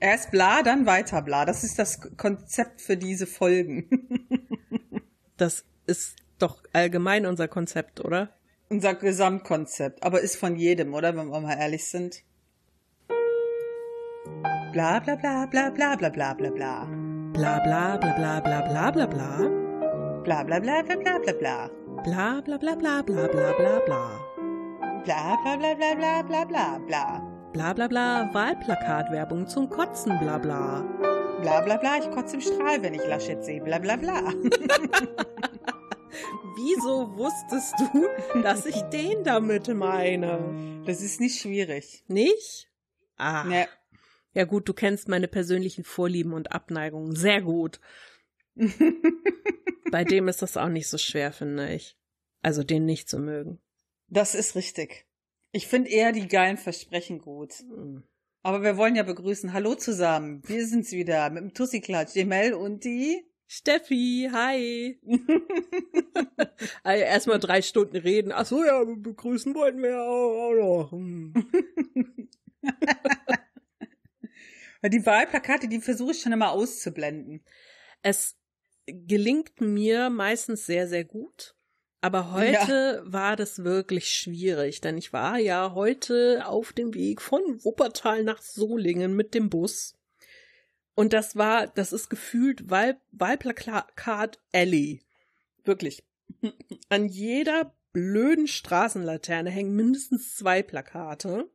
Erst 0.00 0.30
bla, 0.30 0.62
dann 0.62 0.86
weiter 0.86 1.22
bla. 1.22 1.44
Das 1.44 1.64
ist 1.64 1.78
das 1.78 2.00
Konzept 2.16 2.80
für 2.80 2.96
diese 2.96 3.26
Folgen. 3.26 3.88
das 5.36 5.64
ist 5.86 6.16
doch 6.38 6.62
allgemein 6.72 7.26
unser 7.26 7.48
Konzept, 7.48 8.00
oder? 8.04 8.30
Unser 8.68 8.94
Gesamtkonzept. 8.94 10.02
Aber 10.02 10.20
ist 10.20 10.36
von 10.36 10.56
jedem, 10.56 10.94
oder? 10.94 11.16
Wenn 11.16 11.28
wir 11.28 11.40
mal 11.40 11.58
ehrlich 11.58 11.88
sind. 11.88 12.22
Bla 14.72 15.00
bla 15.00 15.16
bla 15.16 15.46
bla 15.46 15.70
bla 15.70 15.96
bla 15.96 16.10
bla 16.10 16.34
bla 16.34 16.50
bla. 16.50 16.84
Bla 17.32 17.58
bla 17.60 17.96
bla 17.96 18.12
bla 18.14 18.40
bla 18.40 18.62
bla 18.62 18.90
bla 18.90 19.06
bla. 19.06 19.38
Bla 20.22 20.44
bla 20.44 20.60
bla 20.60 20.82
bla 20.82 20.96
bla 20.96 21.18
bla 21.18 21.32
bla. 21.32 21.70
Bla 22.04 22.40
bla 22.42 22.58
bla 22.58 22.76
bla 22.76 23.02
bla 23.02 23.28
bla 23.28 23.52
bla 23.58 23.80
bla. 23.86 24.28
Bla 25.04 25.36
bla 25.42 25.56
bla 25.56 25.74
bla 25.74 25.94
bla 25.94 26.22
bla 26.22 26.44
bla 26.44 26.78
bla. 26.86 27.27
Bla 27.52 27.72
bla 27.72 27.88
bla 27.88 28.28
Wahlplakatwerbung 28.34 29.46
zum 29.48 29.70
Kotzen 29.70 30.18
bla 30.18 30.36
bla. 30.38 30.82
Bla 31.40 31.98
ich 31.98 32.10
kotze 32.10 32.34
im 32.36 32.42
Strahl, 32.42 32.82
wenn 32.82 32.92
ich 32.92 33.06
Laschet 33.06 33.42
sehe. 33.42 33.62
Bla 33.62 33.78
bla 33.78 33.96
bla. 33.96 34.22
Wieso 36.56 37.16
wusstest 37.16 37.74
du, 37.78 38.42
dass 38.42 38.66
ich 38.66 38.82
den 38.92 39.24
damit 39.24 39.68
meine? 39.68 40.82
Das 40.84 41.00
ist 41.00 41.20
nicht 41.20 41.40
schwierig. 41.40 42.04
Nicht? 42.06 42.68
Ah. 43.16 43.44
Ne. 43.44 43.66
Ja 44.34 44.44
gut, 44.44 44.68
du 44.68 44.74
kennst 44.74 45.08
meine 45.08 45.28
persönlichen 45.28 45.84
Vorlieben 45.84 46.34
und 46.34 46.52
Abneigungen 46.52 47.16
sehr 47.16 47.40
gut. 47.40 47.80
Bei 49.90 50.04
dem 50.04 50.28
ist 50.28 50.42
das 50.42 50.58
auch 50.58 50.68
nicht 50.68 50.88
so 50.88 50.98
schwer, 50.98 51.32
finde 51.32 51.72
ich. 51.72 51.96
Also 52.42 52.62
den 52.62 52.84
nicht 52.84 53.08
zu 53.08 53.18
mögen. 53.18 53.58
Das 54.08 54.34
ist 54.34 54.54
richtig. 54.54 55.07
Ich 55.52 55.66
finde 55.66 55.90
eher 55.90 56.12
die 56.12 56.28
geilen 56.28 56.58
Versprechen 56.58 57.20
gut. 57.20 57.54
Hm. 57.60 58.02
Aber 58.42 58.62
wir 58.62 58.76
wollen 58.76 58.96
ja 58.96 59.02
begrüßen. 59.02 59.52
Hallo 59.52 59.74
zusammen. 59.74 60.42
Wir 60.46 60.66
sind's 60.66 60.92
wieder 60.92 61.30
mit 61.30 61.42
dem 61.42 61.54
Tussi-Klatsch. 61.54 62.14
Die 62.14 62.24
Mel 62.24 62.54
und 62.54 62.84
die 62.84 63.24
Steffi, 63.46 64.28
hi. 64.30 65.00
also 66.82 67.02
erstmal 67.04 67.38
drei 67.38 67.62
Stunden 67.62 67.96
reden. 67.96 68.30
Ach 68.30 68.44
so, 68.44 68.62
ja, 68.62 68.84
begrüßen 68.84 69.54
wollten 69.54 69.82
wir 69.82 70.02
auch, 70.02 70.50
auch 70.50 70.54
noch. 70.54 70.92
Hm. 70.92 71.32
die 74.84 75.06
Wahlplakate, 75.06 75.66
die 75.66 75.80
versuche 75.80 76.12
ich 76.12 76.20
schon 76.20 76.32
immer 76.32 76.52
auszublenden. 76.52 77.42
Es 78.02 78.36
gelingt 78.86 79.62
mir 79.62 80.10
meistens 80.10 80.66
sehr, 80.66 80.86
sehr 80.86 81.04
gut. 81.04 81.57
Aber 82.00 82.32
heute 82.32 83.02
ja. 83.04 83.12
war 83.12 83.34
das 83.34 83.64
wirklich 83.64 84.08
schwierig, 84.08 84.80
denn 84.80 84.96
ich 84.96 85.12
war 85.12 85.38
ja 85.38 85.74
heute 85.74 86.46
auf 86.46 86.72
dem 86.72 86.94
Weg 86.94 87.20
von 87.20 87.40
Wuppertal 87.64 88.22
nach 88.22 88.40
Solingen 88.40 89.14
mit 89.14 89.34
dem 89.34 89.50
Bus. 89.50 89.94
Und 90.94 91.12
das 91.12 91.36
war, 91.36 91.66
das 91.66 91.92
ist 91.92 92.08
gefühlt 92.08 92.70
Wahl, 92.70 93.00
Wahlplakat 93.12 94.40
Alley. 94.52 95.02
Wirklich. 95.64 96.04
An 96.88 97.08
jeder 97.08 97.74
blöden 97.92 98.46
Straßenlaterne 98.46 99.50
hängen 99.50 99.74
mindestens 99.74 100.36
zwei 100.36 100.62
Plakate. 100.62 101.50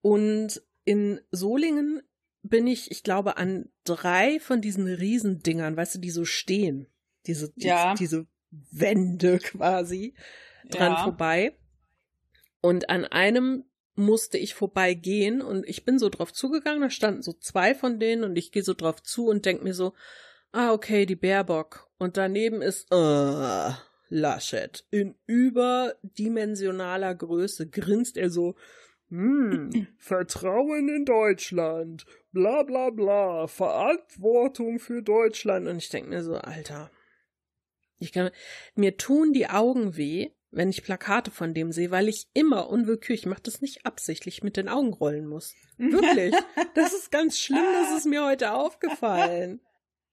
Und 0.00 0.62
in 0.84 1.20
Solingen 1.30 2.02
bin 2.42 2.66
ich, 2.66 2.90
ich 2.90 3.04
glaube, 3.04 3.36
an 3.36 3.70
drei 3.84 4.40
von 4.40 4.60
diesen 4.60 4.86
Riesendingern, 4.86 5.76
weißt 5.76 5.94
du, 5.94 5.98
die 6.00 6.10
so 6.10 6.24
stehen. 6.24 6.88
Diese, 7.26 7.52
die, 7.52 7.68
ja. 7.68 7.94
diese 7.94 8.26
Wände 8.70 9.38
quasi 9.38 10.14
dran 10.70 10.92
Ja. 10.92 11.02
vorbei. 11.04 11.56
Und 12.60 12.90
an 12.90 13.04
einem 13.04 13.64
musste 13.94 14.38
ich 14.38 14.54
vorbeigehen 14.54 15.42
und 15.42 15.68
ich 15.68 15.84
bin 15.84 15.98
so 15.98 16.08
drauf 16.08 16.32
zugegangen, 16.32 16.80
da 16.80 16.90
standen 16.90 17.22
so 17.22 17.32
zwei 17.32 17.74
von 17.74 17.98
denen 17.98 18.24
und 18.24 18.36
ich 18.36 18.52
gehe 18.52 18.62
so 18.62 18.72
drauf 18.74 19.02
zu 19.02 19.26
und 19.26 19.44
denk 19.44 19.62
mir 19.62 19.74
so, 19.74 19.92
ah, 20.52 20.72
okay, 20.72 21.04
die 21.06 21.16
Baerbock. 21.16 21.88
Und 21.98 22.16
daneben 22.16 22.62
ist, 22.62 22.90
äh, 22.92 23.70
Laschet. 24.08 24.84
In 24.90 25.14
überdimensionaler 25.26 27.14
Größe 27.14 27.68
grinst 27.68 28.16
er 28.16 28.30
so, 28.30 28.54
hm, 29.08 29.86
Vertrauen 29.98 30.88
in 30.88 31.04
Deutschland, 31.04 32.04
bla 32.32 32.62
bla 32.62 32.90
bla, 32.90 33.46
Verantwortung 33.46 34.78
für 34.78 35.02
Deutschland. 35.02 35.66
Und 35.66 35.78
ich 35.78 35.88
denk 35.88 36.08
mir 36.08 36.22
so, 36.22 36.36
Alter, 36.36 36.90
ich 38.02 38.12
kann, 38.12 38.30
mir 38.74 38.96
tun 38.96 39.32
die 39.32 39.48
Augen 39.48 39.96
weh, 39.96 40.30
wenn 40.50 40.68
ich 40.68 40.84
Plakate 40.84 41.30
von 41.30 41.54
dem 41.54 41.72
sehe, 41.72 41.90
weil 41.90 42.08
ich 42.08 42.28
immer 42.34 42.68
unwillkürlich, 42.68 43.22
ich 43.22 43.26
mache 43.26 43.42
das 43.42 43.62
nicht 43.62 43.86
absichtlich, 43.86 44.42
mit 44.42 44.56
den 44.56 44.68
Augen 44.68 44.92
rollen 44.92 45.26
muss. 45.26 45.54
Wirklich. 45.78 46.34
Das 46.74 46.92
ist 46.92 47.10
ganz 47.10 47.38
schlimm, 47.38 47.64
das 47.72 47.98
ist 47.98 48.06
mir 48.06 48.24
heute 48.24 48.52
aufgefallen. 48.52 49.60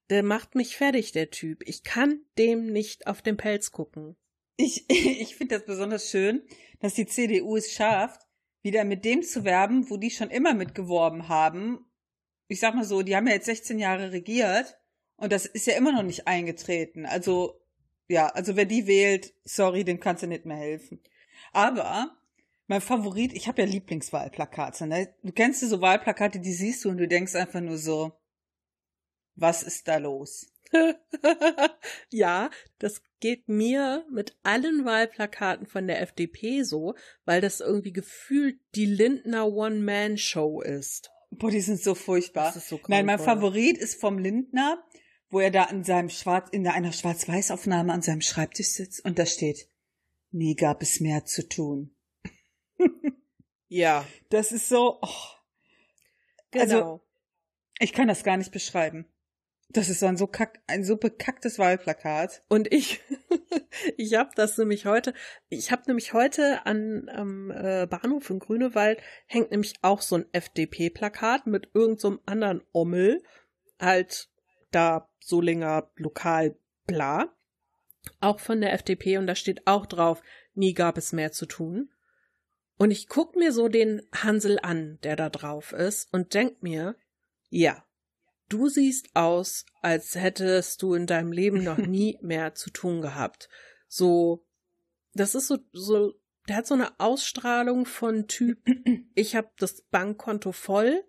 Der 0.10 0.24
macht 0.24 0.56
mich 0.56 0.76
fertig, 0.76 1.12
der 1.12 1.30
Typ. 1.30 1.62
Ich 1.66 1.84
kann 1.84 2.22
dem 2.38 2.72
nicht 2.72 3.08
auf 3.08 3.22
den 3.22 3.38
Pelz 3.38 3.72
gucken. 3.72 4.16
Ich, 4.58 4.86
ich 4.90 5.36
finde 5.36 5.56
das 5.56 5.66
besonders 5.66 6.10
schön, 6.10 6.42
dass 6.80 6.96
die 6.96 7.06
CDU 7.06 7.56
es 7.56 7.72
schafft, 7.72 8.22
wieder 8.62 8.84
mit 8.84 9.06
dem 9.06 9.24
zu 9.24 9.44
werben, 9.46 9.90
wo 9.90 9.98
die 9.98 10.12
schon 10.12 10.30
immer 10.30 10.54
mitgeworben 10.54 11.30
haben. 11.30 11.80
Ich 12.48 12.60
sag 12.60 12.76
mal 12.76 12.84
so, 12.84 13.02
die 13.02 13.16
haben 13.16 13.28
ja 13.28 13.34
jetzt 13.34 13.46
16 13.46 13.80
Jahre 13.80 14.12
regiert 14.12 14.78
und 15.16 15.32
das 15.32 15.46
ist 15.46 15.68
ja 15.68 15.76
immer 15.76 15.92
noch 15.92 16.04
nicht 16.04 16.28
eingetreten. 16.28 17.06
Also, 17.06 17.62
ja, 18.10 18.28
also 18.28 18.56
wer 18.56 18.66
die 18.66 18.88
wählt, 18.88 19.34
sorry, 19.46 19.86
dem 19.86 20.00
kannst 20.00 20.24
du 20.24 20.28
nicht 20.28 20.46
mehr 20.46 20.58
helfen. 20.58 21.00
Aber 21.54 22.18
mein 22.68 22.82
Favorit, 22.82 23.34
ich 23.34 23.48
habe 23.48 23.62
ja 23.62 23.68
Lieblingswahlplakate, 23.68 24.88
ne? 24.88 25.14
Du 25.24 25.32
kennst 25.32 25.62
so 25.62 25.82
Wahlplakate, 25.82 26.40
die 26.40 26.54
siehst 26.54 26.84
du 26.84 26.90
und 26.90 26.98
du 26.98 27.08
denkst 27.08 27.36
einfach 27.36 27.62
nur 27.62 27.78
so, 27.78 28.12
was 29.36 29.64
ist 29.64 29.88
da 29.88 29.98
los? 29.98 30.52
ja, 32.12 32.50
das 32.80 33.02
geht 33.20 33.48
mir 33.48 34.06
mit 34.12 34.36
allen 34.44 34.86
Wahlplakaten 34.86 35.66
von 35.66 35.88
der 35.88 36.02
FDP 36.02 36.64
so, 36.64 36.96
weil 37.26 37.42
das 37.42 37.60
irgendwie 37.60 37.94
gefühlt 37.94 38.60
die 38.76 38.86
Lindner 38.86 39.48
One-Man-Show 39.48 40.62
ist. 40.62 41.12
Boah, 41.32 41.52
die 41.52 41.62
sind 41.62 41.82
so 41.82 41.96
furchtbar. 41.96 42.46
Das 42.46 42.56
ist 42.56 42.70
so 42.70 42.80
Nein, 42.88 43.06
mein. 43.06 43.20
Favorit 43.20 43.78
ist 43.78 44.00
vom 44.00 44.18
Lindner, 44.18 44.84
wo 45.30 45.40
er 45.40 45.52
da 45.52 45.66
in 45.66 45.84
seinem 45.84 46.10
Schwarz, 46.10 46.50
in 46.52 46.68
einer 46.68 46.92
Schwarz-Weiß-Aufnahme 46.92 47.94
an 47.94 48.02
seinem 48.02 48.22
Schreibtisch 48.22 48.70
sitzt 48.70 49.04
und 49.06 49.20
da 49.20 49.26
steht, 49.26 49.70
nie 50.32 50.56
gab 50.56 50.82
es 50.82 51.00
mehr 51.00 51.26
zu 51.26 51.48
tun. 51.48 51.96
Ja, 53.72 54.08
Das 54.32 54.52
ist 54.52 54.68
so, 54.68 54.98
oh, 55.02 55.08
genau. 56.50 56.64
Also- 56.64 57.02
ich 57.80 57.94
kann 57.94 58.08
das 58.08 58.24
gar 58.24 58.36
nicht 58.36 58.52
beschreiben. 58.52 59.06
Das 59.70 59.88
ist 59.88 60.00
so 60.00 60.08
ein 60.08 60.18
so 60.18 60.26
kack, 60.26 60.60
ein 60.66 60.84
so 60.84 60.98
bekacktes 60.98 61.60
Wahlplakat. 61.60 62.44
Und 62.50 62.74
ich, 62.74 63.00
ich 63.98 64.16
habe 64.16 64.32
das 64.36 64.58
nämlich 64.58 64.86
heute, 64.88 65.14
ich 65.50 65.72
habe 65.72 65.84
nämlich 65.86 66.14
heute 66.14 66.66
an 66.66 67.08
am 67.10 67.52
äh, 67.52 67.86
Bahnhof 67.86 68.32
in 68.32 68.40
Grünewald 68.40 69.00
hängt 69.28 69.52
nämlich 69.52 69.76
auch 69.84 70.02
so 70.02 70.16
ein 70.16 70.26
FDP-Plakat 70.32 71.46
mit 71.46 71.70
irgendeinem 71.76 72.16
so 72.16 72.24
anderen 72.26 72.64
Ommel, 72.74 73.24
halt 73.80 74.30
da 74.72 75.10
Solinger 75.20 75.90
Lokal 75.96 76.56
bla, 76.86 77.34
auch 78.20 78.40
von 78.40 78.62
der 78.62 78.74
FDP 78.74 79.18
und 79.18 79.28
da 79.28 79.36
steht 79.36 79.68
auch 79.68 79.86
drauf, 79.86 80.22
nie 80.54 80.74
gab 80.74 80.98
es 80.98 81.14
mehr 81.14 81.32
zu 81.32 81.46
tun. 81.46 81.92
Und 82.78 82.92
ich 82.92 83.08
guck 83.08 83.36
mir 83.36 83.52
so 83.52 83.68
den 83.68 84.02
Hansel 84.14 84.58
an, 84.62 85.00
der 85.04 85.16
da 85.16 85.30
drauf 85.30 85.74
ist 85.74 86.12
und 86.14 86.34
denk 86.34 86.64
mir, 86.64 86.96
ja, 87.50 87.84
du 88.48 88.70
siehst 88.70 89.16
aus, 89.16 89.66
als 89.82 90.16
hättest 90.16 90.82
du 90.82 90.94
in 90.94 91.06
deinem 91.06 91.32
Leben 91.32 91.64
noch 91.64 91.78
nie 91.78 92.18
mehr 92.22 92.56
zu 92.56 92.70
tun 92.70 93.02
gehabt. 93.02 93.50
So, 93.88 94.46
das 95.14 95.36
ist 95.36 95.48
so, 95.48 95.58
so, 95.74 96.14
der 96.48 96.58
hat 96.58 96.68
so 96.68 96.74
eine 96.74 97.00
Ausstrahlung 97.00 97.86
von 97.86 98.28
Typ, 98.28 98.60
ich 99.16 99.36
habe 99.36 99.50
das 99.58 99.82
Bankkonto 99.84 100.52
voll 100.52 101.04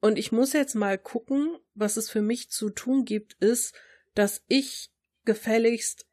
und 0.00 0.18
ich 0.18 0.32
muss 0.32 0.52
jetzt 0.52 0.74
mal 0.74 0.98
gucken, 0.98 1.58
was 1.74 1.96
es 1.96 2.10
für 2.10 2.22
mich 2.22 2.50
zu 2.50 2.70
tun 2.70 3.04
gibt, 3.04 3.34
ist, 3.34 3.74
dass 4.14 4.42
ich 4.48 4.90
gefälligst 5.24 6.06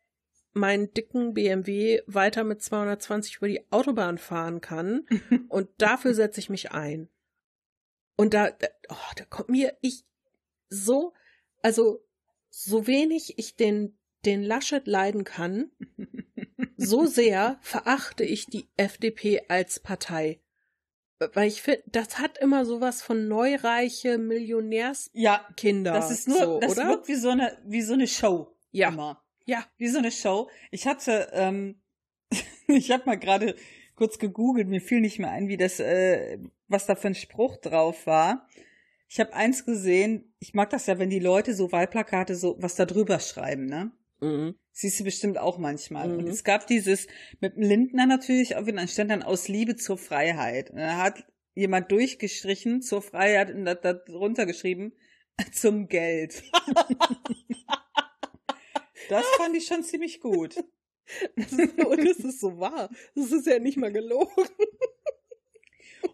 meinen 0.54 0.94
dicken 0.94 1.34
BMW 1.34 2.02
weiter 2.08 2.44
mit 2.44 2.62
220 2.62 3.38
über 3.38 3.48
die 3.48 3.66
Autobahn 3.72 4.18
fahren 4.18 4.62
kann 4.62 5.06
und 5.50 5.70
dafür 5.78 6.14
setze 6.14 6.40
ich 6.40 6.50
mich 6.50 6.72
ein. 6.72 7.10
Und 8.16 8.34
da, 8.34 8.52
da, 8.52 8.68
oh, 8.90 9.14
da 9.18 9.26
kommt 9.26 9.50
mir 9.50 9.78
ich 9.82 10.06
so, 10.70 11.14
also 11.62 12.06
so 12.50 12.88
wenig 12.88 13.38
ich 13.38 13.56
den 13.56 13.98
den 14.26 14.44
Laschet 14.44 14.86
leiden 14.88 15.24
kann, 15.24 15.72
so 16.78 17.06
sehr 17.06 17.60
verachte 17.62 18.24
ich 18.24 18.48
die 18.48 18.68
FDP 18.76 19.44
als 19.48 19.80
Partei. 19.80 20.42
Weil 21.34 21.48
ich 21.48 21.62
finde, 21.62 21.84
das 21.88 22.20
hat 22.20 22.38
immer 22.40 22.66
sowas 22.66 23.02
von 23.02 23.28
neureiche 23.28 24.18
Millionärskinder. 24.18 25.94
Ja, 25.94 25.98
das 25.98 26.12
ist 26.12 26.28
nur, 26.28 26.38
so, 26.38 26.60
das 26.60 26.72
oder? 26.72 26.90
wirkt 26.90 27.08
wie 27.08 27.16
so 27.16 27.30
eine, 27.30 27.58
wie 27.66 27.82
so 27.82 27.94
eine 27.94 28.08
Show. 28.08 28.56
Ja. 28.72 28.90
Immer. 28.90 29.24
Ja. 29.46 29.66
Wie 29.78 29.88
so 29.88 30.00
eine 30.00 30.12
Show. 30.12 30.50
Ich 30.72 30.88
hatte, 30.88 31.30
ähm, 31.32 31.80
ich 32.68 32.92
habe 32.92 33.04
mal 33.06 33.18
gerade 33.18 33.56
kurz 33.96 34.20
gegoogelt, 34.20 34.68
mir 34.68 34.82
fiel 34.82 35.00
nicht 35.00 35.20
mehr 35.20 35.32
ein, 35.32 35.48
wie 35.48 35.58
das, 35.58 35.80
äh, 35.80 36.38
was 36.68 36.86
da 36.86 36.96
für 36.96 37.08
ein 37.08 37.16
Spruch 37.16 37.58
drauf 37.58 38.06
war. 38.08 38.48
Ich 39.08 39.20
habe 39.20 39.34
eins 39.34 39.66
gesehen, 39.66 40.34
ich 40.40 40.54
mag 40.54 40.70
das 40.72 40.88
ja, 40.88 41.00
wenn 41.00 41.10
die 41.10 41.20
Leute 41.20 41.54
so 41.54 41.72
Wahlplakate 41.72 42.36
so 42.36 42.58
was 42.60 42.76
da 42.76 42.86
drüber 42.86 43.20
schreiben, 43.20 43.68
ne? 43.68 43.92
Mhm. 44.20 44.56
Siehst 44.72 45.00
du 45.00 45.04
bestimmt 45.04 45.38
auch 45.38 45.58
manchmal. 45.58 46.08
Mhm. 46.08 46.20
Und 46.20 46.28
es 46.28 46.44
gab 46.44 46.68
dieses 46.68 47.08
mit 47.40 47.56
dem 47.56 47.64
Lindner 47.64 48.06
natürlich, 48.06 48.56
auch 48.56 48.66
wieder 48.66 48.88
stand 48.88 49.12
dann 49.12 49.24
aus 49.24 49.48
Liebe 49.48 49.76
zur 49.76 49.98
Freiheit. 49.98 50.72
Und 50.72 50.78
da 50.78 50.98
hat 50.98 51.26
jemand 51.54 51.92
durchgestrichen 51.92 52.82
zur 52.82 53.02
Freiheit 53.02 53.54
und 53.54 53.66
da, 53.66 53.76
da 53.76 53.94
drunter 53.94 54.46
geschrieben, 54.46 54.94
zum 55.54 55.88
Geld. 55.88 56.44
das 59.10 59.26
fand 59.38 59.56
ich 59.56 59.66
schon 59.66 59.84
ziemlich 59.84 60.20
gut. 60.20 60.56
und 61.36 62.00
es 62.00 62.20
ist 62.20 62.40
so 62.40 62.60
wahr. 62.60 62.90
Das 63.14 63.32
ist 63.32 63.46
ja 63.46 63.60
nicht 63.60 63.78
mal 63.78 63.92
gelogen. 63.92 64.32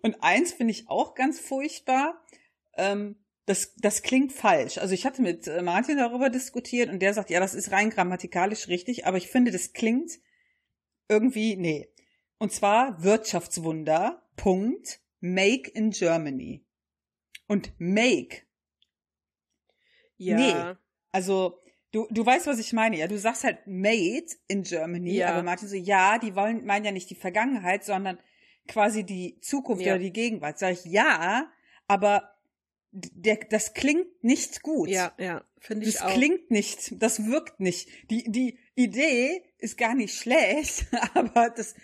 Und 0.01 0.17
eins 0.21 0.53
finde 0.53 0.71
ich 0.71 0.89
auch 0.89 1.13
ganz 1.15 1.39
furchtbar. 1.39 2.25
Ähm, 2.75 3.20
das, 3.51 3.75
das 3.75 4.01
klingt 4.01 4.31
falsch. 4.31 4.77
Also 4.77 4.93
ich 4.93 5.05
hatte 5.05 5.21
mit 5.21 5.45
äh, 5.45 5.61
Martin 5.61 5.97
darüber 5.97 6.29
diskutiert 6.29 6.89
und 6.89 6.99
der 6.99 7.13
sagt, 7.13 7.29
ja, 7.29 7.41
das 7.41 7.53
ist 7.53 7.73
rein 7.73 7.89
grammatikalisch 7.89 8.69
richtig, 8.69 9.05
aber 9.05 9.17
ich 9.17 9.27
finde, 9.27 9.51
das 9.51 9.73
klingt 9.73 10.19
irgendwie, 11.09 11.57
nee. 11.57 11.89
Und 12.37 12.53
zwar 12.53 13.03
Wirtschaftswunder, 13.03 14.25
Punkt, 14.37 15.01
make 15.19 15.69
in 15.69 15.91
Germany. 15.91 16.65
Und 17.47 17.73
make. 17.77 18.43
Ja. 20.15 20.37
Nee. 20.37 20.77
Also, 21.11 21.59
du, 21.91 22.07
du 22.09 22.25
weißt, 22.25 22.47
was 22.47 22.59
ich 22.59 22.71
meine, 22.71 22.97
ja. 22.97 23.07
Du 23.09 23.19
sagst 23.19 23.43
halt 23.43 23.67
made 23.67 24.27
in 24.47 24.63
Germany, 24.63 25.15
ja. 25.15 25.27
aber 25.33 25.43
Martin 25.43 25.67
so, 25.67 25.75
ja, 25.75 26.17
die 26.19 26.37
wollen, 26.37 26.65
meinen 26.65 26.85
ja 26.85 26.93
nicht 26.93 27.09
die 27.09 27.15
Vergangenheit, 27.15 27.83
sondern 27.83 28.17
quasi 28.69 29.03
die 29.03 29.41
Zukunft 29.41 29.85
ja. 29.85 29.95
oder 29.95 30.01
die 30.01 30.13
Gegenwart. 30.13 30.57
Sag 30.57 30.71
ich, 30.71 30.85
ja, 30.85 31.51
aber 31.89 32.31
der, 32.91 33.37
das 33.49 33.73
klingt 33.73 34.23
nicht 34.23 34.61
gut. 34.61 34.89
Ja, 34.89 35.13
ja, 35.17 35.43
finde 35.59 35.87
ich 35.87 35.93
das 35.93 36.01
auch. 36.03 36.07
Das 36.07 36.17
klingt 36.17 36.51
nicht, 36.51 37.01
das 37.01 37.25
wirkt 37.25 37.59
nicht. 37.59 37.89
Die, 38.09 38.29
die 38.29 38.57
Idee 38.75 39.43
ist 39.57 39.77
gar 39.77 39.95
nicht 39.95 40.15
schlecht, 40.15 40.85
aber 41.13 41.49
das, 41.49 41.75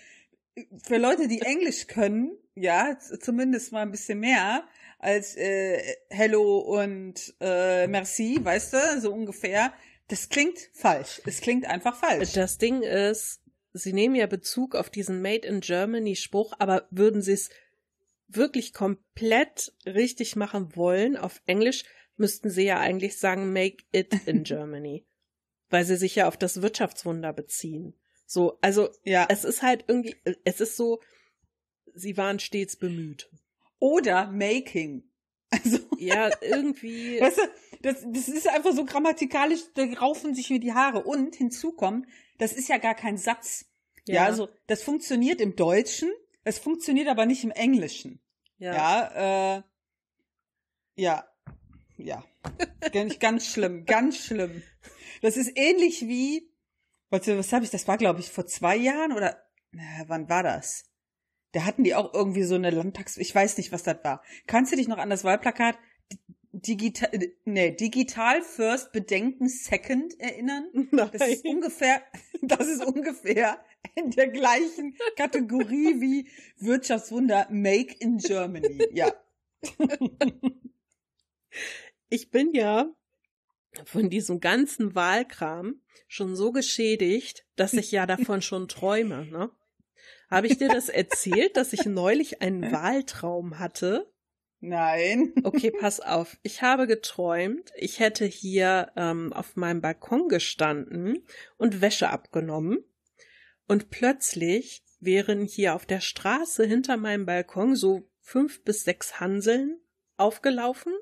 für 0.83 0.98
Leute, 0.98 1.27
die 1.27 1.42
Englisch 1.42 1.88
können, 1.88 2.38
ja, 2.56 2.98
zumindest 3.00 3.71
mal 3.71 3.83
ein 3.83 3.92
bisschen 3.92 4.19
mehr 4.19 4.68
als 5.00 5.36
äh, 5.36 5.80
Hello 6.09 6.59
und 6.59 7.36
äh, 7.39 7.88
Merci, 7.88 8.39
weißt 8.42 8.74
du, 8.74 9.01
so 9.01 9.13
ungefähr. 9.13 9.74
Das 10.07 10.30
klingt 10.30 10.57
falsch. 10.74 11.21
Es 11.25 11.42
klingt 11.42 11.65
einfach 11.65 11.95
falsch. 11.98 12.33
Das 12.33 12.57
Ding 12.57 12.81
ist, 12.81 13.42
Sie 13.74 13.94
nehmen 13.94 14.15
ja 14.15 14.25
Bezug 14.25 14.75
auf 14.75 14.89
diesen 14.89 15.21
Made 15.21 15.48
in 15.48 15.59
Germany 15.59 16.15
Spruch, 16.15 16.54
aber 16.57 16.88
würden 16.89 17.21
Sie 17.21 17.33
es 17.33 17.50
wirklich 18.27 18.74
komplett 18.74 19.74
richtig 19.85 20.35
machen 20.35 20.75
wollen 20.75 21.18
auf 21.18 21.41
Englisch, 21.45 21.83
müssten 22.18 22.50
Sie 22.50 22.63
ja 22.63 22.79
eigentlich 22.79 23.18
sagen 23.18 23.53
Make 23.53 23.83
it 23.91 24.13
in 24.25 24.44
Germany, 24.44 25.06
weil 25.69 25.85
Sie 25.85 25.95
sich 25.95 26.15
ja 26.15 26.27
auf 26.27 26.38
das 26.38 26.62
Wirtschaftswunder 26.62 27.33
beziehen. 27.33 27.94
So, 28.25 28.57
also 28.62 28.89
ja, 29.03 29.25
es 29.29 29.45
ist 29.45 29.62
halt 29.62 29.85
irgendwie, 29.88 30.15
es 30.44 30.59
ist 30.59 30.75
so, 30.75 31.01
Sie 31.94 32.18
waren 32.18 32.39
stets 32.39 32.75
bemüht. 32.75 33.29
Oder 33.79 34.31
Making. 34.31 35.03
Also 35.50 35.80
ja, 35.97 36.30
irgendwie. 36.41 37.21
Weißt 37.21 37.38
du, 37.38 37.41
das, 37.81 38.06
das 38.12 38.27
ist 38.27 38.50
einfach 38.50 38.73
so 38.73 38.83
grammatikalisch, 38.83 39.62
da 39.75 39.83
raufen 39.83 40.35
sich 40.35 40.50
mir 40.50 40.59
die 40.59 40.73
Haare. 40.73 41.06
Und 41.06 41.35
hinzu 41.35 41.71
kommt, 41.71 42.06
das 42.38 42.51
ist 42.51 42.68
ja 42.68 42.80
gar 42.80 42.95
kein 42.95 43.18
Satz. 43.18 43.65
Ja. 44.06 44.15
ja, 44.15 44.25
also 44.25 44.50
das 44.68 44.83
funktioniert 44.83 45.39
im 45.39 45.56
Deutschen, 45.56 46.12
es 46.47 46.59
funktioniert 46.59 47.09
aber 47.09 47.25
nicht 47.25 47.44
im 47.44 47.51
Englischen. 47.51 48.21
Ja. 48.57 48.73
Ja, 48.73 49.57
äh, 49.57 49.63
ja, 50.95 51.27
ja. 51.97 52.23
ganz, 53.19 53.47
schlimm, 53.47 53.85
ganz 53.85 54.17
schlimm. 54.17 54.63
Das 55.21 55.35
ist 55.35 55.51
ähnlich 55.55 56.07
wie, 56.07 56.49
was, 57.09 57.27
was 57.27 57.51
habe 57.51 57.65
ich, 57.65 57.71
das 57.71 57.88
war 57.88 57.97
glaube 57.97 58.21
ich 58.21 58.31
vor 58.31 58.47
zwei 58.47 58.77
Jahren 58.77 59.11
oder, 59.11 59.44
na, 59.71 59.83
wann 60.07 60.29
war 60.29 60.41
das? 60.41 60.85
Da 61.51 61.65
hatten 61.65 61.83
die 61.83 61.95
auch 61.95 62.13
irgendwie 62.13 62.44
so 62.44 62.55
eine 62.55 62.69
Landtags, 62.69 63.17
ich 63.17 63.33
weiß 63.35 63.57
nicht, 63.57 63.73
was 63.73 63.83
das 63.83 64.03
war. 64.03 64.23
Kannst 64.47 64.71
du 64.71 64.77
dich 64.77 64.88
noch 64.88 64.97
an 64.99 65.09
das 65.09 65.25
Wahlplakat 65.25 65.77
digital, 66.62 67.09
nee, 67.45 67.71
digital 67.71 68.42
first, 68.42 68.92
bedenken 68.92 69.50
second 69.50 70.19
erinnern? 70.19 70.69
Nein. 70.92 71.09
Das 71.13 71.27
ist 71.27 71.45
ungefähr, 71.45 72.01
das 72.42 72.68
ist 72.68 72.86
ungefähr 72.86 73.63
in 73.95 74.12
der 74.12 74.27
gleichen 74.27 74.95
Kategorie 75.15 76.01
wie 76.01 76.30
Wirtschaftswunder 76.57 77.48
Make 77.50 77.95
in 78.00 78.18
Germany. 78.18 78.88
Ja. 78.92 79.13
Ich 82.09 82.30
bin 82.30 82.54
ja 82.54 82.89
von 83.86 84.09
diesem 84.09 84.39
ganzen 84.39 84.95
Wahlkram 84.95 85.81
schon 86.07 86.36
so 86.36 86.51
geschädigt, 86.51 87.45
dass 87.56 87.74
ich 87.74 87.92
ja 87.92 88.06
davon 88.06 88.42
schon 88.42 88.68
träume, 88.68 89.25
ne? 89.25 89.51
Habe 90.30 90.48
ich 90.48 90.57
dir 90.57 90.68
das 90.68 90.89
erzählt, 90.89 91.56
dass 91.56 91.71
ich 91.74 91.86
neulich 91.86 92.42
einen 92.42 92.71
Wahltraum 92.71 93.59
hatte? 93.59 94.12
Nein. 94.59 95.33
Okay, 95.44 95.71
pass 95.71 96.00
auf. 96.00 96.38
Ich 96.44 96.62
habe 96.62 96.88
geträumt, 96.88 97.71
ich 97.75 98.00
hätte 98.00 98.25
hier 98.25 98.92
ähm, 98.95 99.31
auf 99.33 99.56
meinem 99.56 99.81
Balkon 99.81 100.30
gestanden 100.30 101.24
und 101.57 101.81
Wäsche 101.81 102.09
abgenommen. 102.09 102.83
Und 103.68 103.89
plötzlich 103.89 104.83
wären 105.00 105.45
hier 105.45 105.75
auf 105.75 105.86
der 105.86 106.01
Straße 106.01 106.65
hinter 106.65 106.98
meinem 106.98 107.25
Balkon 107.25 107.75
so 107.75 108.09
fünf 108.19 108.63
bis 108.63 108.83
sechs 108.83 109.19
Hanseln 109.19 109.80
aufgelaufen, 110.18 110.94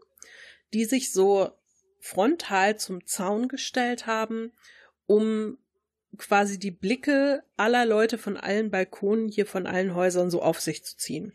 die 0.73 0.85
sich 0.85 1.11
so 1.11 1.51
frontal 1.99 2.77
zum 2.77 3.05
Zaun 3.05 3.47
gestellt 3.47 4.05
haben, 4.05 4.51
um 5.07 5.57
quasi 6.17 6.59
die 6.59 6.71
Blicke 6.71 7.43
aller 7.57 7.85
Leute 7.85 8.17
von 8.17 8.37
allen 8.37 8.69
Balkonen 8.69 9.29
hier 9.29 9.45
von 9.45 9.65
allen 9.65 9.95
Häusern 9.95 10.29
so 10.29 10.41
auf 10.41 10.59
sich 10.59 10.83
zu 10.83 10.97
ziehen. 10.97 11.33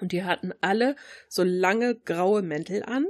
Und 0.00 0.12
die 0.12 0.24
hatten 0.24 0.52
alle 0.60 0.96
so 1.28 1.42
lange 1.42 1.94
graue 1.94 2.42
Mäntel 2.42 2.82
an 2.82 3.06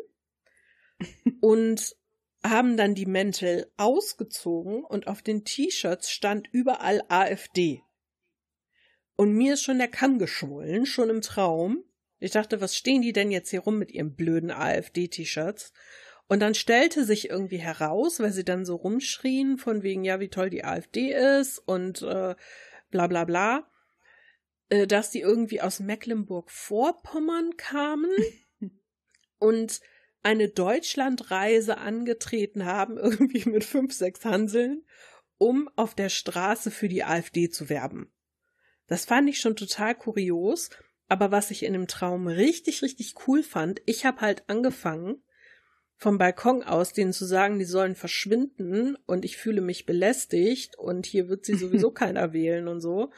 und 1.40 1.96
haben 2.42 2.76
dann 2.76 2.94
die 2.94 3.06
Mäntel 3.06 3.70
ausgezogen 3.76 4.84
und 4.84 5.06
auf 5.06 5.22
den 5.22 5.44
T-Shirts 5.44 6.10
stand 6.10 6.48
überall 6.52 7.02
AfD. 7.08 7.82
Und 9.16 9.34
mir 9.34 9.54
ist 9.54 9.62
schon 9.62 9.78
der 9.78 9.88
Kamm 9.88 10.18
geschwollen, 10.18 10.86
schon 10.86 11.10
im 11.10 11.20
Traum. 11.20 11.84
Ich 12.18 12.30
dachte, 12.30 12.60
was 12.62 12.74
stehen 12.74 13.02
die 13.02 13.12
denn 13.12 13.30
jetzt 13.30 13.50
hier 13.50 13.60
rum 13.60 13.78
mit 13.78 13.92
ihren 13.92 14.14
blöden 14.14 14.50
AfD-T-Shirts? 14.50 15.72
Und 16.26 16.40
dann 16.40 16.54
stellte 16.54 17.04
sich 17.04 17.28
irgendwie 17.28 17.58
heraus, 17.58 18.20
weil 18.20 18.32
sie 18.32 18.44
dann 18.44 18.64
so 18.64 18.76
rumschrien, 18.76 19.58
von 19.58 19.82
wegen, 19.82 20.04
ja, 20.04 20.20
wie 20.20 20.28
toll 20.28 20.48
die 20.48 20.64
AfD 20.64 21.12
ist 21.12 21.58
und 21.58 22.02
äh, 22.02 22.34
bla 22.90 23.06
bla 23.08 23.24
bla, 23.24 23.69
äh, 24.70 24.86
dass 24.86 25.10
die 25.10 25.20
irgendwie 25.20 25.60
aus 25.60 25.80
Mecklenburg-Vorpommern 25.80 27.56
kamen 27.56 28.10
und 29.38 29.80
eine 30.22 30.48
Deutschlandreise 30.48 31.78
angetreten 31.78 32.64
haben, 32.64 32.96
irgendwie 32.98 33.48
mit 33.48 33.64
fünf, 33.64 33.92
sechs 33.92 34.24
Hanseln, 34.24 34.84
um 35.38 35.68
auf 35.76 35.94
der 35.94 36.08
Straße 36.08 36.70
für 36.70 36.88
die 36.88 37.04
AfD 37.04 37.50
zu 37.50 37.68
werben. 37.68 38.12
Das 38.86 39.04
fand 39.04 39.28
ich 39.28 39.40
schon 39.40 39.56
total 39.56 39.94
kurios, 39.94 40.70
aber 41.08 41.30
was 41.30 41.50
ich 41.50 41.64
in 41.64 41.72
dem 41.72 41.86
Traum 41.86 42.26
richtig, 42.26 42.82
richtig 42.82 43.14
cool 43.26 43.42
fand, 43.42 43.80
ich 43.86 44.04
habe 44.04 44.20
halt 44.20 44.48
angefangen, 44.48 45.22
vom 45.96 46.16
Balkon 46.16 46.62
aus 46.62 46.92
denen 46.92 47.12
zu 47.12 47.26
sagen, 47.26 47.58
die 47.58 47.66
sollen 47.66 47.94
verschwinden 47.94 48.96
und 49.06 49.24
ich 49.24 49.36
fühle 49.36 49.60
mich 49.60 49.84
belästigt 49.84 50.78
und 50.78 51.04
hier 51.04 51.28
wird 51.28 51.44
sie 51.44 51.54
sowieso 51.56 51.90
keiner 51.90 52.32
wählen 52.32 52.68
und 52.68 52.80
so. 52.80 53.12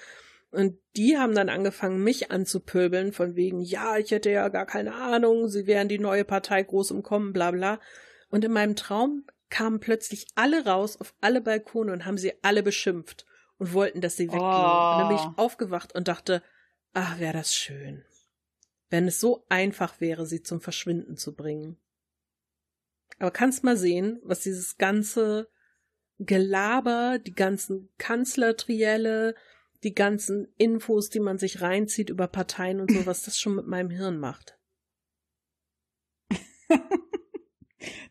Und 0.53 0.79
die 0.97 1.17
haben 1.17 1.35
dann 1.35 1.49
angefangen, 1.49 2.05
mich 2.05 2.31
anzupöbeln, 2.31 3.13
von 3.13 3.37
wegen, 3.37 3.63
ja, 3.63 3.97
ich 3.97 4.11
hätte 4.11 4.31
ja 4.31 4.49
gar 4.51 4.67
keine 4.67 4.95
Ahnung, 4.95 5.49
sie 5.49 5.67
wären 5.67 5.89
die 5.89 5.99
neue 5.99 6.27
Partei 6.27 6.63
groß 6.63 6.91
im 6.91 7.03
Kommen, 7.03 7.33
bla 7.33 7.51
bla. 7.51 7.81
Und 8.29 8.45
in 8.45 8.53
meinem 8.53 8.77
Traum 8.77 9.25
kamen 9.49 9.81
plötzlich 9.81 10.27
alle 10.35 10.67
raus 10.67 11.01
auf 11.01 11.15
alle 11.23 11.41
Balkone 11.41 11.91
und 11.91 12.05
haben 12.05 12.19
sie 12.19 12.35
alle 12.43 12.63
beschimpft 12.63 13.25
und 13.57 13.73
wollten, 13.73 14.03
dass 14.03 14.17
sie 14.17 14.29
weggehen. 14.29 14.43
Oh. 14.43 14.93
Und 14.93 14.99
dann 14.99 15.09
bin 15.09 15.17
ich 15.17 15.25
oh. 15.25 15.33
aufgewacht 15.37 15.95
und 15.95 16.09
dachte, 16.09 16.43
ach, 16.93 17.19
wäre 17.19 17.33
das 17.33 17.55
schön. 17.55 18.05
Wenn 18.91 19.09
es 19.09 19.21
so 19.21 19.47
einfach 19.49 20.03
wäre, 20.03 20.27
sie 20.27 20.43
zum 20.43 20.61
Verschwinden 20.61 21.17
zu 21.17 21.35
bringen. 21.35 21.79
Aber 23.19 23.31
kannst 23.31 23.65
mal 23.65 23.79
sehen, 23.79 24.21
was 24.23 24.41
dieses 24.41 24.77
ganze 24.77 25.49
Gelaber, 26.19 27.19
die 27.19 27.35
ganzen 27.35 27.89
Kanzlertrielle, 27.97 29.35
die 29.85 29.95
ganzen 29.95 30.53
Infos, 30.59 31.09
die 31.09 31.21
man 31.21 31.39
sich 31.39 31.61
reinzieht 31.61 32.11
über 32.11 32.29
Parteien 32.29 32.81
und 32.81 32.91
so, 32.91 33.07
was 33.07 33.23
das 33.23 33.39
schon 33.39 33.55
mit 33.55 33.67
meinem 33.67 33.91
Hirn 33.91 34.19
macht. 34.19 34.59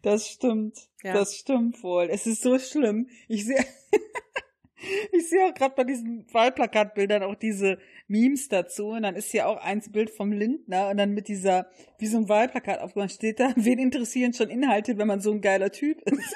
Das 0.04 0.28
stimmt. 0.28 0.90
Ja. 1.04 1.14
Das 1.14 1.36
stimmt 1.36 1.84
wohl. 1.84 2.08
Es 2.10 2.26
ist 2.26 2.42
so 2.42 2.58
schlimm. 2.58 3.08
Ich 3.28 3.46
sehe, 3.46 3.64
Ich 5.12 5.30
sehe 5.30 5.46
auch 5.46 5.54
gerade 5.54 5.76
bei 5.76 5.84
diesen 5.84 6.26
Wahlplakatbildern 6.34 7.24
auch 7.24 7.36
diese 7.36 7.78
Memes 8.08 8.50
dazu. 8.50 8.88
Und 8.90 9.04
dann 9.04 9.16
ist 9.16 9.32
hier 9.32 9.48
auch 9.48 9.58
eins 9.58 9.92
Bild 9.92 10.10
vom 10.10 10.32
Lindner 10.32 10.90
und 10.90 10.98
dann 10.98 11.12
mit 11.12 11.28
dieser, 11.28 11.70
wie 12.00 12.08
so 12.08 12.18
ein 12.18 12.30
Wahlplakat 12.30 12.80
aufgemacht 12.80 13.12
steht 13.12 13.40
da, 13.40 13.54
wen 13.56 13.80
interessieren 13.80 14.34
schon 14.34 14.50
Inhalte, 14.50 14.98
wenn 14.98 15.08
man 15.08 15.22
so 15.22 15.32
ein 15.32 15.42
geiler 15.42 15.72
Typ 15.72 16.02
ist. 16.10 16.36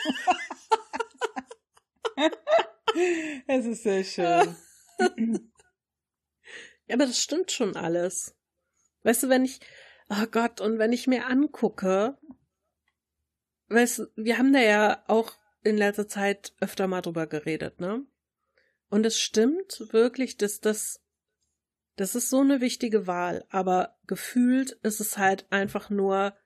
es 3.47 3.65
ist 3.65 3.83
sehr 3.83 4.03
schön. 4.03 4.55
Ja, 6.87 6.95
aber 6.95 7.07
das 7.07 7.19
stimmt 7.19 7.51
schon 7.51 7.75
alles. 7.75 8.35
Weißt 9.03 9.23
du, 9.23 9.29
wenn 9.29 9.45
ich, 9.45 9.59
oh 10.09 10.25
Gott, 10.31 10.61
und 10.61 10.77
wenn 10.77 10.93
ich 10.93 11.07
mir 11.07 11.27
angucke, 11.27 12.17
weißt 13.69 13.99
du, 13.99 14.07
wir 14.15 14.37
haben 14.37 14.53
da 14.53 14.59
ja 14.59 15.03
auch 15.07 15.33
in 15.63 15.77
letzter 15.77 16.07
Zeit 16.07 16.53
öfter 16.59 16.87
mal 16.87 17.01
drüber 17.01 17.27
geredet, 17.27 17.79
ne? 17.79 18.05
Und 18.89 19.05
es 19.05 19.19
stimmt 19.19 19.81
wirklich, 19.91 20.37
dass 20.37 20.59
das, 20.59 21.01
das 21.95 22.13
ist 22.13 22.29
so 22.29 22.41
eine 22.41 22.61
wichtige 22.61 23.07
Wahl, 23.07 23.45
aber 23.49 23.97
gefühlt 24.05 24.73
ist 24.83 24.99
es 24.99 25.17
halt 25.17 25.51
einfach 25.51 25.89
nur 25.89 26.37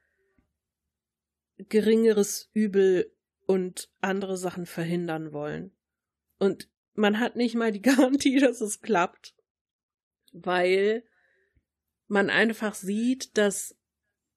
geringeres 1.57 2.49
Übel 2.53 3.13
und 3.45 3.91
andere 3.99 4.37
Sachen 4.37 4.65
verhindern 4.65 5.33
wollen. 5.33 5.75
Und 6.37 6.69
man 6.99 7.19
hat 7.19 7.35
nicht 7.35 7.55
mal 7.55 7.71
die 7.71 7.81
Garantie, 7.83 8.39
dass 8.39 8.61
es 8.61 8.81
klappt, 8.81 9.35
weil 10.31 11.03
man 12.07 12.29
einfach 12.29 12.75
sieht, 12.75 13.37
dass, 13.37 13.75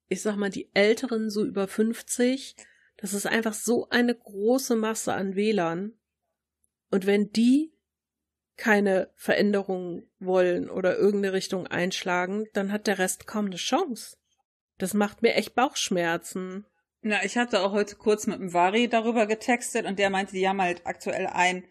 ich 0.08 0.22
sag 0.22 0.36
mal, 0.36 0.50
die 0.50 0.70
Älteren 0.74 1.30
so 1.30 1.44
über 1.44 1.68
50 1.68 2.56
das 3.02 3.14
ist 3.14 3.26
einfach 3.26 3.52
so 3.52 3.88
eine 3.90 4.14
große 4.14 4.76
Masse 4.76 5.12
an 5.12 5.34
Wählern. 5.34 5.92
Und 6.90 7.04
wenn 7.04 7.30
die 7.30 7.72
keine 8.56 9.10
Veränderungen 9.16 10.08
wollen 10.20 10.70
oder 10.70 10.96
irgendeine 10.96 11.32
Richtung 11.32 11.66
einschlagen, 11.66 12.46
dann 12.52 12.70
hat 12.70 12.86
der 12.86 13.00
Rest 13.00 13.26
kaum 13.26 13.46
eine 13.46 13.56
Chance. 13.56 14.16
Das 14.78 14.94
macht 14.94 15.20
mir 15.20 15.34
echt 15.34 15.56
Bauchschmerzen. 15.56 16.64
Na, 17.00 17.24
ich 17.24 17.36
hatte 17.36 17.62
auch 17.62 17.72
heute 17.72 17.96
kurz 17.96 18.28
mit 18.28 18.38
dem 18.38 18.52
Vari 18.52 18.88
darüber 18.88 19.26
getextet 19.26 19.84
und 19.84 19.98
der 19.98 20.10
meinte, 20.10 20.32
die 20.32 20.48
haben 20.48 20.62
halt 20.62 20.86
aktuell 20.86 21.26
einen 21.26 21.64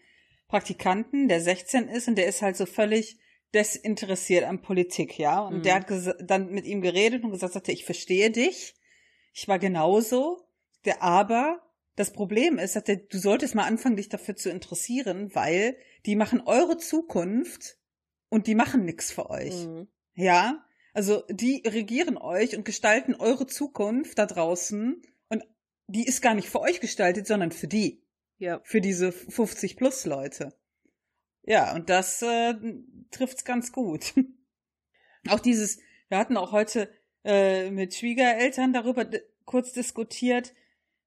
Praktikanten, 0.52 1.30
der 1.30 1.40
16 1.40 1.88
ist 1.88 2.10
und 2.10 2.18
der 2.18 2.28
ist 2.28 2.42
halt 2.42 2.58
so 2.58 2.66
völlig 2.66 3.18
desinteressiert 3.54 4.44
an 4.44 4.62
Politik, 4.62 5.18
ja. 5.18 5.40
Und 5.40 5.60
mhm. 5.60 5.64
der 5.64 5.76
hat 5.76 5.86
dann 6.20 6.52
mit 6.52 6.66
ihm 6.66 6.82
geredet 6.82 7.24
und 7.24 7.32
gesagt, 7.32 7.54
sagte, 7.54 7.72
ich 7.72 7.86
verstehe 7.86 8.32
dich. 8.32 8.76
Ich 9.34 9.48
war 9.48 9.60
genauso. 9.60 10.46
Der 10.84 11.02
aber, 11.02 11.62
das 11.96 12.12
Problem 12.12 12.60
ist, 12.60 12.76
dass 12.76 12.84
der, 12.84 12.98
du 12.98 13.18
solltest 13.18 13.56
mal 13.56 13.64
anfangen, 13.64 13.96
dich 13.96 14.10
dafür 14.10 14.36
zu 14.36 14.50
interessieren, 14.50 15.34
weil 15.34 15.78
die 16.06 16.18
machen 16.18 16.42
eure 16.42 16.78
Zukunft 16.78 17.78
und 18.28 18.46
die 18.48 18.56
machen 18.56 18.84
nichts 18.84 19.10
für 19.10 19.30
euch. 19.30 19.68
Mhm. 19.68 19.88
Ja? 20.16 20.66
Also 20.94 21.24
die 21.30 21.64
regieren 21.66 22.18
euch 22.18 22.58
und 22.58 22.66
gestalten 22.66 23.16
eure 23.16 23.48
Zukunft 23.48 24.18
da 24.18 24.26
draußen 24.26 25.02
und 25.30 25.44
die 25.88 26.06
ist 26.06 26.22
gar 26.22 26.34
nicht 26.34 26.50
für 26.50 26.60
euch 26.60 26.82
gestaltet, 26.82 27.26
sondern 27.26 27.54
für 27.54 27.70
die. 27.70 28.01
Ja. 28.42 28.60
Für 28.64 28.82
diese 28.82 29.12
50 29.12 29.78
plus 29.78 30.06
Leute. 30.06 30.52
Ja, 31.44 31.76
und 31.76 31.92
das 31.92 32.24
äh, 32.24 32.56
trifft's 33.12 33.46
ganz 33.46 33.72
gut. 33.72 34.16
auch 35.30 35.40
dieses, 35.40 35.78
wir 36.10 36.18
hatten 36.18 36.38
auch 36.38 36.52
heute 36.52 36.90
äh, 37.24 37.70
mit 37.70 37.94
Schwiegereltern 37.94 38.74
darüber 38.74 39.08
kurz 39.46 39.74
diskutiert, 39.74 40.56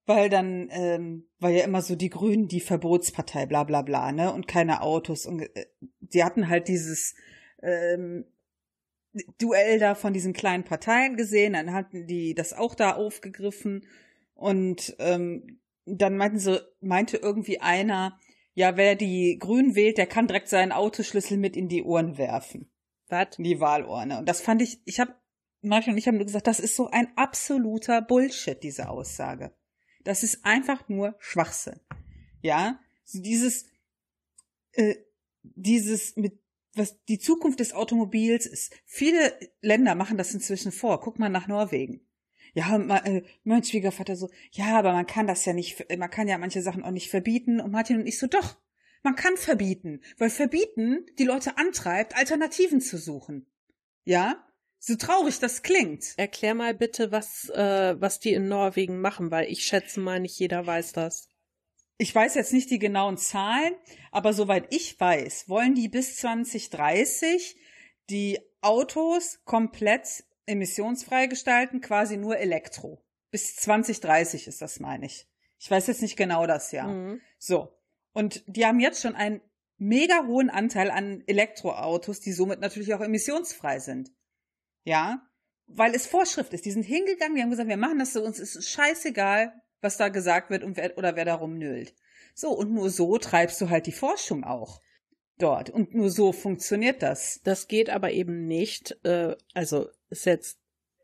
weil 0.06 0.28
dann, 0.28 0.68
ähm, 0.70 1.26
war 1.40 1.50
ja 1.50 1.64
immer 1.64 1.82
so 1.82 1.96
die 1.96 2.08
Grünen 2.08 2.46
die 2.46 2.60
Verbotspartei, 2.60 3.46
bla 3.46 3.64
bla 3.64 3.82
bla, 3.82 4.12
ne? 4.12 4.32
Und 4.32 4.46
keine 4.46 4.82
Autos. 4.82 5.26
Und 5.26 5.40
äh, 5.40 5.66
die 6.02 6.22
hatten 6.22 6.48
halt 6.48 6.68
dieses 6.68 7.16
ähm, 7.60 8.26
Duell 9.38 9.80
da 9.80 9.96
von 9.96 10.12
diesen 10.12 10.34
kleinen 10.34 10.62
Parteien 10.62 11.16
gesehen, 11.16 11.54
dann 11.54 11.72
hatten 11.72 12.06
die 12.06 12.32
das 12.32 12.52
auch 12.52 12.76
da 12.76 12.94
aufgegriffen 12.94 13.88
und 14.34 14.94
ähm, 15.00 15.58
dann 15.86 16.16
meinten 16.16 16.38
sie, 16.38 16.60
meinte 16.80 17.16
irgendwie 17.16 17.60
einer, 17.60 18.18
ja, 18.54 18.76
wer 18.76 18.94
die 18.94 19.38
Grünen 19.38 19.74
wählt, 19.74 19.98
der 19.98 20.06
kann 20.06 20.26
direkt 20.26 20.48
seinen 20.48 20.72
Autoschlüssel 20.72 21.36
mit 21.36 21.56
in 21.56 21.68
die 21.68 21.82
Ohren 21.82 22.18
werfen. 22.18 22.70
Was? 23.08 23.38
In 23.38 23.44
die 23.44 23.60
Wahlurne. 23.60 24.18
Und 24.18 24.28
das 24.28 24.40
fand 24.40 24.62
ich, 24.62 24.80
ich 24.84 25.00
habe, 25.00 25.14
Martin 25.60 25.92
und 25.92 25.98
ich 25.98 26.06
haben 26.06 26.16
nur 26.16 26.26
gesagt, 26.26 26.46
das 26.46 26.60
ist 26.60 26.76
so 26.76 26.88
ein 26.90 27.08
absoluter 27.16 28.00
Bullshit, 28.00 28.62
diese 28.62 28.88
Aussage. 28.88 29.52
Das 30.04 30.22
ist 30.22 30.44
einfach 30.44 30.88
nur 30.88 31.16
Schwachsinn. 31.18 31.80
Ja, 32.42 32.78
so 33.04 33.20
dieses, 33.20 33.66
äh, 34.72 34.96
dieses 35.42 36.16
mit 36.16 36.38
was 36.76 37.02
die 37.04 37.18
Zukunft 37.18 37.60
des 37.60 37.72
Automobils 37.72 38.46
ist. 38.46 38.74
Viele 38.84 39.38
Länder 39.60 39.94
machen 39.94 40.18
das 40.18 40.34
inzwischen 40.34 40.72
vor. 40.72 41.00
Guck 41.00 41.18
mal 41.18 41.28
nach 41.28 41.46
Norwegen. 41.46 42.00
Ja, 42.54 42.76
äh, 42.76 43.22
mein 43.42 43.64
Schwiegervater 43.64 44.16
so, 44.16 44.30
ja, 44.52 44.78
aber 44.78 44.92
man 44.92 45.06
kann 45.06 45.26
das 45.26 45.44
ja 45.44 45.52
nicht, 45.52 45.84
man 45.98 46.10
kann 46.10 46.28
ja 46.28 46.38
manche 46.38 46.62
Sachen 46.62 46.84
auch 46.84 46.92
nicht 46.92 47.10
verbieten. 47.10 47.60
Und 47.60 47.72
Martin 47.72 47.98
und 47.98 48.06
ich 48.06 48.18
so, 48.18 48.28
doch, 48.28 48.56
man 49.02 49.16
kann 49.16 49.36
verbieten, 49.36 50.00
weil 50.18 50.30
verbieten 50.30 51.04
die 51.18 51.24
Leute 51.24 51.58
antreibt, 51.58 52.16
Alternativen 52.16 52.80
zu 52.80 52.96
suchen. 52.96 53.46
Ja? 54.04 54.42
So 54.78 54.96
traurig 54.96 55.40
das 55.40 55.62
klingt. 55.62 56.14
Erklär 56.16 56.54
mal 56.54 56.74
bitte, 56.74 57.10
was, 57.10 57.48
äh, 57.50 58.00
was 58.00 58.20
die 58.20 58.34
in 58.34 58.48
Norwegen 58.48 59.00
machen, 59.00 59.30
weil 59.30 59.50
ich 59.50 59.64
schätze 59.64 59.98
mal, 59.98 60.20
nicht 60.20 60.38
jeder 60.38 60.66
weiß 60.66 60.92
das. 60.92 61.28
Ich 61.96 62.14
weiß 62.14 62.34
jetzt 62.34 62.52
nicht 62.52 62.70
die 62.70 62.78
genauen 62.78 63.16
Zahlen, 63.16 63.74
aber 64.10 64.32
soweit 64.32 64.66
ich 64.74 64.98
weiß, 64.98 65.48
wollen 65.48 65.74
die 65.74 65.88
bis 65.88 66.16
2030 66.16 67.56
die 68.10 68.40
Autos 68.60 69.40
komplett 69.44 70.24
emissionsfrei 70.46 71.26
gestalten, 71.26 71.80
quasi 71.80 72.16
nur 72.16 72.38
Elektro. 72.38 73.02
Bis 73.30 73.56
2030 73.56 74.46
ist 74.46 74.62
das, 74.62 74.80
meine 74.80 75.06
ich. 75.06 75.28
Ich 75.58 75.70
weiß 75.70 75.86
jetzt 75.86 76.02
nicht 76.02 76.16
genau 76.16 76.46
das 76.46 76.72
Jahr. 76.72 76.88
Mhm. 76.88 77.20
So. 77.38 77.76
Und 78.12 78.44
die 78.46 78.64
haben 78.66 78.80
jetzt 78.80 79.02
schon 79.02 79.14
einen 79.14 79.40
mega 79.76 80.26
hohen 80.26 80.50
Anteil 80.50 80.90
an 80.90 81.22
Elektroautos, 81.26 82.20
die 82.20 82.32
somit 82.32 82.60
natürlich 82.60 82.94
auch 82.94 83.00
emissionsfrei 83.00 83.78
sind. 83.80 84.12
Ja, 84.84 85.26
weil 85.66 85.94
es 85.94 86.06
Vorschrift 86.06 86.52
ist. 86.52 86.64
Die 86.64 86.70
sind 86.70 86.84
hingegangen, 86.84 87.36
die 87.36 87.42
haben 87.42 87.50
gesagt, 87.50 87.68
wir 87.68 87.76
machen 87.76 87.98
das 87.98 88.12
so, 88.12 88.22
uns 88.22 88.38
ist 88.38 88.68
scheißegal, 88.68 89.52
was 89.80 89.96
da 89.96 90.08
gesagt 90.08 90.50
wird 90.50 90.62
und 90.62 90.76
wer, 90.76 90.96
oder 90.98 91.16
wer 91.16 91.24
darum 91.24 91.58
nölt. 91.58 91.94
So, 92.34 92.50
und 92.50 92.72
nur 92.72 92.90
so 92.90 93.18
treibst 93.18 93.60
du 93.60 93.70
halt 93.70 93.86
die 93.86 93.92
Forschung 93.92 94.44
auch 94.44 94.80
dort. 95.38 95.70
Und 95.70 95.94
nur 95.94 96.10
so 96.10 96.32
funktioniert 96.32 97.02
das. 97.02 97.40
Das 97.44 97.68
geht 97.68 97.90
aber 97.90 98.10
eben 98.12 98.46
nicht, 98.46 98.98
äh, 99.04 99.36
also 99.52 99.88
ist 100.14 100.26
jetzt 100.26 100.60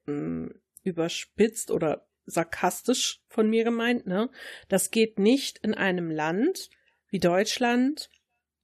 mh, 0.06 0.54
überspitzt 0.84 1.70
oder 1.70 2.08
sarkastisch 2.26 3.22
von 3.28 3.50
mir 3.50 3.64
gemeint, 3.64 4.06
ne? 4.06 4.30
Das 4.68 4.90
geht 4.90 5.18
nicht 5.18 5.58
in 5.58 5.74
einem 5.74 6.10
Land 6.10 6.70
wie 7.08 7.18
Deutschland, 7.18 8.08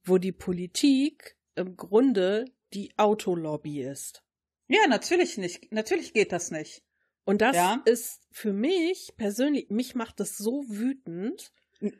wo 0.03 0.17
die 0.17 0.31
Politik 0.31 1.35
im 1.55 1.75
Grunde 1.75 2.45
die 2.73 2.97
Autolobby 2.97 3.81
ist. 3.81 4.23
Ja, 4.69 4.87
natürlich 4.87 5.37
nicht. 5.37 5.71
Natürlich 5.71 6.13
geht 6.13 6.31
das 6.31 6.49
nicht. 6.49 6.83
Und 7.25 7.41
das 7.41 7.55
ja. 7.55 7.81
ist 7.83 8.25
für 8.31 8.53
mich 8.53 9.13
persönlich, 9.17 9.69
mich 9.69 9.95
macht 9.95 10.19
das 10.21 10.37
so 10.37 10.63
wütend, 10.69 11.51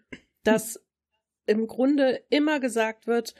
dass 0.44 0.82
im 1.46 1.68
Grunde 1.68 2.24
immer 2.30 2.60
gesagt 2.60 3.08
wird, 3.08 3.36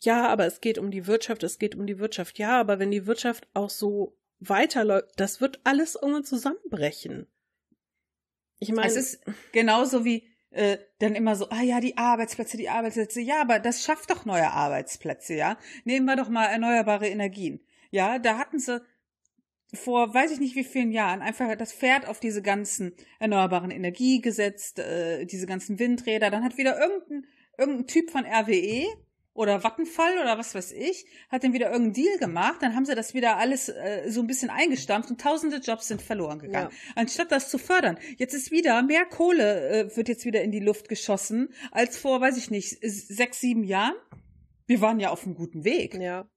ja, 0.00 0.28
aber 0.28 0.46
es 0.46 0.60
geht 0.60 0.78
um 0.78 0.90
die 0.90 1.06
Wirtschaft, 1.06 1.42
es 1.42 1.58
geht 1.58 1.74
um 1.74 1.86
die 1.86 1.98
Wirtschaft. 1.98 2.38
Ja, 2.38 2.58
aber 2.58 2.78
wenn 2.78 2.90
die 2.90 3.06
Wirtschaft 3.06 3.48
auch 3.54 3.70
so 3.70 4.16
weiterläuft, 4.40 5.08
das 5.16 5.40
wird 5.40 5.60
alles 5.64 5.94
irgendwann 5.94 6.24
zusammenbrechen. 6.24 7.26
Ich 8.60 8.72
meine, 8.72 8.88
es 8.88 8.96
ist 8.96 9.20
genauso 9.52 10.04
wie 10.04 10.24
äh, 10.50 10.78
dann 10.98 11.14
immer 11.14 11.36
so, 11.36 11.48
ah 11.50 11.62
ja, 11.62 11.80
die 11.80 11.96
Arbeitsplätze, 11.96 12.56
die 12.56 12.68
Arbeitsplätze. 12.68 13.20
Ja, 13.20 13.40
aber 13.40 13.58
das 13.58 13.84
schafft 13.84 14.10
doch 14.10 14.24
neue 14.24 14.50
Arbeitsplätze, 14.50 15.34
ja. 15.34 15.58
Nehmen 15.84 16.06
wir 16.06 16.16
doch 16.16 16.28
mal 16.28 16.46
erneuerbare 16.46 17.08
Energien. 17.08 17.60
Ja, 17.90 18.18
da 18.18 18.38
hatten 18.38 18.58
sie 18.58 18.82
vor 19.74 20.14
weiß 20.14 20.30
ich 20.30 20.40
nicht 20.40 20.56
wie 20.56 20.64
vielen 20.64 20.92
Jahren 20.92 21.20
einfach 21.20 21.54
das 21.56 21.74
Pferd 21.74 22.08
auf 22.08 22.20
diese 22.20 22.40
ganzen 22.40 22.94
erneuerbaren 23.18 23.70
Energie 23.70 24.20
gesetzt, 24.20 24.78
äh, 24.78 25.26
diese 25.26 25.46
ganzen 25.46 25.78
Windräder. 25.78 26.30
Dann 26.30 26.42
hat 26.42 26.56
wieder 26.56 26.80
irgendein, 26.80 27.26
irgendein 27.58 27.86
Typ 27.86 28.10
von 28.10 28.24
RWE 28.24 28.86
oder 29.38 29.62
Vattenfall 29.62 30.18
oder 30.18 30.36
was 30.36 30.56
weiß 30.56 30.72
ich, 30.72 31.06
hat 31.28 31.44
dann 31.44 31.52
wieder 31.52 31.70
irgendeinen 31.70 31.92
Deal 31.92 32.18
gemacht, 32.18 32.56
dann 32.60 32.74
haben 32.74 32.84
sie 32.84 32.96
das 32.96 33.14
wieder 33.14 33.36
alles 33.36 33.68
äh, 33.68 34.10
so 34.10 34.20
ein 34.20 34.26
bisschen 34.26 34.50
eingestampft 34.50 35.10
und 35.10 35.20
tausende 35.20 35.58
Jobs 35.58 35.86
sind 35.86 36.02
verloren 36.02 36.40
gegangen. 36.40 36.70
Ja. 36.72 36.92
Anstatt 36.96 37.30
das 37.30 37.48
zu 37.48 37.56
fördern. 37.56 37.98
Jetzt 38.16 38.34
ist 38.34 38.50
wieder 38.50 38.82
mehr 38.82 39.06
Kohle 39.06 39.68
äh, 39.68 39.96
wird 39.96 40.08
jetzt 40.08 40.24
wieder 40.24 40.42
in 40.42 40.50
die 40.50 40.58
Luft 40.58 40.88
geschossen 40.88 41.50
als 41.70 41.96
vor, 41.96 42.20
weiß 42.20 42.36
ich 42.36 42.50
nicht, 42.50 42.78
sechs, 42.82 43.40
sieben 43.40 43.62
Jahren. 43.62 43.94
Wir 44.66 44.80
waren 44.80 44.98
ja 44.98 45.10
auf 45.10 45.24
einem 45.24 45.36
guten 45.36 45.64
Weg. 45.64 45.94
Ja. 45.94 46.28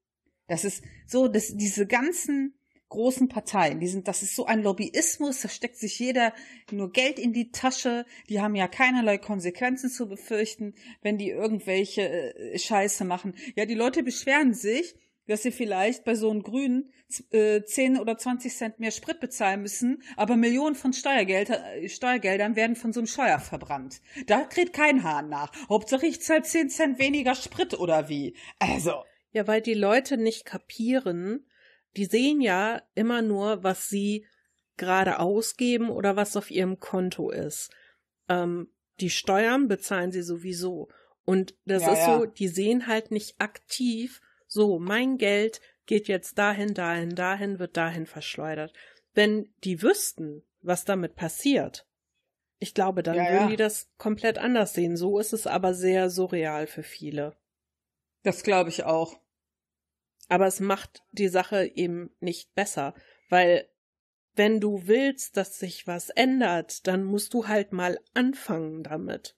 Das 0.46 0.64
ist 0.64 0.84
so, 1.08 1.26
dass 1.26 1.56
diese 1.56 1.88
ganzen 1.88 2.54
großen 2.92 3.28
Parteien. 3.28 3.80
Die 3.80 3.88
sind, 3.88 4.06
das 4.06 4.22
ist 4.22 4.36
so 4.36 4.46
ein 4.46 4.62
Lobbyismus, 4.62 5.40
da 5.40 5.48
steckt 5.48 5.76
sich 5.76 5.98
jeder 5.98 6.32
nur 6.70 6.92
Geld 6.92 7.18
in 7.18 7.32
die 7.32 7.50
Tasche. 7.50 8.04
Die 8.28 8.40
haben 8.40 8.54
ja 8.54 8.68
keinerlei 8.68 9.18
Konsequenzen 9.18 9.90
zu 9.90 10.08
befürchten, 10.08 10.74
wenn 11.00 11.18
die 11.18 11.30
irgendwelche 11.30 12.02
äh, 12.36 12.58
Scheiße 12.58 13.04
machen. 13.04 13.34
Ja, 13.56 13.64
die 13.64 13.74
Leute 13.74 14.02
beschweren 14.02 14.52
sich, 14.52 14.94
dass 15.26 15.42
sie 15.42 15.52
vielleicht 15.52 16.04
bei 16.04 16.14
so 16.14 16.30
einem 16.30 16.42
Grünen 16.42 16.92
äh, 17.30 17.62
10 17.62 17.98
oder 17.98 18.18
20 18.18 18.54
Cent 18.54 18.80
mehr 18.80 18.90
Sprit 18.90 19.20
bezahlen 19.20 19.62
müssen, 19.62 20.02
aber 20.16 20.36
Millionen 20.36 20.74
von 20.74 20.92
Steuergelder, 20.92 21.76
äh, 21.76 21.88
Steuergeldern 21.88 22.56
werden 22.56 22.76
von 22.76 22.92
so 22.92 23.00
einem 23.00 23.06
Scheuer 23.06 23.38
verbrannt. 23.38 24.02
Da 24.26 24.44
kriegt 24.44 24.74
kein 24.74 25.02
Hahn 25.02 25.30
nach. 25.30 25.50
Hauptsache 25.70 26.06
ich 26.06 26.20
zahle 26.20 26.42
10 26.42 26.68
Cent 26.68 26.98
weniger 26.98 27.34
Sprit 27.34 27.78
oder 27.78 28.10
wie. 28.10 28.36
Also. 28.58 29.04
Ja, 29.32 29.46
weil 29.46 29.62
die 29.62 29.72
Leute 29.72 30.18
nicht 30.18 30.44
kapieren, 30.44 31.46
die 31.96 32.06
sehen 32.06 32.40
ja 32.40 32.82
immer 32.94 33.22
nur, 33.22 33.62
was 33.62 33.88
sie 33.88 34.26
gerade 34.76 35.18
ausgeben 35.18 35.90
oder 35.90 36.16
was 36.16 36.36
auf 36.36 36.50
ihrem 36.50 36.80
Konto 36.80 37.30
ist. 37.30 37.70
Ähm, 38.28 38.72
die 39.00 39.10
Steuern 39.10 39.68
bezahlen 39.68 40.12
sie 40.12 40.22
sowieso. 40.22 40.88
Und 41.24 41.54
das 41.64 41.82
ja, 41.82 41.92
ist 41.92 41.98
ja. 41.98 42.18
so, 42.18 42.26
die 42.26 42.48
sehen 42.48 42.86
halt 42.86 43.10
nicht 43.10 43.40
aktiv, 43.40 44.20
so, 44.46 44.78
mein 44.78 45.16
Geld 45.16 45.62
geht 45.86 46.08
jetzt 46.08 46.36
dahin, 46.36 46.74
dahin, 46.74 47.14
dahin, 47.14 47.58
wird 47.58 47.74
dahin 47.74 48.04
verschleudert. 48.04 48.74
Wenn 49.14 49.50
die 49.64 49.80
wüssten, 49.80 50.42
was 50.60 50.84
damit 50.84 51.16
passiert, 51.16 51.86
ich 52.58 52.74
glaube, 52.74 53.02
dann 53.02 53.16
ja, 53.16 53.32
würden 53.32 53.48
die 53.48 53.56
das 53.56 53.90
komplett 53.96 54.36
anders 54.36 54.74
sehen. 54.74 54.98
So 54.98 55.18
ist 55.18 55.32
es 55.32 55.46
aber 55.46 55.72
sehr 55.72 56.10
surreal 56.10 56.66
für 56.66 56.82
viele. 56.82 57.34
Das 58.24 58.42
glaube 58.42 58.68
ich 58.68 58.84
auch. 58.84 59.21
Aber 60.32 60.46
es 60.46 60.60
macht 60.60 61.02
die 61.10 61.28
Sache 61.28 61.70
eben 61.74 62.08
nicht 62.18 62.54
besser, 62.54 62.94
weil 63.28 63.68
wenn 64.34 64.60
du 64.60 64.86
willst, 64.86 65.36
dass 65.36 65.58
sich 65.58 65.86
was 65.86 66.08
ändert, 66.08 66.86
dann 66.86 67.04
musst 67.04 67.34
du 67.34 67.48
halt 67.48 67.74
mal 67.74 68.00
anfangen 68.14 68.82
damit. 68.82 69.36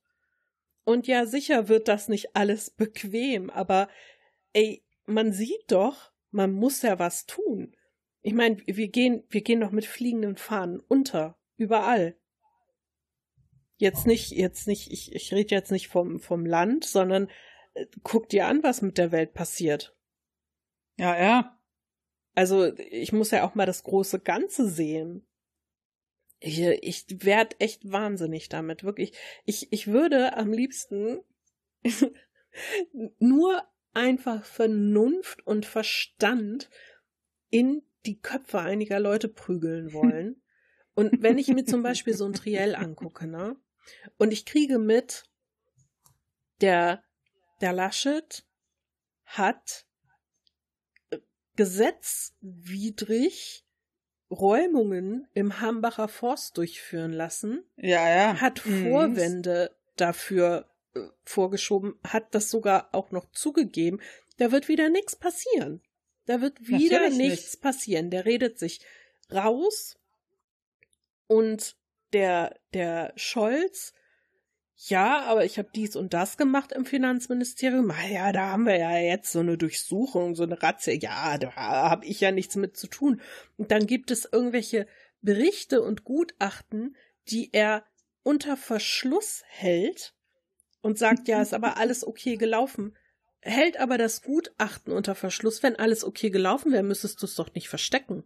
Und 0.85 1.09
ja, 1.09 1.27
sicher 1.27 1.67
wird 1.67 1.89
das 1.89 2.07
nicht 2.07 2.37
alles 2.37 2.71
bequem, 2.71 3.51
aber 3.51 3.89
ey, 4.53 4.85
man 5.05 5.33
sieht 5.33 5.65
doch, 5.67 6.13
man 6.31 6.53
muss 6.53 6.83
ja 6.83 7.01
was 7.01 7.27
tun. 7.27 7.75
Ich 8.23 8.35
meine, 8.35 8.59
wir 8.65 8.87
gehen, 8.87 9.25
wir 9.31 9.43
gehen 9.43 9.63
doch 9.63 9.73
mit 9.73 9.87
fliegenden 9.87 10.37
Fahnen 10.37 10.79
unter, 10.79 11.37
überall. 11.57 12.17
Jetzt 13.79 14.07
nicht, 14.07 14.31
jetzt 14.31 14.69
nicht, 14.69 14.93
ich, 14.93 15.13
ich 15.13 15.35
rede 15.35 15.57
jetzt 15.57 15.73
nicht 15.73 15.89
vom, 15.89 16.21
vom 16.21 16.47
Land, 16.47 16.85
sondern 16.85 17.29
äh, 17.73 17.87
guck 18.05 18.29
dir 18.29 18.47
an, 18.47 18.63
was 18.63 18.81
mit 18.81 18.97
der 18.97 19.11
Welt 19.11 19.35
passiert. 19.35 19.94
Ja, 20.97 21.17
ja. 21.17 21.61
Also 22.35 22.73
ich 22.77 23.13
muss 23.13 23.31
ja 23.31 23.45
auch 23.45 23.55
mal 23.55 23.67
das 23.67 23.83
große 23.85 24.21
Ganze 24.21 24.69
sehen. 24.69 25.27
Ich, 26.41 26.61
ich 26.61 27.25
werd 27.25 27.57
echt 27.61 27.91
wahnsinnig 27.91 28.49
damit, 28.49 28.85
wirklich. 28.85 29.17
Ich, 29.45 29.73
ich 29.73 29.87
würde 29.87 30.37
am 30.37 30.53
liebsten 30.53 31.21
nur 33.19 33.63
einfach 33.93 34.45
Vernunft 34.45 35.47
und 35.47 35.65
Verstand 35.65 36.69
in 37.51 37.83
die 38.05 38.21
Köpfe 38.21 38.61
einiger 38.61 39.01
Leute 39.01 39.29
prügeln 39.29 39.93
wollen. 39.93 40.43
Und 40.95 41.23
wenn 41.23 41.39
ich 41.39 41.49
mir 41.49 41.65
zum 41.65 41.83
Beispiel 41.83 42.15
so 42.15 42.27
ein 42.27 42.35
Triell 42.35 42.75
angucke, 42.75 43.27
ne? 43.27 43.57
Und 44.19 44.33
ich 44.33 44.45
kriege 44.45 44.79
mit, 44.79 45.25
der, 46.61 47.03
der 47.61 47.73
Laschet 47.73 48.47
hat 49.25 49.87
gesetzwidrig 51.57 53.65
Räumungen 54.31 55.27
im 55.35 55.61
Hambacher 55.61 56.09
Forst 56.09 56.57
durchführen 56.59 57.13
lassen. 57.13 57.65
Ja, 57.77 58.09
ja. 58.09 58.41
Hat 58.41 58.65
mhm. 58.67 58.89
Vorwände 58.89 59.71
mhm. 59.71 59.77
dafür 59.97 60.69
äh, 60.95 61.01
vorgeschoben, 61.25 61.99
hat 62.07 62.35
das 62.35 62.51
sogar 62.51 62.89
auch 62.93 63.11
noch 63.11 63.31
zugegeben. 63.33 64.01
Da 64.39 64.51
wird 64.51 64.69
wieder 64.69 64.89
nichts 64.89 65.17
passieren. 65.17 65.83
Da 66.27 66.41
wird 66.41 66.67
wieder 66.67 67.01
Natürlich 67.01 67.19
nichts 67.19 67.53
nicht. 67.53 67.63
passieren. 67.63 68.11
Der 68.11 68.25
redet 68.25 68.59
sich 68.59 68.81
raus 69.33 69.99
und 71.27 71.77
der, 72.13 72.59
der 72.73 73.13
Scholz 73.17 73.93
ja, 74.89 75.23
aber 75.23 75.45
ich 75.45 75.59
habe 75.59 75.71
dies 75.75 75.97
und 75.97 76.13
das 76.13 76.37
gemacht 76.37 76.73
im 76.73 76.85
Finanzministerium. 76.85 77.91
Ja, 78.11 78.33
da 78.33 78.49
haben 78.49 78.67
wir 78.67 78.77
ja 78.77 78.99
jetzt 78.99 79.33
so 79.33 79.41
eine 79.41 79.57
Durchsuchung, 79.57 80.35
so 80.35 80.43
eine 80.43 80.63
Ratze. 80.63 80.93
Ja, 80.93 81.39
da 81.39 81.55
habe 81.55 82.05
ich 82.05 82.21
ja 82.21 82.33
nichts 82.33 82.57
mit 82.57 82.77
zu 82.77 82.87
tun. 82.87 83.23
Und 83.57 83.71
dann 83.71 83.87
gibt 83.87 84.11
es 84.11 84.29
irgendwelche 84.31 84.87
Berichte 85.23 85.81
und 85.81 86.05
Gutachten, 86.05 86.97
die 87.29 87.51
er 87.53 87.87
unter 88.23 88.59
Verschluss 88.59 89.43
hält 89.47 90.15
und 90.83 90.99
sagt, 90.99 91.29
ja, 91.29 91.41
ist 91.41 91.55
aber 91.55 91.77
alles 91.79 92.07
okay 92.07 92.37
gelaufen. 92.37 92.95
Hält 93.41 93.79
aber 93.79 93.97
das 93.97 94.21
Gutachten 94.21 94.93
unter 94.93 95.15
Verschluss. 95.15 95.63
Wenn 95.63 95.77
alles 95.77 96.05
okay 96.05 96.29
gelaufen 96.29 96.73
wäre, 96.73 96.83
müsstest 96.83 97.23
du 97.23 97.27
es 97.27 97.37
doch 97.37 97.55
nicht 97.55 97.71
verstecken. 97.71 98.25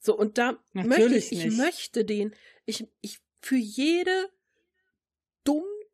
So, 0.00 0.16
und 0.16 0.36
da 0.36 0.58
Natürlich 0.74 1.30
möchte 1.30 1.34
ich, 1.34 1.44
ich 1.46 1.56
möchte 1.56 2.04
den, 2.04 2.34
ich, 2.66 2.86
ich, 3.00 3.20
für 3.40 3.56
jede 3.56 4.28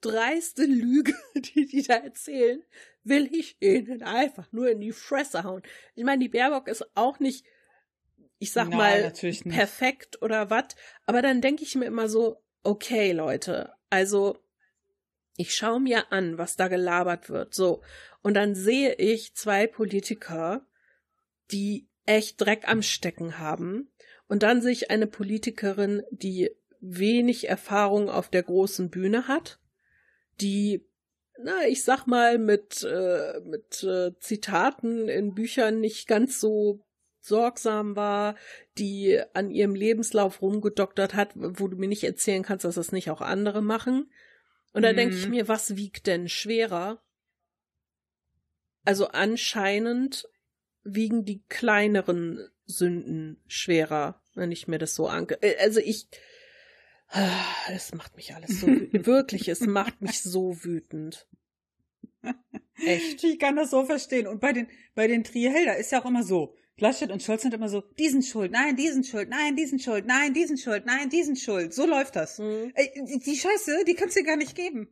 dreiste 0.03 0.65
Lüge, 0.65 1.15
die 1.35 1.67
die 1.67 1.83
da 1.83 1.95
erzählen, 1.95 2.63
will 3.05 3.29
ich 3.35 3.57
ihnen 3.61 4.03
einfach 4.03 4.53
nur 4.53 4.71
in 4.71 4.81
die 4.81 4.93
Fresse 4.93 5.45
hauen. 5.45 5.63
Ich 5.95 6.05
meine, 6.05 6.21
die 6.21 6.29
Baerbock 6.29 6.69
ist 6.69 6.85
auch 6.95 7.19
nicht, 7.19 7.45
ich 8.39 8.53
sag 8.53 8.69
Nein, 8.69 8.79
mal, 8.79 9.13
perfekt 9.49 10.21
oder 10.21 10.51
was, 10.51 10.77
aber 11.07 11.23
dann 11.23 11.41
denke 11.41 11.63
ich 11.63 11.75
mir 11.75 11.87
immer 11.87 12.09
so, 12.09 12.43
okay, 12.63 13.13
Leute, 13.13 13.73
also 13.91 14.39
ich 15.37 15.55
schaue 15.55 15.81
mir 15.81 16.13
an, 16.13 16.39
was 16.39 16.57
da 16.57 16.69
gelabert 16.69 17.31
wird, 17.31 17.55
so, 17.55 17.83
und 18.23 18.35
dann 18.35 18.55
sehe 18.55 18.95
ich 18.95 19.35
zwei 19.35 19.67
Politiker, 19.67 20.67
die 21.51 21.89
echt 22.05 22.41
Dreck 22.41 22.69
am 22.69 22.83
Stecken 22.83 23.39
haben, 23.39 23.91
und 24.29 24.43
dann 24.43 24.63
sehe 24.63 24.73
ich 24.73 24.91
eine 24.91 25.07
Politikerin, 25.07 26.03
die 26.11 26.51
wenig 26.81 27.49
Erfahrung 27.49 28.11
auf 28.11 28.29
der 28.29 28.43
großen 28.43 28.91
Bühne 28.91 29.29
hat, 29.29 29.61
die, 30.43 30.85
na, 31.43 31.67
ich 31.67 31.85
sag 31.85 32.07
mal, 32.07 32.39
mit, 32.39 32.83
äh, 32.83 33.41
mit 33.45 33.83
äh, 33.83 34.13
Zitaten 34.19 35.09
in 35.09 35.35
Büchern 35.35 35.81
nicht 35.81 36.07
ganz 36.09 36.41
so 36.41 36.85
sorgsam 37.21 37.95
war, 37.95 38.35
die 38.79 39.21
an 39.33 39.51
ihrem 39.51 39.75
Lebenslauf 39.75 40.43
rumgedoktert 40.43 41.15
hat, 41.15 41.31
wo 41.35 41.69
du 41.69 41.77
mir 41.77 41.89
nicht 41.89 42.05
erzählen 42.05 42.43
kannst, 42.43 42.65
dass 42.65 42.75
das 42.75 42.93
nicht 42.93 43.11
auch 43.11 43.21
andere 43.21 43.63
machen. 43.63 44.11
Und 44.73 44.83
da 44.83 44.93
mhm. 44.93 44.97
denke 44.97 45.17
ich 45.17 45.29
mir, 45.29 45.49
was 45.49 45.77
wiegt 45.77 46.07
denn 46.07 46.29
schwerer? 46.29 47.03
Also 48.85 49.09
anscheinend 49.09 50.29
wiegen 50.83 51.25
die 51.25 51.45
kleineren 51.49 52.49
Sünden 52.65 53.41
schwerer, 53.47 54.21
wenn 54.35 54.51
ich 54.51 54.67
mir 54.67 54.79
das 54.79 54.95
so 54.95 55.07
anke. 55.07 55.41
Äh, 55.43 55.57
also 55.63 55.81
ich, 55.81 56.09
es 57.69 57.95
macht 57.95 58.17
mich 58.17 58.35
alles 58.35 58.61
so 58.61 58.67
wütend. 58.67 59.07
Wirklich, 59.07 59.49
es 59.49 59.61
macht 59.61 60.01
mich 60.01 60.23
so 60.23 60.65
wütend. 60.65 61.27
Echt. 62.85 63.23
Ich 63.23 63.39
kann 63.39 63.57
das 63.57 63.71
so 63.71 63.85
verstehen. 63.85 64.27
Und 64.27 64.41
bei 64.41 64.53
den, 64.53 64.69
bei 64.95 65.07
den 65.07 65.25
Triel, 65.25 65.53
ist 65.79 65.93
ja 65.93 66.01
auch 66.01 66.07
immer 66.07 66.23
so. 66.23 66.55
Laschet 66.79 67.11
und 67.11 67.23
Scholz 67.23 67.43
sind 67.43 67.55
immer 67.55 67.69
so, 67.69 67.83
diesen 67.99 68.23
Schuld, 68.23 68.51
nein, 68.51 68.77
diesen 68.77 69.05
Schuld, 69.05 69.29
nein, 69.29 69.55
diesen 69.57 69.79
Schuld, 69.79 70.07
nein, 70.07 70.33
diesen 70.33 70.57
Schuld, 70.57 70.85
nein, 70.87 71.11
diesen 71.11 71.37
Schuld. 71.37 71.75
So 71.75 71.87
läuft 71.87 72.17
das. 72.17 72.39
Mhm. 72.39 72.73
Ey, 72.75 73.21
die 73.25 73.37
Scheiße, 73.37 73.85
die 73.87 73.95
kannst 73.95 74.17
du 74.17 74.21
dir 74.21 74.27
gar 74.27 74.37
nicht 74.37 74.57
geben. 74.57 74.89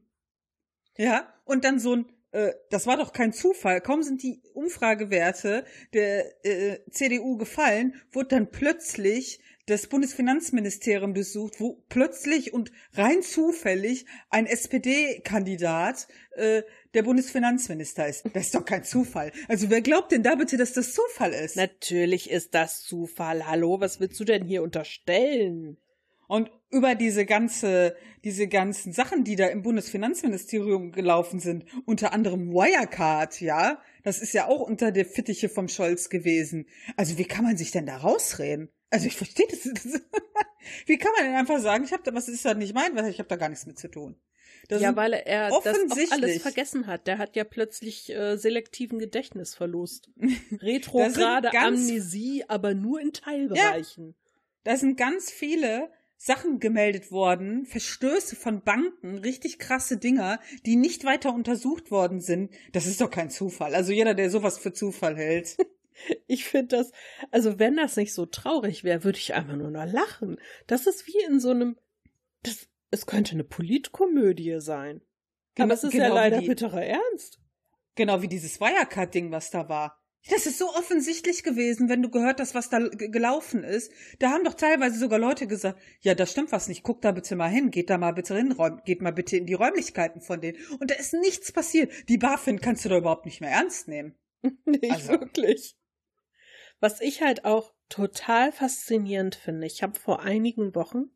Ja, 0.97 1.33
und 1.47 1.65
dann 1.65 1.79
so 1.79 1.97
ein, 1.97 2.07
äh, 2.33 2.53
das 2.71 2.87
war 2.87 2.97
doch 2.97 3.13
kein 3.13 3.33
Zufall. 3.33 3.81
Kaum 3.81 4.03
sind 4.03 4.23
die 4.23 4.43
Umfragewerte 4.53 5.65
der 5.95 6.45
äh, 6.45 6.79
CDU 6.91 7.37
gefallen, 7.39 7.95
wurde 8.13 8.29
dann 8.29 8.51
plötzlich 8.51 9.41
das 9.71 9.87
Bundesfinanzministerium 9.87 11.13
besucht, 11.13 11.61
wo 11.61 11.83
plötzlich 11.89 12.53
und 12.53 12.73
rein 12.95 13.23
zufällig 13.23 14.05
ein 14.29 14.47
SPD-Kandidat 14.47 16.09
äh, 16.35 16.63
der 16.95 17.05
Bundesfinanzminister 17.05 18.09
ist. 18.09 18.25
Das 18.35 18.47
ist 18.47 18.55
doch 18.55 18.65
kein 18.65 18.83
Zufall. 18.83 19.31
Also 19.49 19.71
wer 19.71 19.81
glaubt 19.81 20.11
denn 20.11 20.25
da 20.25 20.35
bitte, 20.35 20.57
dass 20.57 20.73
das 20.73 20.93
Zufall 20.93 21.33
ist? 21.33 21.57
Natürlich 21.57 22.31
ist 22.31 22.55
das 22.55 22.83
Zufall. 22.83 23.47
Hallo, 23.47 23.81
was 23.81 24.01
willst 24.01 24.19
du 24.19 24.25
denn 24.25 24.45
hier 24.45 24.63
unterstellen? 24.63 25.77
Und 26.27 26.51
über 26.71 26.95
diese 26.95 27.25
ganze, 27.25 27.97
diese 28.25 28.49
ganzen 28.49 28.93
Sachen, 28.93 29.25
die 29.25 29.37
da 29.37 29.47
im 29.47 29.63
Bundesfinanzministerium 29.63 30.93
gelaufen 30.93 31.41
sind, 31.41 31.65
unter 31.87 32.13
anderem 32.13 32.53
Wirecard, 32.53 33.41
ja, 33.41 33.81
das 34.03 34.21
ist 34.21 34.33
ja 34.33 34.47
auch 34.47 34.61
unter 34.61 34.93
der 34.93 35.07
Fittiche 35.07 35.49
vom 35.49 35.69
Scholz 35.69 36.09
gewesen. 36.09 36.67
Also 36.97 37.19
wie 37.19 37.25
kann 37.25 37.45
man 37.45 37.57
sich 37.57 37.71
denn 37.73 37.87
da 37.87 37.97
rausreden? 37.97 38.69
Also 38.91 39.07
ich 39.07 39.17
verstehe 39.17 39.47
das. 39.49 39.65
Wie 40.87 40.99
kann 40.99 41.13
man 41.17 41.27
denn 41.27 41.37
einfach 41.37 41.61
sagen, 41.61 41.85
ich 41.85 41.93
habe 41.93 42.03
da, 42.03 42.13
was 42.13 42.29
ist 42.29 42.45
da 42.45 42.55
nicht 42.55 42.75
mein, 42.75 42.95
weil 42.95 43.09
ich 43.09 43.19
habe 43.19 43.29
da 43.29 43.37
gar 43.37 43.49
nichts 43.49 43.67
mit 43.67 43.79
zu 43.79 43.89
tun. 43.89 44.21
Das 44.69 44.83
ja, 44.83 44.95
weil 44.95 45.15
er 45.15 45.49
das 45.49 45.67
auch 45.67 46.13
alles 46.13 46.43
vergessen 46.43 46.87
hat. 46.87 47.07
Der 47.07 47.19
hat 47.19 47.35
ja 47.35 47.45
plötzlich 47.45 48.11
äh, 48.11 48.37
selektiven 48.37 48.99
Gedächtnisverlust. 48.99 50.11
Retrograde 50.61 51.53
Amnesie, 51.53 52.45
aber 52.47 52.75
nur 52.75 53.01
in 53.01 53.13
Teilbereichen. 53.13 54.09
Ja, 54.09 54.15
da 54.65 54.77
sind 54.77 54.97
ganz 54.97 55.31
viele 55.31 55.91
Sachen 56.17 56.61
gemeldet 56.61 57.11
worden, 57.11 57.65
Verstöße 57.65 58.37
von 58.37 58.63
Banken, 58.63 59.19
richtig 59.19 59.59
krasse 59.59 59.97
Dinger, 59.97 60.39
die 60.67 60.77
nicht 60.77 61.05
weiter 61.05 61.35
untersucht 61.35 61.91
worden 61.91 62.21
sind. 62.21 62.53
Das 62.73 62.87
ist 62.87 63.01
doch 63.01 63.11
kein 63.11 63.31
Zufall. 63.31 63.75
Also 63.75 63.93
jeder, 63.93 64.13
der 64.13 64.29
sowas 64.29 64.59
für 64.59 64.73
Zufall 64.73 65.17
hält. 65.17 65.57
Ich 66.27 66.45
finde 66.45 66.77
das, 66.77 66.93
also 67.31 67.59
wenn 67.59 67.77
das 67.77 67.97
nicht 67.97 68.15
so 68.15 68.27
traurig 68.27 68.85
wäre, 68.85 69.05
würde 69.05 69.19
ich 69.19 69.35
einfach 69.35 69.57
nur 69.57 69.71
noch 69.71 69.91
lachen. 69.91 70.39
Das 70.67 70.87
ist 70.87 71.07
wie 71.07 71.23
in 71.27 71.41
so 71.41 71.51
einem, 71.51 71.77
das, 72.43 72.69
es 72.91 73.07
könnte 73.07 73.33
eine 73.33 73.45
Politkomödie 73.45 74.61
sein. 74.61 75.03
Genau, 75.55 75.67
Aber 75.67 75.75
es 75.75 75.85
ist 75.85 75.93
genau 75.93 76.09
ja 76.09 76.15
leider 76.15 76.41
die, 76.41 76.47
bitterer 76.47 76.85
Ernst. 76.85 77.41
Genau 77.97 78.23
wie 78.23 78.29
dieses 78.29 78.61
Wirecard-Ding, 78.61 79.31
was 79.33 79.51
da 79.51 79.69
war. 79.69 80.01
Das 80.29 80.45
ist 80.45 80.59
so 80.59 80.69
offensichtlich 80.69 81.43
gewesen, 81.43 81.89
wenn 81.89 82.03
du 82.03 82.11
gehört 82.11 82.41
hast, 82.41 82.55
was 82.55 82.69
da 82.69 82.79
gelaufen 82.79 83.65
ist. 83.65 83.91
Da 84.19 84.31
haben 84.31 84.45
doch 84.45 84.55
teilweise 84.55 84.99
sogar 84.99 85.19
Leute 85.19 85.47
gesagt, 85.47 85.81
ja, 86.03 86.15
da 86.15 86.27
stimmt 86.27 86.53
was 86.53 86.69
nicht, 86.69 86.83
guck 86.83 87.01
da 87.01 87.13
bitte 87.13 87.37
mal 87.37 87.49
hin, 87.49 87.71
geht 87.71 87.89
da 87.89 87.97
mal 87.97 88.13
bitte 88.13 88.37
hin, 88.37 88.55
geht 88.85 89.01
mal 89.01 89.13
bitte 89.13 89.39
in 89.39 89.47
die 89.47 89.55
Räumlichkeiten 89.55 90.21
von 90.21 90.41
denen. 90.41 90.59
Und 90.79 90.91
da 90.91 90.97
ist 90.97 91.15
nichts 91.15 91.53
passiert. 91.53 91.91
Die 92.09 92.19
BaFin 92.19 92.61
kannst 92.61 92.85
du 92.85 92.91
da 92.91 92.99
überhaupt 92.99 93.25
nicht 93.25 93.41
mehr 93.41 93.51
ernst 93.51 93.89
nehmen. 93.89 94.15
nicht 94.67 94.93
also. 94.93 95.13
wirklich. 95.13 95.77
Was 96.81 97.01
ich 97.01 97.23
halt 97.23 97.45
auch 97.45 97.73
total 97.89 98.53
faszinierend 98.53 99.35
finde, 99.35 99.67
ich 99.67 99.83
habe 99.83 99.99
vor 99.99 100.21
einigen 100.23 100.75
Wochen 100.75 101.11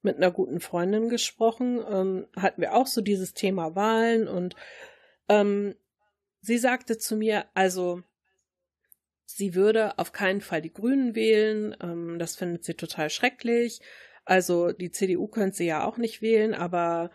mit 0.00 0.16
einer 0.16 0.30
guten 0.30 0.60
Freundin 0.60 1.08
gesprochen, 1.08 1.80
ähm, 1.88 2.26
hatten 2.36 2.60
wir 2.60 2.74
auch 2.74 2.86
so 2.86 3.00
dieses 3.00 3.34
Thema 3.34 3.76
Wahlen 3.76 4.26
und 4.26 4.56
ähm, 5.28 5.76
sie 6.40 6.58
sagte 6.58 6.98
zu 6.98 7.16
mir, 7.16 7.46
also 7.54 8.02
sie 9.24 9.54
würde 9.54 9.98
auf 9.98 10.12
keinen 10.12 10.40
Fall 10.40 10.60
die 10.60 10.72
Grünen 10.72 11.14
wählen, 11.14 11.76
ähm, 11.80 12.18
das 12.18 12.36
findet 12.36 12.64
sie 12.64 12.74
total 12.74 13.10
schrecklich. 13.10 13.80
Also 14.24 14.72
die 14.72 14.90
CDU 14.90 15.26
könnte 15.26 15.56
sie 15.56 15.66
ja 15.66 15.84
auch 15.84 15.96
nicht 15.96 16.22
wählen, 16.22 16.54
aber 16.54 17.10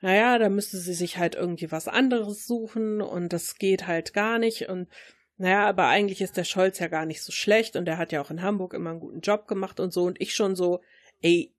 naja, 0.00 0.38
da 0.38 0.48
müsste 0.48 0.76
sie 0.76 0.94
sich 0.94 1.18
halt 1.18 1.34
irgendwie 1.34 1.72
was 1.72 1.88
anderes 1.88 2.46
suchen 2.46 3.00
und 3.00 3.32
das 3.32 3.56
geht 3.56 3.86
halt 3.86 4.12
gar 4.12 4.38
nicht 4.38 4.68
und 4.68 4.88
naja, 5.36 5.66
aber 5.66 5.88
eigentlich 5.88 6.20
ist 6.20 6.36
der 6.36 6.44
Scholz 6.44 6.78
ja 6.78 6.88
gar 6.88 7.06
nicht 7.06 7.22
so 7.22 7.32
schlecht 7.32 7.76
und 7.76 7.86
der 7.86 7.98
hat 7.98 8.12
ja 8.12 8.20
auch 8.20 8.30
in 8.30 8.42
Hamburg 8.42 8.72
immer 8.74 8.90
einen 8.90 9.00
guten 9.00 9.20
Job 9.20 9.48
gemacht 9.48 9.80
und 9.80 9.92
so 9.92 10.04
und 10.04 10.20
ich 10.20 10.34
schon 10.34 10.54
so, 10.54 10.80
ey, 11.22 11.52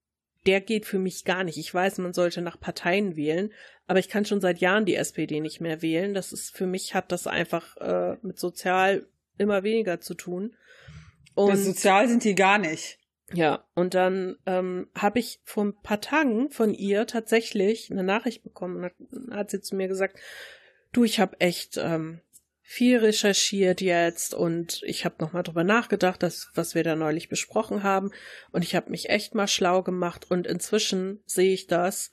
der 0.45 0.61
geht 0.61 0.85
für 0.85 0.99
mich 0.99 1.25
gar 1.25 1.43
nicht. 1.43 1.57
Ich 1.57 1.73
weiß, 1.73 1.97
man 1.97 2.13
sollte 2.13 2.41
nach 2.41 2.59
Parteien 2.59 3.15
wählen, 3.15 3.51
aber 3.87 3.99
ich 3.99 4.09
kann 4.09 4.25
schon 4.25 4.41
seit 4.41 4.59
Jahren 4.59 4.85
die 4.85 4.95
SPD 4.95 5.41
nicht 5.41 5.59
mehr 5.59 5.81
wählen. 5.81 6.13
Das 6.13 6.31
ist 6.31 6.55
für 6.55 6.67
mich 6.67 6.93
hat 6.93 7.11
das 7.11 7.27
einfach 7.27 7.75
äh, 7.77 8.17
mit 8.21 8.39
sozial 8.39 9.07
immer 9.37 9.63
weniger 9.63 9.99
zu 9.99 10.13
tun. 10.13 10.55
Und 11.33 11.49
ja, 11.49 11.55
sozial 11.57 12.07
sind 12.07 12.23
die 12.23 12.35
gar 12.35 12.59
nicht. 12.59 12.99
Ja, 13.33 13.65
und 13.73 13.95
dann 13.95 14.37
ähm, 14.45 14.87
habe 14.95 15.19
ich 15.19 15.39
vor 15.43 15.65
ein 15.65 15.75
paar 15.81 15.99
Tagen 15.99 16.51
von 16.51 16.73
ihr 16.73 17.07
tatsächlich 17.07 17.91
eine 17.91 18.03
Nachricht 18.03 18.43
bekommen 18.43 18.77
und 18.77 18.83
hat, 18.83 18.93
hat 19.31 19.49
sie 19.49 19.61
zu 19.61 19.75
mir 19.75 19.87
gesagt, 19.87 20.19
du, 20.91 21.03
ich 21.03 21.19
habe 21.19 21.39
echt 21.41 21.77
ähm, 21.77 22.21
viel 22.67 22.97
recherchiert 22.97 23.79
jetzt 23.79 24.33
und 24.33 24.81
ich 24.83 25.05
habe 25.05 25.17
nochmal 25.19 25.43
drüber 25.43 25.63
nachgedacht, 25.63 26.23
das, 26.23 26.49
was 26.55 26.73
wir 26.73 26.83
da 26.83 26.95
neulich 26.95 27.29
besprochen 27.29 27.83
haben. 27.83 28.09
Und 28.51 28.63
ich 28.63 28.75
habe 28.75 28.89
mich 28.89 29.09
echt 29.09 29.35
mal 29.35 29.47
schlau 29.47 29.83
gemacht 29.83 30.31
und 30.31 30.47
inzwischen 30.47 31.21
sehe 31.27 31.53
ich 31.53 31.67
das 31.67 32.09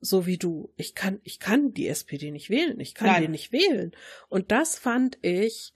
so 0.00 0.26
wie 0.26 0.38
du. 0.38 0.72
Ich 0.74 0.96
kann, 0.96 1.20
ich 1.22 1.38
kann 1.38 1.72
die 1.72 1.86
SPD 1.86 2.32
nicht 2.32 2.50
wählen. 2.50 2.80
Ich 2.80 2.94
kann 2.94 3.06
Nein. 3.06 3.22
die 3.22 3.28
nicht 3.28 3.52
wählen. 3.52 3.92
Und 4.28 4.50
das 4.50 4.76
fand 4.76 5.18
ich 5.22 5.72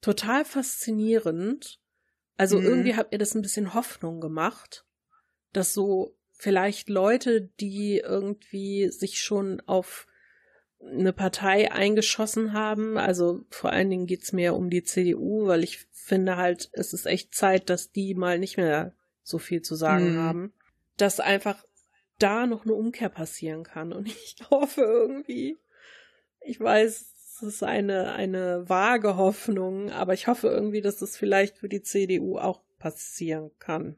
total 0.00 0.46
faszinierend. 0.46 1.80
Also 2.38 2.58
mhm. 2.58 2.64
irgendwie 2.64 2.94
hat 2.94 3.12
mir 3.12 3.18
das 3.18 3.34
ein 3.34 3.42
bisschen 3.42 3.74
Hoffnung 3.74 4.22
gemacht, 4.22 4.86
dass 5.52 5.74
so 5.74 6.16
vielleicht 6.32 6.88
Leute, 6.88 7.42
die 7.60 7.98
irgendwie 7.98 8.88
sich 8.88 9.20
schon 9.20 9.60
auf 9.66 10.06
eine 10.82 11.12
Partei 11.12 11.70
eingeschossen 11.72 12.52
haben. 12.52 12.96
Also 12.96 13.44
vor 13.50 13.70
allen 13.70 13.90
Dingen 13.90 14.06
geht's 14.06 14.32
mir 14.32 14.54
um 14.54 14.70
die 14.70 14.82
CDU, 14.82 15.46
weil 15.46 15.62
ich 15.62 15.86
finde 15.92 16.36
halt, 16.36 16.70
es 16.72 16.92
ist 16.92 17.06
echt 17.06 17.34
Zeit, 17.34 17.70
dass 17.70 17.92
die 17.92 18.14
mal 18.14 18.38
nicht 18.38 18.56
mehr 18.56 18.94
so 19.22 19.38
viel 19.38 19.62
zu 19.62 19.74
sagen 19.74 20.14
mhm. 20.14 20.18
haben. 20.18 20.52
Dass 20.96 21.20
einfach 21.20 21.64
da 22.18 22.46
noch 22.46 22.64
eine 22.64 22.74
Umkehr 22.74 23.08
passieren 23.08 23.64
kann. 23.64 23.92
Und 23.92 24.06
ich 24.08 24.36
hoffe 24.50 24.82
irgendwie, 24.82 25.58
ich 26.40 26.60
weiß, 26.60 27.14
es 27.36 27.42
ist 27.42 27.62
eine, 27.62 28.12
eine 28.12 28.68
vage 28.68 29.16
Hoffnung, 29.16 29.90
aber 29.90 30.14
ich 30.14 30.26
hoffe 30.26 30.48
irgendwie, 30.48 30.82
dass 30.82 30.98
das 30.98 31.16
vielleicht 31.16 31.58
für 31.58 31.68
die 31.68 31.82
CDU 31.82 32.38
auch 32.38 32.60
passieren 32.78 33.50
kann. 33.58 33.96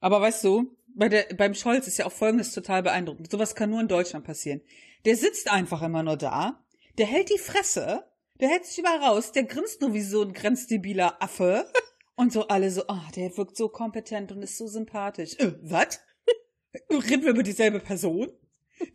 Aber 0.00 0.20
weißt 0.20 0.44
du, 0.44 0.76
bei 0.94 1.08
der, 1.08 1.26
beim 1.36 1.54
Scholz 1.54 1.86
ist 1.86 1.98
ja 1.98 2.06
auch 2.06 2.12
Folgendes 2.12 2.52
total 2.52 2.82
beeindruckend. 2.82 3.30
Sowas 3.30 3.54
kann 3.54 3.70
nur 3.70 3.80
in 3.80 3.88
Deutschland 3.88 4.26
passieren. 4.26 4.60
Der 5.04 5.16
sitzt 5.16 5.50
einfach 5.50 5.82
immer 5.82 6.02
nur 6.02 6.16
da, 6.16 6.64
der 6.98 7.06
hält 7.06 7.30
die 7.30 7.38
Fresse, 7.38 8.04
der 8.40 8.48
hält 8.48 8.66
sich 8.66 8.78
überall 8.78 8.98
raus, 8.98 9.32
der 9.32 9.44
grinst 9.44 9.80
nur 9.80 9.94
wie 9.94 10.02
so 10.02 10.22
ein 10.22 10.32
grenzdebiler 10.32 11.22
Affe. 11.22 11.66
Und 12.14 12.30
so 12.30 12.46
alle 12.48 12.70
so, 12.70 12.86
ah, 12.88 13.00
oh, 13.08 13.10
der 13.16 13.36
wirkt 13.38 13.56
so 13.56 13.70
kompetent 13.70 14.30
und 14.32 14.42
ist 14.42 14.58
so 14.58 14.66
sympathisch. 14.66 15.34
Äh, 15.38 15.54
was? 15.62 15.98
Reden 16.90 17.22
wir 17.22 17.30
über 17.30 17.42
dieselbe 17.42 17.80
Person? 17.80 18.30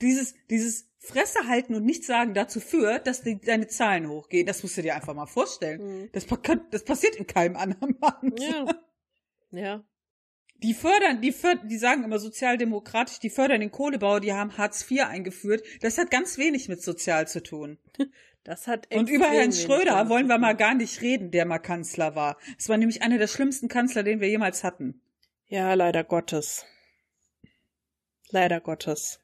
Dieses, 0.01 0.35
dieses 0.51 0.87
Fresse 0.99 1.47
halten 1.47 1.73
und 1.73 1.83
nichts 1.83 2.05
sagen 2.07 2.35
dazu 2.35 2.59
führt, 2.59 3.07
dass 3.07 3.23
die, 3.23 3.41
deine 3.41 3.67
Zahlen 3.67 4.07
hochgehen. 4.07 4.45
Das 4.45 4.61
musst 4.61 4.77
du 4.77 4.83
dir 4.83 4.95
einfach 4.95 5.15
mal 5.15 5.25
vorstellen. 5.25 6.03
Mhm. 6.03 6.09
Das, 6.11 6.27
das 6.71 6.83
passiert 6.83 7.15
in 7.15 7.25
keinem 7.25 7.55
anderen 7.55 7.97
Land. 7.99 8.39
Ja. 8.39 8.65
Ja. 9.51 9.81
Die 10.63 10.73
fördern, 10.73 11.21
die 11.21 11.31
fördern, 11.31 11.67
die 11.67 11.77
sagen 11.77 12.03
immer 12.03 12.19
sozialdemokratisch, 12.19 13.19
die 13.19 13.29
fördern 13.29 13.59
den 13.59 13.71
Kohlebau, 13.71 14.19
die 14.19 14.33
haben 14.33 14.57
Hartz 14.57 14.89
IV 14.89 15.03
eingeführt. 15.03 15.63
Das 15.81 15.97
hat 15.97 16.09
ganz 16.09 16.37
wenig 16.37 16.67
mit 16.67 16.81
sozial 16.81 17.27
zu 17.27 17.43
tun. 17.43 17.77
Das 18.43 18.65
hat 18.65 18.87
Und 18.95 19.09
über 19.09 19.29
Herrn 19.29 19.51
Schröder 19.51 20.07
wollen 20.07 20.27
wir 20.27 20.37
mal 20.37 20.55
gar 20.55 20.73
nicht 20.73 21.01
reden, 21.01 21.31
der 21.31 21.45
mal 21.45 21.59
Kanzler 21.59 22.15
war. 22.15 22.37
Es 22.57 22.69
war 22.69 22.77
nämlich 22.77 23.01
einer 23.01 23.17
der 23.17 23.27
schlimmsten 23.27 23.67
Kanzler, 23.67 24.03
den 24.03 24.21
wir 24.21 24.29
jemals 24.29 24.63
hatten. 24.63 25.01
Ja, 25.47 25.73
leider 25.73 26.05
Gottes. 26.05 26.65
Leider 28.29 28.61
Gottes. 28.61 29.19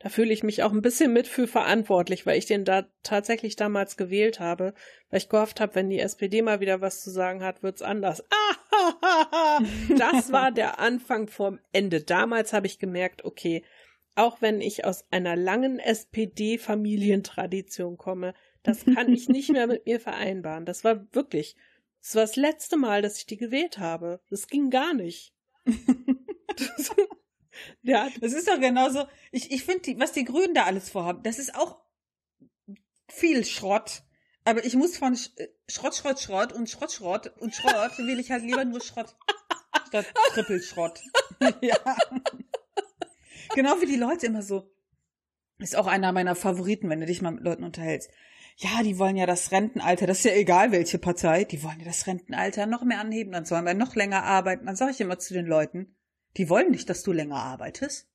Da 0.00 0.10
fühle 0.10 0.32
ich 0.32 0.44
mich 0.44 0.62
auch 0.62 0.70
ein 0.72 0.82
bisschen 0.82 1.12
mit 1.12 1.26
für 1.26 1.48
verantwortlich, 1.48 2.24
weil 2.24 2.38
ich 2.38 2.46
den 2.46 2.64
da 2.64 2.86
tatsächlich 3.02 3.56
damals 3.56 3.96
gewählt 3.96 4.38
habe, 4.38 4.72
weil 5.10 5.18
ich 5.18 5.28
gehofft 5.28 5.58
habe, 5.60 5.74
wenn 5.74 5.90
die 5.90 5.98
SPD 5.98 6.40
mal 6.40 6.60
wieder 6.60 6.80
was 6.80 7.02
zu 7.02 7.10
sagen 7.10 7.42
hat, 7.42 7.64
wird's 7.64 7.82
anders. 7.82 8.22
Ah, 8.30 9.58
das 9.96 10.30
war 10.30 10.52
der 10.52 10.78
Anfang 10.78 11.26
vom 11.26 11.58
Ende. 11.72 12.00
Damals 12.00 12.52
habe 12.52 12.68
ich 12.68 12.78
gemerkt, 12.78 13.24
okay, 13.24 13.64
auch 14.14 14.40
wenn 14.40 14.60
ich 14.60 14.84
aus 14.84 15.04
einer 15.10 15.34
langen 15.34 15.80
SPD-Familientradition 15.80 17.96
komme, 17.96 18.34
das 18.62 18.84
kann 18.84 19.12
ich 19.12 19.28
nicht 19.28 19.50
mehr 19.50 19.66
mit 19.66 19.84
mir 19.86 19.98
vereinbaren. 19.98 20.64
Das 20.64 20.84
war 20.84 21.12
wirklich, 21.12 21.56
das 22.02 22.14
war 22.14 22.22
das 22.22 22.36
letzte 22.36 22.76
Mal, 22.76 23.02
dass 23.02 23.18
ich 23.18 23.26
die 23.26 23.36
gewählt 23.36 23.78
habe. 23.78 24.20
Das 24.30 24.46
ging 24.46 24.70
gar 24.70 24.94
nicht. 24.94 25.34
Ja, 27.82 28.08
das 28.20 28.32
ist 28.32 28.48
doch 28.48 28.60
genauso. 28.60 29.06
Ich, 29.32 29.50
ich 29.50 29.64
finde, 29.64 29.98
was 29.98 30.12
die 30.12 30.24
Grünen 30.24 30.54
da 30.54 30.64
alles 30.64 30.90
vorhaben, 30.90 31.22
das 31.22 31.38
ist 31.38 31.54
auch 31.54 31.78
viel 33.08 33.44
Schrott. 33.44 34.02
Aber 34.44 34.64
ich 34.64 34.74
muss 34.74 34.96
von 34.96 35.14
äh, 35.14 35.48
Schrott, 35.68 35.94
Schrott, 35.94 36.20
Schrott 36.20 36.52
und 36.52 36.70
Schrott, 36.70 36.92
Schrott 36.92 37.32
und 37.38 37.54
Schrott 37.54 37.98
will 37.98 38.18
ich 38.18 38.30
halt 38.30 38.44
lieber 38.44 38.64
nur 38.64 38.80
Schrott 38.80 39.14
statt 39.88 40.06
Trippelschrott. 40.32 41.00
ja. 41.60 41.76
Genau 43.54 43.80
wie 43.80 43.86
die 43.86 43.96
Leute 43.96 44.26
immer 44.26 44.42
so. 44.42 44.70
Ist 45.58 45.76
auch 45.76 45.86
einer 45.86 46.12
meiner 46.12 46.36
Favoriten, 46.36 46.88
wenn 46.88 47.00
du 47.00 47.06
dich 47.06 47.20
mal 47.22 47.32
mit 47.32 47.42
Leuten 47.42 47.64
unterhältst. 47.64 48.10
Ja, 48.56 48.82
die 48.82 48.98
wollen 48.98 49.16
ja 49.16 49.26
das 49.26 49.52
Rentenalter, 49.52 50.06
das 50.06 50.18
ist 50.18 50.24
ja 50.24 50.32
egal 50.32 50.72
welche 50.72 50.98
Partei, 50.98 51.44
die 51.44 51.62
wollen 51.62 51.78
ja 51.78 51.84
das 51.84 52.06
Rentenalter 52.06 52.66
noch 52.66 52.82
mehr 52.82 53.00
anheben, 53.00 53.32
dann 53.32 53.44
sollen 53.44 53.64
wir 53.64 53.74
noch 53.74 53.94
länger 53.94 54.24
arbeiten. 54.24 54.66
Dann 54.66 54.76
sage 54.76 54.92
ich 54.92 55.00
immer 55.00 55.18
zu 55.18 55.32
den 55.34 55.46
Leuten, 55.46 55.96
die 56.36 56.48
wollen 56.48 56.70
nicht, 56.70 56.88
dass 56.88 57.02
du 57.02 57.12
länger 57.12 57.36
arbeitest. 57.36 58.08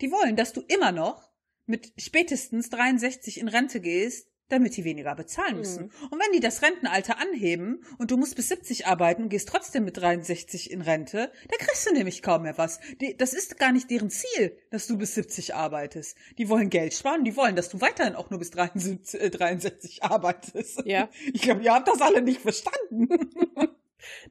Die 0.00 0.10
wollen, 0.12 0.36
dass 0.36 0.52
du 0.52 0.60
immer 0.60 0.92
noch 0.92 1.28
mit 1.66 1.92
spätestens 1.98 2.70
63 2.70 3.40
in 3.40 3.48
Rente 3.48 3.80
gehst, 3.80 4.28
damit 4.48 4.76
die 4.76 4.84
weniger 4.84 5.14
bezahlen 5.14 5.54
mhm. 5.54 5.58
müssen. 5.58 5.84
Mhm. 5.84 6.08
Und 6.10 6.20
wenn 6.20 6.32
die 6.32 6.40
das 6.40 6.62
Rentenalter 6.62 7.18
anheben 7.18 7.84
und 7.98 8.10
du 8.10 8.16
musst 8.16 8.34
bis 8.36 8.48
70 8.48 8.86
arbeiten 8.86 9.24
und 9.24 9.28
gehst 9.28 9.48
trotzdem 9.48 9.84
mit 9.84 9.96
63 9.96 10.70
in 10.70 10.80
Rente, 10.80 11.30
dann 11.48 11.58
kriegst 11.58 11.86
du 11.86 11.92
nämlich 11.92 12.22
kaum 12.22 12.42
mehr 12.42 12.56
was. 12.56 12.80
Die, 13.00 13.16
das 13.16 13.34
ist 13.34 13.58
gar 13.58 13.72
nicht 13.72 13.90
deren 13.90 14.10
Ziel, 14.10 14.56
dass 14.70 14.86
du 14.86 14.96
bis 14.96 15.14
70 15.14 15.54
arbeitest. 15.54 16.16
Die 16.38 16.48
wollen 16.48 16.70
Geld 16.70 16.94
sparen, 16.94 17.24
die 17.24 17.36
wollen, 17.36 17.56
dass 17.56 17.68
du 17.68 17.80
weiterhin 17.80 18.14
auch 18.14 18.30
nur 18.30 18.38
bis 18.38 18.50
63, 18.50 19.20
äh, 19.20 19.30
63 19.30 20.02
arbeitest. 20.02 20.82
Ja. 20.84 21.08
Ich 21.34 21.42
glaube, 21.42 21.62
ihr 21.62 21.72
habt 21.72 21.88
das 21.88 22.00
alle 22.00 22.22
nicht 22.22 22.40
verstanden. 22.40 23.08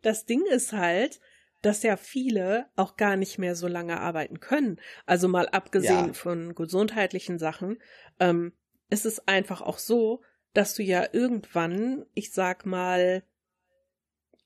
Das 0.02 0.26
Ding 0.26 0.44
ist 0.46 0.74
halt, 0.74 1.20
dass 1.62 1.84
ja 1.84 1.98
viele 1.98 2.67
auch 2.76 2.98
gar 2.98 3.15
nicht 3.15 3.38
mehr 3.39 3.56
so 3.56 3.67
lange 3.67 4.00
arbeiten 4.00 4.39
können. 4.39 4.80
Also 5.06 5.28
mal 5.28 5.48
abgesehen 5.50 6.08
Ja. 6.08 6.13
von 6.13 6.56
gesundheitlichen 6.56 7.39
Sachen, 7.39 7.80
ähm, 8.20 8.54
ist 8.89 9.06
es 9.06 9.28
einfach 9.28 9.62
auch 9.62 9.80
so, 9.80 10.22
dass 10.54 10.76
du 10.76 10.84
ja 10.84 11.08
irgendwann, 11.12 12.06
ich 12.13 12.32
sag 12.32 12.65
mal, 12.65 13.24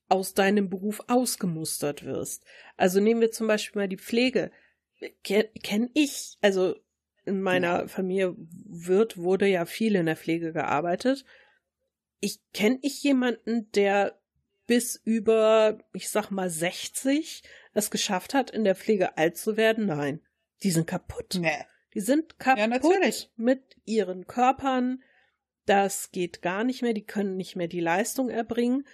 aus 0.10 0.34
deinem 0.34 0.70
Beruf 0.70 1.02
ausgemustert 1.08 2.04
wirst. 2.04 2.44
Also 2.76 3.00
nehmen 3.00 3.22
wir 3.22 3.32
zum 3.32 3.48
Beispiel 3.48 3.82
mal 3.82 3.88
die 3.88 3.98
Pflege. 3.98 4.52
Kenne 5.24 5.50
kenn 5.64 5.90
ich, 5.94 6.38
also 6.42 6.76
in 7.26 7.42
meiner 7.42 7.88
Familie 7.88 8.36
wird, 8.38 9.18
wurde 9.18 9.48
ja 9.48 9.66
viel 9.66 9.96
in 9.96 10.08
der 10.08 10.18
Pflege 10.18 10.54
gearbeitet. 10.54 11.24
Ich 12.20 12.40
kenne 12.54 12.80
ich 12.82 13.02
jemanden, 13.04 13.72
der 13.72 14.20
bis 14.72 14.96
über, 15.04 15.80
ich 15.92 16.08
sag 16.08 16.32
mal, 16.32 16.50
60 16.50 17.44
es 17.74 17.92
geschafft 17.92 18.34
hat, 18.34 18.52
in 18.52 18.64
der 18.64 18.74
Pflege 18.74 19.18
alt 19.18 19.36
zu 19.36 19.58
werden? 19.58 19.88
Nein. 19.88 20.22
Die 20.64 20.72
sind 20.72 20.88
kaputt. 20.88 21.38
Nee. 21.38 21.66
Die 21.94 22.00
sind 22.00 22.40
kaputt 22.40 22.70
natürlich. 22.70 23.30
mit 23.36 23.62
ihren 23.84 24.28
Körpern. 24.28 25.04
Das 25.66 26.12
geht 26.12 26.42
gar 26.42 26.64
nicht 26.64 26.84
mehr. 26.84 26.94
Die 26.94 27.06
können 27.06 27.36
nicht 27.36 27.58
mehr 27.58 27.68
die 27.68 27.82
Leistung 27.82 28.30
erbringen. 28.30 28.88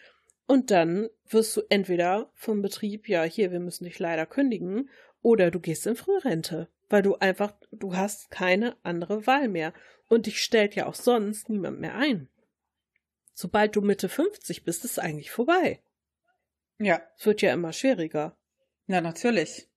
Und 0.48 0.72
dann 0.72 1.10
wirst 1.30 1.56
du 1.56 1.62
entweder 1.70 2.32
vom 2.34 2.64
Betrieb, 2.64 3.08
ja, 3.08 3.22
hier, 3.22 3.52
wir 3.52 3.60
müssen 3.60 3.84
dich 3.84 4.00
leider 4.00 4.26
kündigen, 4.26 4.90
oder 5.22 5.52
du 5.52 5.60
gehst 5.60 5.86
in 5.86 5.96
Frührente, 5.96 6.70
weil 6.90 7.04
du 7.04 7.18
einfach, 7.18 7.54
du 7.72 7.96
hast 7.96 8.32
keine 8.32 8.78
andere 8.82 9.28
Wahl 9.28 9.48
mehr. 9.48 9.74
Und 10.10 10.26
dich 10.26 10.42
stellt 10.42 10.74
ja 10.74 10.88
auch 10.88 10.96
sonst 10.96 11.50
niemand 11.50 11.80
mehr 11.80 11.94
ein. 11.94 12.30
Sobald 13.40 13.76
du 13.76 13.82
Mitte 13.82 14.10
50 14.10 14.64
bist, 14.64 14.84
ist 14.84 14.92
es 14.94 15.00
eigentlich 15.00 15.30
vorbei. 15.30 15.80
Ja, 16.80 17.02
Es 17.20 17.26
wird 17.28 17.44
ja 17.44 17.54
immer 17.54 17.72
schwieriger. 17.72 18.36
na 18.88 19.00
natürlich. 19.00 19.70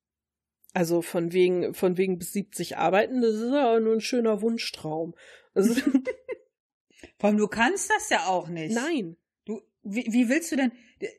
Also 0.73 1.03
von 1.03 1.33
wegen, 1.35 1.75
von 1.75 1.99
wegen 1.99 2.16
bis 2.18 2.33
70 2.33 2.79
arbeiten, 2.79 3.20
das 3.20 3.35
ist 3.35 3.53
ja 3.53 3.79
nur 3.81 3.92
ein 3.94 4.01
schöner 4.01 4.40
Wunschtraum. 4.40 5.14
Also, 5.53 5.75
Vor 7.18 7.29
allem, 7.29 7.37
du 7.37 7.49
kannst 7.49 7.90
das 7.90 8.09
ja 8.09 8.27
auch 8.29 8.49
nicht. 8.49 8.75
nein. 8.75 9.16
Du, 9.44 9.61
wie, 9.83 10.07
wie 10.11 10.29
willst 10.31 10.53
du 10.53 10.57
denn? 10.57 10.73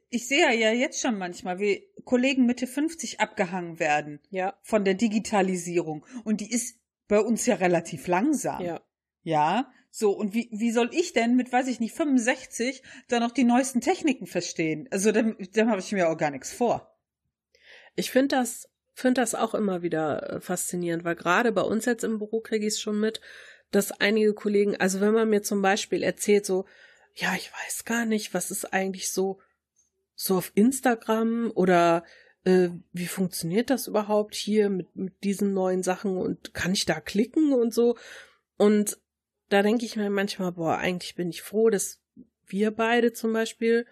Ich 0.10 0.27
sehe 0.27 0.51
ja 0.58 0.71
jetzt 0.71 0.99
schon 0.99 1.17
manchmal, 1.19 1.60
wie 1.60 1.88
Kollegen 2.06 2.45
Mitte 2.47 2.65
50 2.65 3.19
abgehangen 3.19 3.77
werden 3.80 4.19
Ja, 4.32 4.58
von 4.63 4.84
der 4.84 4.93
Digitalisierung. 4.95 6.06
Und 6.23 6.41
die 6.41 6.51
ist 6.51 6.80
bei 7.08 7.19
uns 7.19 7.45
ja 7.45 7.56
relativ 7.56 8.08
langsam. 8.08 8.63
ja. 8.65 8.82
Ja, 9.23 9.71
so, 9.93 10.12
und 10.12 10.34
wie, 10.34 10.47
wie 10.54 10.71
soll 10.71 10.89
ich 10.93 11.12
denn 11.12 11.36
mit, 11.36 11.51
weiß 11.51 11.67
ich 11.67 11.82
nicht, 11.82 11.93
65 11.93 12.82
da 13.10 13.19
noch 13.19 13.32
die 13.32 13.43
neuesten 13.43 13.82
Techniken 13.82 14.25
verstehen? 14.25 14.88
Also, 14.89 15.12
dann, 15.12 15.36
dann 15.54 15.69
habe 15.69 15.82
ich 15.82 15.91
mir 15.91 16.10
auch 16.10 16.17
gar 16.17 16.32
nichts 16.32 16.54
vor. 16.54 16.95
Ich 17.95 18.10
finde 18.10 18.38
das, 18.38 18.69
finde 18.93 19.19
das 19.19 19.36
auch 19.36 19.54
immer 19.54 19.82
wieder 19.82 20.30
äh, 20.30 20.39
faszinierend, 20.39 21.04
weil 21.04 21.15
gerade 21.15 21.51
bei 21.51 21.62
uns 21.62 21.86
jetzt 21.86 22.06
im 22.06 22.19
Büro 22.19 22.39
kriege 22.39 22.65
ich 22.65 22.75
es 22.75 22.82
schon 22.82 23.01
mit, 23.01 23.19
dass 23.71 23.91
einige 23.91 24.34
Kollegen, 24.34 24.77
also 24.77 25.01
wenn 25.01 25.13
man 25.13 25.30
mir 25.30 25.43
zum 25.43 25.62
Beispiel 25.62 26.04
erzählt, 26.04 26.45
so, 26.45 26.65
ja, 27.15 27.36
ich 27.36 27.51
weiß 27.51 27.84
gar 27.84 28.06
nicht, 28.06 28.34
was 28.34 28.49
ist 28.49 28.73
eigentlich 28.73 29.12
so, 29.12 29.39
so 30.15 30.38
auf 30.38 30.54
Instagram 30.56 31.51
oder 31.54 32.06
äh, 32.45 32.69
wie 32.93 33.08
funktioniert 33.08 33.69
das 33.69 33.88
überhaupt 33.88 34.36
hier 34.36 34.69
mit, 34.69 34.95
mit 34.95 35.21
diesen 35.23 35.54
neuen 35.54 35.84
Sachen 35.84 36.15
und 36.15 36.54
kann 36.54 36.71
ich 36.71 36.86
da 36.86 37.01
klicken 37.01 37.51
und 37.51 37.73
so? 37.73 37.97
Und 38.56 38.97
da 39.51 39.61
denke 39.63 39.85
ich 39.85 39.95
mir 39.95 40.09
manchmal, 40.09 40.51
boah, 40.53 40.77
eigentlich 40.77 41.15
bin 41.15 41.29
ich 41.29 41.41
froh, 41.41 41.69
dass 41.69 42.01
wir 42.45 42.71
beide 42.71 43.13
zum 43.13 43.33
Beispiel 43.33 43.85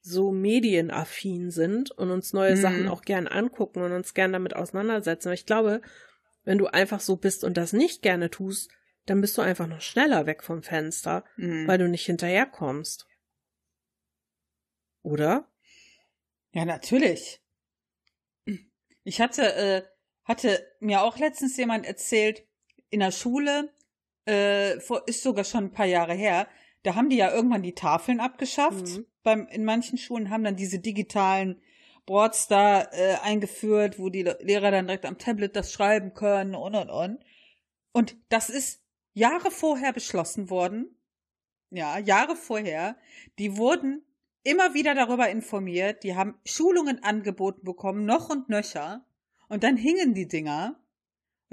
so 0.00 0.32
medienaffin 0.32 1.50
sind 1.50 1.90
und 1.90 2.10
uns 2.10 2.32
neue 2.32 2.56
Mhm. 2.56 2.60
Sachen 2.60 2.88
auch 2.88 3.02
gern 3.02 3.26
angucken 3.26 3.82
und 3.82 3.92
uns 3.92 4.12
gern 4.14 4.32
damit 4.32 4.54
auseinandersetzen. 4.54 5.28
Aber 5.28 5.34
ich 5.34 5.46
glaube, 5.46 5.80
wenn 6.44 6.58
du 6.58 6.66
einfach 6.66 7.00
so 7.00 7.16
bist 7.16 7.42
und 7.44 7.56
das 7.56 7.72
nicht 7.72 8.02
gerne 8.02 8.30
tust, 8.30 8.70
dann 9.06 9.20
bist 9.20 9.36
du 9.38 9.42
einfach 9.42 9.66
noch 9.66 9.80
schneller 9.80 10.26
weg 10.26 10.42
vom 10.42 10.62
Fenster, 10.62 11.24
Mhm. 11.36 11.66
weil 11.66 11.78
du 11.78 11.88
nicht 11.88 12.06
hinterherkommst. 12.06 13.06
Oder? 15.02 15.50
Ja, 16.52 16.64
natürlich. 16.64 17.40
Ich 19.04 19.20
hatte, 19.20 19.54
äh, 19.54 19.82
hatte 20.24 20.66
mir 20.80 21.02
auch 21.02 21.18
letztens 21.18 21.56
jemand 21.56 21.84
erzählt, 21.86 22.46
in 22.90 23.00
der 23.00 23.10
Schule, 23.10 23.73
äh, 24.26 24.80
vor, 24.80 25.06
ist 25.06 25.22
sogar 25.22 25.44
schon 25.44 25.64
ein 25.64 25.72
paar 25.72 25.86
Jahre 25.86 26.14
her, 26.14 26.48
da 26.82 26.94
haben 26.94 27.08
die 27.08 27.16
ja 27.16 27.32
irgendwann 27.32 27.62
die 27.62 27.74
Tafeln 27.74 28.20
abgeschafft. 28.20 28.86
Mhm. 28.86 29.06
Beim, 29.22 29.46
in 29.48 29.64
manchen 29.64 29.96
Schulen 29.98 30.30
haben 30.30 30.44
dann 30.44 30.56
diese 30.56 30.78
digitalen 30.78 31.60
Boards 32.04 32.48
da 32.48 32.82
äh, 32.82 33.16
eingeführt, 33.22 33.98
wo 33.98 34.10
die 34.10 34.22
Le- 34.22 34.38
Lehrer 34.42 34.70
dann 34.70 34.86
direkt 34.86 35.06
am 35.06 35.16
Tablet 35.16 35.56
das 35.56 35.72
schreiben 35.72 36.12
können 36.12 36.54
und 36.54 36.74
und 36.74 36.90
und. 36.90 37.24
Und 37.92 38.16
das 38.28 38.50
ist 38.50 38.82
Jahre 39.14 39.50
vorher 39.50 39.92
beschlossen 39.92 40.50
worden. 40.50 40.98
Ja, 41.70 41.98
Jahre 41.98 42.36
vorher. 42.36 42.96
Die 43.38 43.56
wurden 43.56 44.04
immer 44.42 44.74
wieder 44.74 44.94
darüber 44.94 45.30
informiert. 45.30 46.02
Die 46.02 46.14
haben 46.14 46.38
Schulungen 46.44 47.02
angeboten 47.02 47.64
bekommen, 47.64 48.04
noch 48.04 48.28
und 48.28 48.50
nöcher. 48.50 49.06
Und 49.48 49.62
dann 49.64 49.78
hingen 49.78 50.12
die 50.12 50.28
Dinger. 50.28 50.78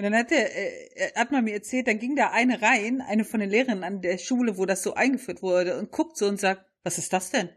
Und 0.02 0.06
dann 0.06 0.16
hat, 0.16 0.32
der, 0.32 0.58
äh, 0.58 1.14
hat 1.14 1.32
man 1.32 1.44
mir 1.44 1.54
erzählt, 1.54 1.86
dann 1.86 2.00
ging 2.00 2.16
da 2.16 2.32
eine 2.32 2.64
rein, 2.64 3.02
eine 3.02 3.24
von 3.24 3.40
den 3.40 3.52
Lehrern 3.52 3.84
an 3.84 4.02
der 4.02 4.18
Schule, 4.18 4.58
wo 4.58 4.66
das 4.66 4.82
so 4.82 4.96
eingeführt 4.96 5.44
wurde, 5.44 5.78
und 5.78 5.92
guckt 5.92 6.18
so 6.18 6.28
und 6.28 6.40
sagt, 6.40 6.66
was 6.84 6.98
ist 6.98 7.14
das 7.14 7.30
denn? 7.30 7.50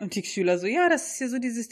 Und 0.00 0.16
die 0.16 0.22
Schüler 0.22 0.58
so, 0.58 0.66
ja, 0.66 0.90
das 0.90 1.14
ist 1.14 1.20
ja 1.20 1.28
so 1.28 1.38
dieses, 1.38 1.70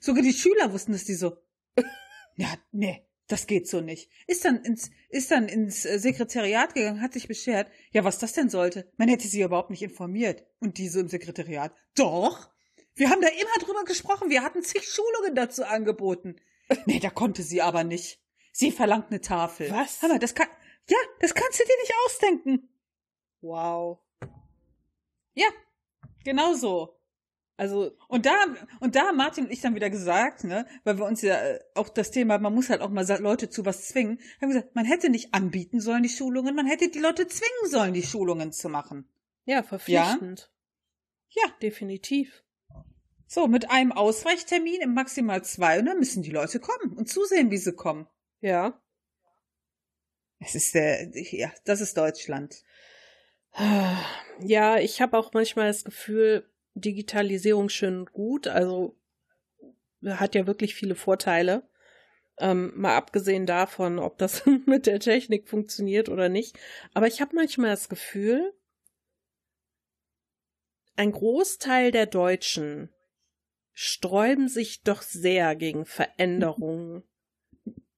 sogar 0.00 0.20
die 0.20 0.32
Schüler 0.32 0.72
wussten 0.72 0.90
das, 0.90 1.04
die 1.04 1.14
so, 1.14 1.36
ja, 2.34 2.58
nee, 2.72 3.06
das 3.28 3.46
geht 3.46 3.68
so 3.68 3.80
nicht. 3.80 4.10
Ist 4.26 4.44
dann 4.44 4.64
ins, 4.64 4.90
ist 5.10 5.30
dann 5.30 5.48
ins 5.48 5.84
äh, 5.84 6.00
Sekretariat 6.00 6.74
gegangen, 6.74 7.00
hat 7.00 7.12
sich 7.12 7.28
beschert, 7.28 7.70
ja, 7.92 8.02
was 8.02 8.18
das 8.18 8.32
denn 8.32 8.48
sollte. 8.50 8.90
Man 8.96 9.08
hätte 9.08 9.28
sie 9.28 9.42
überhaupt 9.42 9.70
nicht 9.70 9.82
informiert. 9.82 10.44
Und 10.58 10.78
die 10.78 10.88
so 10.88 10.98
im 10.98 11.06
Sekretariat, 11.06 11.72
doch, 11.94 12.50
wir 12.96 13.10
haben 13.10 13.22
da 13.22 13.28
immer 13.28 13.64
drüber 13.64 13.84
gesprochen, 13.84 14.28
wir 14.28 14.42
hatten 14.42 14.64
zig 14.64 14.82
Schulungen 14.82 15.36
dazu 15.36 15.64
angeboten. 15.64 16.34
Nee, 16.86 16.98
da 16.98 17.10
konnte 17.10 17.44
sie 17.44 17.62
aber 17.62 17.84
nicht. 17.84 18.23
Sie 18.56 18.70
verlangt 18.70 19.10
eine 19.10 19.20
Tafel. 19.20 19.68
Was? 19.72 20.00
Hammer, 20.00 20.20
das 20.20 20.32
kann, 20.32 20.46
ja, 20.88 20.96
das 21.18 21.34
kannst 21.34 21.58
du 21.58 21.64
dir 21.64 21.76
nicht 21.82 21.92
ausdenken. 22.06 22.68
Wow. 23.40 23.98
Ja, 25.34 25.48
genau 26.22 26.54
so. 26.54 26.96
Also, 27.56 27.90
Und 28.06 28.26
da, 28.26 28.32
und 28.78 28.94
da 28.94 29.08
haben 29.08 29.16
Martin 29.16 29.46
und 29.46 29.50
ich 29.50 29.60
dann 29.60 29.74
wieder 29.74 29.90
gesagt, 29.90 30.44
ne, 30.44 30.66
weil 30.84 30.98
wir 30.98 31.04
uns 31.04 31.20
ja 31.22 31.34
äh, 31.34 31.58
auch 31.74 31.88
das 31.88 32.12
Thema, 32.12 32.38
man 32.38 32.54
muss 32.54 32.70
halt 32.70 32.80
auch 32.80 32.90
mal 32.90 33.04
Leute 33.20 33.50
zu 33.50 33.64
was 33.64 33.88
zwingen, 33.88 34.20
haben 34.40 34.50
gesagt, 34.50 34.76
man 34.76 34.84
hätte 34.84 35.10
nicht 35.10 35.34
anbieten 35.34 35.80
sollen, 35.80 36.04
die 36.04 36.08
Schulungen, 36.08 36.54
man 36.54 36.66
hätte 36.66 36.88
die 36.88 37.00
Leute 37.00 37.26
zwingen 37.26 37.70
sollen, 37.70 37.92
die 37.92 38.02
Schulungen 38.04 38.52
zu 38.52 38.68
machen. 38.68 39.08
ja, 39.46 39.64
verpflichtend. 39.64 40.52
Ja, 41.28 41.48
Definitiv. 41.60 42.44
so, 43.26 43.48
mit 43.48 43.68
einem 43.70 43.90
Ausweichtermin 43.90 44.80
im 44.80 44.94
maximal 44.94 45.42
zwei, 45.42 45.80
und 45.80 45.86
dann 45.86 45.98
müssen 45.98 46.22
die 46.22 46.30
Leute 46.30 46.60
kommen 46.60 46.92
und 46.96 47.08
zusehen, 47.08 47.50
wie 47.50 47.58
sie 47.58 47.74
kommen. 47.74 48.06
Ja. 48.44 48.78
Es 50.38 50.54
ist, 50.54 50.74
äh, 50.74 51.08
ja, 51.14 51.50
das 51.64 51.80
ist 51.80 51.96
Deutschland. 51.96 52.62
Ja, 54.40 54.78
ich 54.78 55.00
habe 55.00 55.16
auch 55.16 55.32
manchmal 55.32 55.68
das 55.68 55.82
Gefühl, 55.82 56.46
Digitalisierung 56.74 57.70
schön 57.70 58.00
und 58.00 58.12
gut, 58.12 58.46
also 58.46 58.98
hat 60.04 60.34
ja 60.34 60.46
wirklich 60.46 60.74
viele 60.74 60.94
Vorteile. 60.94 61.66
Ähm, 62.38 62.72
mal 62.76 62.96
abgesehen 62.96 63.46
davon, 63.46 63.98
ob 63.98 64.18
das 64.18 64.44
mit 64.66 64.84
der 64.84 65.00
Technik 65.00 65.48
funktioniert 65.48 66.10
oder 66.10 66.28
nicht. 66.28 66.58
Aber 66.92 67.06
ich 67.06 67.22
habe 67.22 67.34
manchmal 67.34 67.70
das 67.70 67.88
Gefühl, 67.88 68.52
ein 70.96 71.12
Großteil 71.12 71.92
der 71.92 72.04
Deutschen 72.04 72.92
sträuben 73.72 74.48
sich 74.48 74.82
doch 74.82 75.00
sehr 75.00 75.56
gegen 75.56 75.86
Veränderungen 75.86 77.04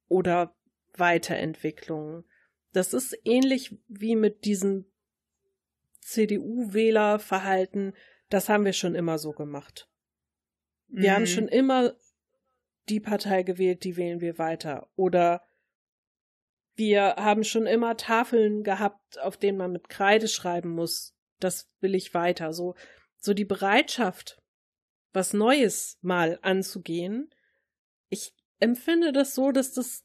oder 0.09 0.55
Weiterentwicklungen. 0.95 2.25
Das 2.73 2.92
ist 2.95 3.16
ähnlich 3.25 3.77
wie 3.88 4.16
mit 4.16 4.45
diesem 4.45 4.87
CDU-Wählerverhalten. 6.01 7.95
Das 8.29 8.49
haben 8.49 8.64
wir 8.64 8.73
schon 8.73 8.95
immer 8.95 9.19
so 9.19 9.33
gemacht. 9.33 9.88
Wir 10.88 11.14
haben 11.14 11.23
Mhm. 11.23 11.27
schon 11.27 11.49
immer 11.49 11.95
die 12.88 13.01
Partei 13.01 13.42
gewählt, 13.42 13.83
die 13.85 13.97
wählen 13.97 14.21
wir 14.21 14.38
weiter. 14.38 14.88
Oder 14.95 15.42
wir 16.75 17.16
haben 17.16 17.42
schon 17.42 17.66
immer 17.66 17.97
Tafeln 17.97 18.62
gehabt, 18.62 19.19
auf 19.21 19.37
denen 19.37 19.59
man 19.59 19.73
mit 19.73 19.88
Kreide 19.88 20.29
schreiben 20.29 20.71
muss. 20.71 21.16
Das 21.40 21.69
will 21.81 21.95
ich 21.95 22.14
weiter. 22.14 22.53
So, 22.53 22.75
so 23.19 23.35
die 23.35 23.45
Bereitschaft, 23.45 24.40
was 25.12 25.33
Neues 25.33 25.99
mal 26.03 26.38
anzugehen. 26.42 27.35
Ich 28.09 28.36
empfinde 28.61 29.12
das 29.12 29.35
so, 29.35 29.53
dass 29.53 29.73
das 29.73 30.05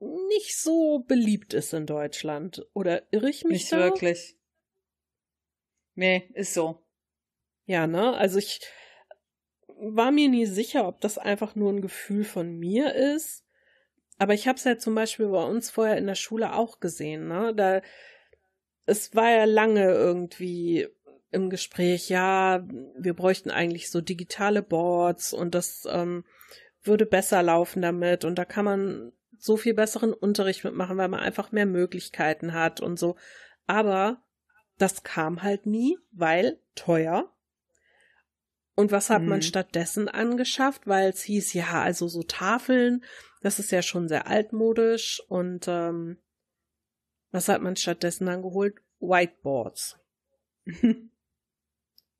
nicht 0.00 0.56
so 0.56 1.00
beliebt 1.00 1.54
ist 1.54 1.74
in 1.74 1.86
Deutschland. 1.86 2.66
Oder 2.72 3.02
irre 3.12 3.28
ich 3.28 3.44
mich 3.44 3.62
Nicht 3.62 3.72
da? 3.72 3.78
wirklich. 3.78 4.36
Nee, 5.94 6.30
ist 6.34 6.54
so. 6.54 6.84
Ja, 7.66 7.86
ne? 7.86 8.16
Also 8.16 8.38
ich, 8.38 8.60
war 9.80 10.10
mir 10.10 10.28
nie 10.28 10.46
sicher, 10.46 10.86
ob 10.86 11.00
das 11.00 11.18
einfach 11.18 11.54
nur 11.54 11.72
ein 11.72 11.80
Gefühl 11.80 12.24
von 12.24 12.58
mir 12.58 12.94
ist. 12.94 13.44
Aber 14.18 14.34
ich 14.34 14.48
habe 14.48 14.56
es 14.56 14.64
ja 14.64 14.78
zum 14.78 14.94
Beispiel 14.94 15.28
bei 15.28 15.44
uns 15.44 15.70
vorher 15.70 15.96
in 15.96 16.06
der 16.06 16.16
Schule 16.16 16.54
auch 16.54 16.80
gesehen. 16.80 17.28
Ne? 17.28 17.54
Da, 17.54 17.82
es 18.86 19.14
war 19.14 19.30
ja 19.30 19.44
lange 19.44 19.84
irgendwie 19.84 20.88
im 21.30 21.50
Gespräch, 21.50 22.08
ja, 22.08 22.66
wir 22.96 23.14
bräuchten 23.14 23.50
eigentlich 23.50 23.90
so 23.90 24.00
digitale 24.00 24.62
Boards 24.62 25.34
und 25.34 25.54
das 25.54 25.86
ähm, 25.90 26.24
würde 26.88 27.06
besser 27.06 27.42
laufen 27.42 27.82
damit 27.82 28.24
und 28.24 28.36
da 28.36 28.44
kann 28.44 28.64
man 28.64 29.12
so 29.38 29.56
viel 29.56 29.74
besseren 29.74 30.12
Unterricht 30.12 30.64
mitmachen, 30.64 30.96
weil 30.96 31.08
man 31.08 31.20
einfach 31.20 31.52
mehr 31.52 31.66
Möglichkeiten 31.66 32.52
hat 32.52 32.80
und 32.80 32.98
so. 32.98 33.16
Aber 33.66 34.22
das 34.78 35.02
kam 35.02 35.42
halt 35.42 35.66
nie, 35.66 35.98
weil 36.10 36.60
teuer. 36.74 37.32
Und 38.74 38.92
was 38.92 39.10
hat 39.10 39.22
mhm. 39.22 39.28
man 39.28 39.42
stattdessen 39.42 40.08
angeschafft? 40.08 40.86
Weil 40.86 41.10
es 41.10 41.22
hieß, 41.22 41.52
ja, 41.54 41.82
also 41.82 42.06
so 42.08 42.22
Tafeln, 42.22 43.04
das 43.42 43.58
ist 43.58 43.72
ja 43.72 43.82
schon 43.82 44.08
sehr 44.08 44.26
altmodisch. 44.28 45.20
Und 45.28 45.66
ähm, 45.68 46.18
was 47.30 47.48
hat 47.48 47.60
man 47.60 47.76
stattdessen 47.76 48.26
dann 48.26 48.42
geholt? 48.42 48.76
Whiteboards. 49.00 49.98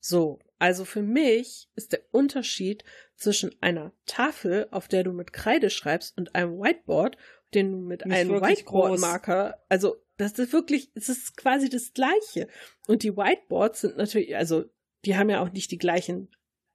so, 0.00 0.40
also 0.58 0.84
für 0.84 1.02
mich 1.02 1.68
ist 1.76 1.92
der 1.92 2.02
Unterschied 2.10 2.84
zwischen 3.16 3.54
einer 3.60 3.92
Tafel, 4.06 4.68
auf 4.70 4.88
der 4.88 5.04
du 5.04 5.12
mit 5.12 5.32
Kreide 5.32 5.70
schreibst, 5.70 6.16
und 6.16 6.34
einem 6.34 6.58
Whiteboard, 6.58 7.16
den 7.54 7.72
du 7.72 7.78
mit 7.78 8.04
Nicht 8.04 8.14
einem 8.14 8.40
Whiteboard-Marker, 8.40 9.62
also 9.68 9.96
das 10.16 10.32
ist 10.32 10.52
wirklich, 10.52 10.90
es 10.94 11.08
ist 11.08 11.36
quasi 11.36 11.68
das 11.68 11.92
Gleiche. 11.92 12.48
Und 12.86 13.04
die 13.04 13.16
Whiteboards 13.16 13.82
sind 13.82 13.96
natürlich, 13.96 14.36
also 14.36 14.64
die 15.04 15.16
haben 15.16 15.30
ja 15.30 15.40
auch 15.40 15.52
nicht 15.52 15.70
die 15.70 15.78
gleichen 15.78 16.30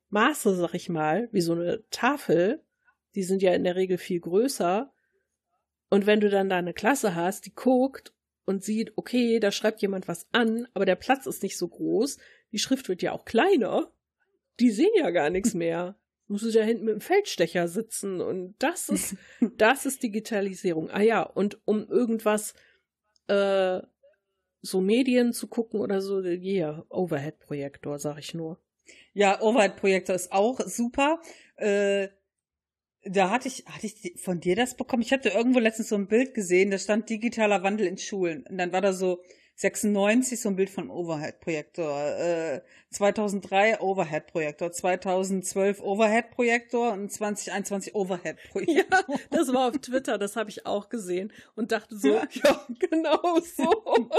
Maße, 0.10 0.56
sag 0.56 0.74
ich 0.74 0.90
mal, 0.90 1.28
wie 1.32 1.42
so 1.42 1.54
eine 1.54 1.84
Tafel. 1.90 2.64
Die 3.16 3.24
sind 3.24 3.42
ja 3.42 3.54
in 3.54 3.66
der 3.66 3.76
Regel 3.76 3.98
viel 3.98 4.22
größer. 4.22 4.94
Und 5.90 6.06
wenn 6.06 6.22
du 6.22 6.30
dann 6.30 6.50
da 6.50 6.58
eine 6.58 6.74
Klasse 6.74 7.16
hast, 7.16 7.46
die 7.46 7.54
guckt 7.54 8.14
und 8.46 8.64
sieht, 8.64 8.94
okay, 8.98 9.40
da 9.40 9.52
schreibt 9.52 9.82
jemand 9.82 10.08
was 10.08 10.28
an, 10.32 10.68
aber 10.74 10.86
der 10.86 10.96
Platz 10.96 11.26
ist 11.26 11.44
nicht 11.44 11.58
so 11.58 11.68
groß, 11.68 12.18
die 12.52 12.60
Schrift 12.60 12.90
wird 12.90 13.02
ja 13.02 13.12
auch 13.12 13.26
kleiner, 13.26 13.92
die 14.60 14.72
sehen 14.72 14.92
ja 14.96 15.10
gar 15.12 15.30
nichts 15.30 15.54
mehr. 15.54 15.98
Musst 16.28 16.46
du 16.46 16.52
da 16.52 16.62
hinten 16.62 16.86
mit 16.86 16.94
dem 16.94 17.02
Feldstecher 17.02 17.68
sitzen 17.68 18.22
und 18.22 18.56
das 18.60 18.90
ist, 18.90 19.16
das 19.58 19.86
ist 19.86 20.04
Digitalisierung. 20.04 20.90
Ah 20.90 21.02
ja, 21.02 21.22
und 21.22 21.60
um 21.66 21.88
irgendwas 21.88 22.54
äh, 23.28 23.82
so 24.62 24.80
Medien 24.80 25.34
zu 25.34 25.48
gucken 25.48 25.82
oder 25.82 26.02
so, 26.02 26.22
yeah, 26.22 26.86
Overhead-Projektor, 26.90 28.00
sag 28.00 28.18
ich 28.20 28.34
nur. 28.34 28.60
Ja, 29.14 29.42
Overhead-Projektor 29.42 30.16
ist 30.16 30.32
auch 30.32 30.60
super. 30.62 31.22
Äh, 31.58 32.10
da 33.06 33.30
hatte 33.30 33.48
ich, 33.48 33.66
hatte 33.68 33.88
ich 33.88 34.20
von 34.20 34.40
dir 34.40 34.56
das 34.56 34.76
bekommen? 34.76 35.02
Ich 35.02 35.12
hatte 35.12 35.30
irgendwo 35.30 35.60
letztens 35.60 35.90
so 35.90 35.96
ein 35.96 36.08
Bild 36.08 36.34
gesehen, 36.34 36.72
da 36.72 36.78
stand 36.78 37.10
digitaler 37.10 37.64
Wandel 37.64 37.88
in 37.88 37.98
Schulen. 37.98 38.46
Und 38.50 38.58
dann 38.58 38.72
war 38.72 38.82
da 38.82 38.94
so 38.94 39.22
96 39.56 40.42
so 40.42 40.50
ein 40.50 40.56
Bild 40.56 40.70
von 40.70 40.90
Overhead-Projektor, 40.90 42.18
äh, 42.18 42.62
2003 42.90 43.82
Overhead-Projektor, 43.82 44.72
2012 44.72 45.82
Overhead-Projektor 45.82 46.94
und 46.94 47.12
2021 47.12 47.94
Overhead-Projektor. 47.94 48.74
Ja, 49.08 49.20
das 49.30 49.54
war 49.54 49.70
auf 49.70 49.78
Twitter, 49.78 50.18
das 50.18 50.36
habe 50.36 50.50
ich 50.50 50.66
auch 50.66 50.90
gesehen 50.90 51.32
und 51.56 51.72
dachte 51.72 51.96
so, 51.98 52.16
ja, 52.16 52.28
genau 52.80 53.40
so. 53.42 54.10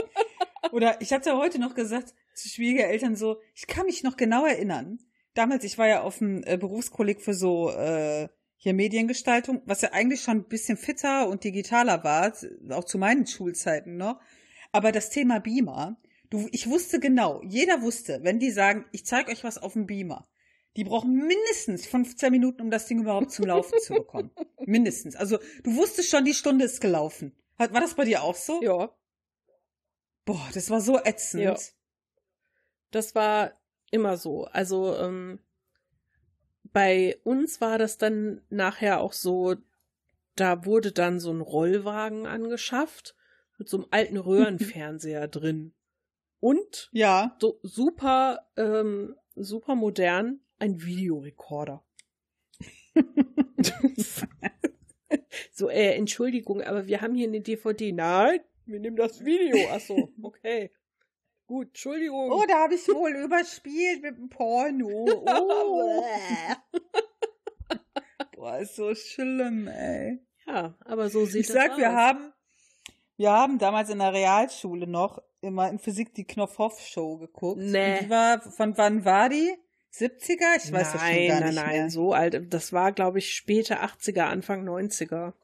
Oder 0.73 1.01
ich 1.01 1.13
hatte 1.13 1.37
heute 1.37 1.59
noch 1.59 1.75
gesagt 1.75 2.15
zu 2.35 2.49
Schwiegereltern 2.49 3.17
so, 3.17 3.41
ich 3.55 3.67
kann 3.67 3.87
mich 3.87 4.03
noch 4.03 4.17
genau 4.17 4.47
erinnern. 4.47 4.99
Damals, 5.35 5.65
ich 5.65 5.79
war 5.79 5.89
ja 5.89 6.03
auf 6.03 6.19
dem 6.19 6.45
äh, 6.45 6.57
Berufskolleg 6.57 7.21
für 7.21 7.35
so 7.35 7.71
äh, 7.71 8.29
hier 8.65 8.73
Mediengestaltung, 8.73 9.61
was 9.67 9.83
ja 9.83 9.93
eigentlich 9.93 10.23
schon 10.23 10.39
ein 10.39 10.49
bisschen 10.49 10.79
fitter 10.79 11.29
und 11.29 11.45
digitaler 11.45 12.03
war, 12.03 12.33
auch 12.71 12.85
zu 12.85 12.97
meinen 12.97 13.27
Schulzeiten 13.27 13.99
noch. 13.99 14.19
Aber 14.73 14.91
das 14.91 15.11
Thema 15.11 15.39
Beamer, 15.39 15.99
du, 16.31 16.49
ich 16.51 16.67
wusste 16.71 16.99
genau, 16.99 17.43
jeder 17.45 17.83
wusste, 17.83 18.21
wenn 18.23 18.39
die 18.39 18.51
sagen, 18.51 18.87
ich 18.91 19.05
zeige 19.05 19.31
euch 19.31 19.45
was 19.45 19.59
auf 19.59 19.75
dem 19.75 19.85
Beamer, 19.87 20.27
die 20.79 20.85
brauchen 20.85 21.15
mindestens 21.15 21.85
15 21.87 22.31
Minuten, 22.31 22.63
um 22.63 22.71
das 22.71 22.87
Ding 22.87 23.01
überhaupt 23.03 23.33
zum 23.33 23.45
Laufen 23.45 23.79
zu 23.81 23.93
bekommen. 23.93 24.31
Mindestens. 24.65 25.15
Also 25.15 25.39
du 25.63 25.77
wusstest 25.77 26.09
schon, 26.09 26.25
die 26.25 26.33
Stunde 26.33 26.65
ist 26.65 26.81
gelaufen. 26.81 27.37
War 27.59 27.69
das 27.69 27.93
bei 27.93 28.07
dir 28.07 28.23
auch 28.23 28.35
so? 28.35 28.63
Ja. 28.63 28.97
Boah, 30.25 30.49
das 30.55 30.71
war 30.71 30.81
so 30.81 30.99
ätzend. 31.05 31.43
Ja. 31.43 31.57
Das 32.93 33.15
war 33.15 33.61
immer 33.91 34.17
so. 34.17 34.47
Also 34.47 34.97
ähm, 34.97 35.39
bei 36.75 37.17
uns 37.23 37.61
war 37.61 37.79
das 37.79 37.97
dann 37.99 38.43
nachher 38.51 39.01
auch 39.01 39.13
so, 39.13 39.55
da 40.35 40.67
wurde 40.67 40.91
dann 40.91 41.21
so 41.21 41.33
ein 41.33 41.41
Rollwagen 41.41 42.27
angeschafft 42.27 43.15
mit 43.59 43.69
so 43.69 43.79
einem 43.79 43.87
alten 43.93 44.17
Röhrenfernseher 44.17 45.29
drin. 45.29 45.73
Und 46.41 46.91
ja. 46.93 47.37
so 47.41 47.61
super, 47.63 48.51
ähm, 48.57 49.15
super 49.37 49.77
modern, 49.77 50.41
ein 50.59 50.83
Videorekorder. 50.85 51.85
so, 55.53 55.71
äh, 55.71 55.95
Entschuldigung, 55.95 56.61
aber 56.61 56.89
wir 56.89 57.01
haben 57.01 57.15
hier 57.15 57.29
eine 57.29 57.41
DVD. 57.41 57.93
Nein, 57.93 58.41
wir 58.67 58.81
nehmen 58.81 58.97
das 58.97 59.25
Video. 59.25 59.71
Achso, 59.71 60.13
okay. 60.23 60.73
Gut, 61.55 61.69
Entschuldigung. 61.69 62.33
Oh, 62.33 62.45
da 62.49 62.65
habe 62.65 62.75
ich 62.75 62.89
wohl 62.89 63.13
überspielt 63.25 64.03
mit 64.03 64.17
dem 64.17 64.29
Porno. 64.29 65.07
Oh. 65.07 66.05
Boah, 68.35 68.59
ist 68.59 68.75
so 68.75 68.93
schlimm, 68.93 69.69
ey. 69.69 70.19
Ja, 70.49 70.75
aber 70.81 71.11
so 71.11 71.25
sieht 71.27 71.43
ich 71.43 71.47
das 71.47 71.55
sag, 71.55 71.71
aus. 71.71 71.79
wir 71.79 71.93
haben 71.93 72.33
wir 73.17 73.31
haben 73.31 73.59
damals 73.59 73.89
in 73.89 74.01
der 74.01 74.13
Realschule 74.13 74.89
noch 74.89 75.23
immer 75.43 75.71
in 75.71 75.79
Physik 75.79 76.13
die 76.15 76.25
Knopfhoff-Show 76.25 77.19
geguckt. 77.19 77.61
Nee. 77.61 78.01
die 78.01 78.11
war, 78.11 78.41
von 78.41 78.77
wann 78.77 79.05
war 79.05 79.29
die? 79.29 79.55
70er? 79.93 80.57
Ich 80.57 80.73
weiß 80.73 80.73
nein, 80.73 80.73
das 80.73 80.91
schon 80.91 81.01
gar 81.01 81.11
nicht 81.13 81.29
Nein, 81.29 81.55
nein, 81.55 81.55
nein, 81.55 81.91
so 81.91 82.13
alt. 82.13 82.53
Das 82.53 82.73
war, 82.73 82.91
glaube 82.91 83.21
ich, 83.21 83.33
späte 83.33 83.81
80er, 83.81 84.23
Anfang 84.23 84.69
90er. 84.69 85.35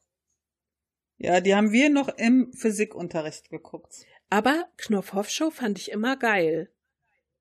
Ja, 1.18 1.40
die 1.40 1.54
haben 1.54 1.70
wir 1.70 1.88
noch 1.88 2.08
im 2.08 2.52
Physikunterricht 2.52 3.48
geguckt. 3.50 4.06
Aber 4.30 4.68
Knopfhoff-Show 4.76 5.50
fand 5.50 5.78
ich 5.78 5.90
immer 5.90 6.16
geil. 6.16 6.70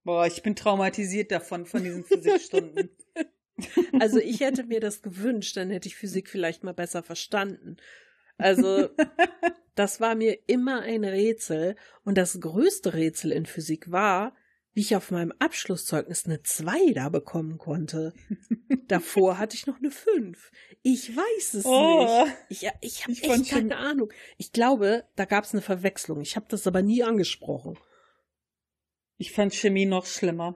Boah, 0.03 0.25
ich 0.25 0.41
bin 0.41 0.55
traumatisiert 0.55 1.31
davon, 1.31 1.67
von 1.67 1.83
diesen 1.83 2.03
Physikstunden. 2.03 2.89
also 3.99 4.17
ich 4.17 4.39
hätte 4.39 4.63
mir 4.63 4.79
das 4.79 5.03
gewünscht, 5.03 5.55
dann 5.55 5.69
hätte 5.69 5.87
ich 5.87 5.95
Physik 5.95 6.29
vielleicht 6.29 6.63
mal 6.63 6.73
besser 6.73 7.03
verstanden. 7.03 7.77
Also, 8.37 8.89
das 9.75 10.01
war 10.01 10.15
mir 10.15 10.39
immer 10.47 10.81
ein 10.81 11.03
Rätsel. 11.03 11.75
Und 12.03 12.17
das 12.17 12.39
größte 12.39 12.95
Rätsel 12.95 13.31
in 13.31 13.45
Physik 13.45 13.91
war, 13.91 14.35
wie 14.73 14.81
ich 14.81 14.95
auf 14.95 15.11
meinem 15.11 15.33
Abschlusszeugnis 15.39 16.25
eine 16.25 16.43
2 16.43 16.93
da 16.93 17.09
bekommen 17.09 17.57
konnte. 17.57 18.13
Davor 18.87 19.37
hatte 19.37 19.55
ich 19.55 19.67
noch 19.67 19.77
eine 19.77 19.91
5. 19.91 20.51
Ich 20.83 21.15
weiß 21.15 21.53
es 21.55 21.65
oh, 21.65 22.25
nicht. 22.25 22.35
Ich, 22.49 22.71
ich 22.81 23.03
habe 23.03 23.13
echt 23.13 23.49
keine 23.49 23.77
Ahnung. 23.77 24.11
Ich 24.37 24.51
glaube, 24.51 25.05
da 25.15 25.25
gab 25.25 25.43
es 25.43 25.53
eine 25.53 25.61
Verwechslung. 25.61 26.21
Ich 26.21 26.35
habe 26.35 26.45
das 26.49 26.67
aber 26.67 26.81
nie 26.81 27.03
angesprochen. 27.03 27.77
Ich 29.17 29.31
fand 29.31 29.53
Chemie 29.53 29.85
noch 29.85 30.05
schlimmer. 30.05 30.55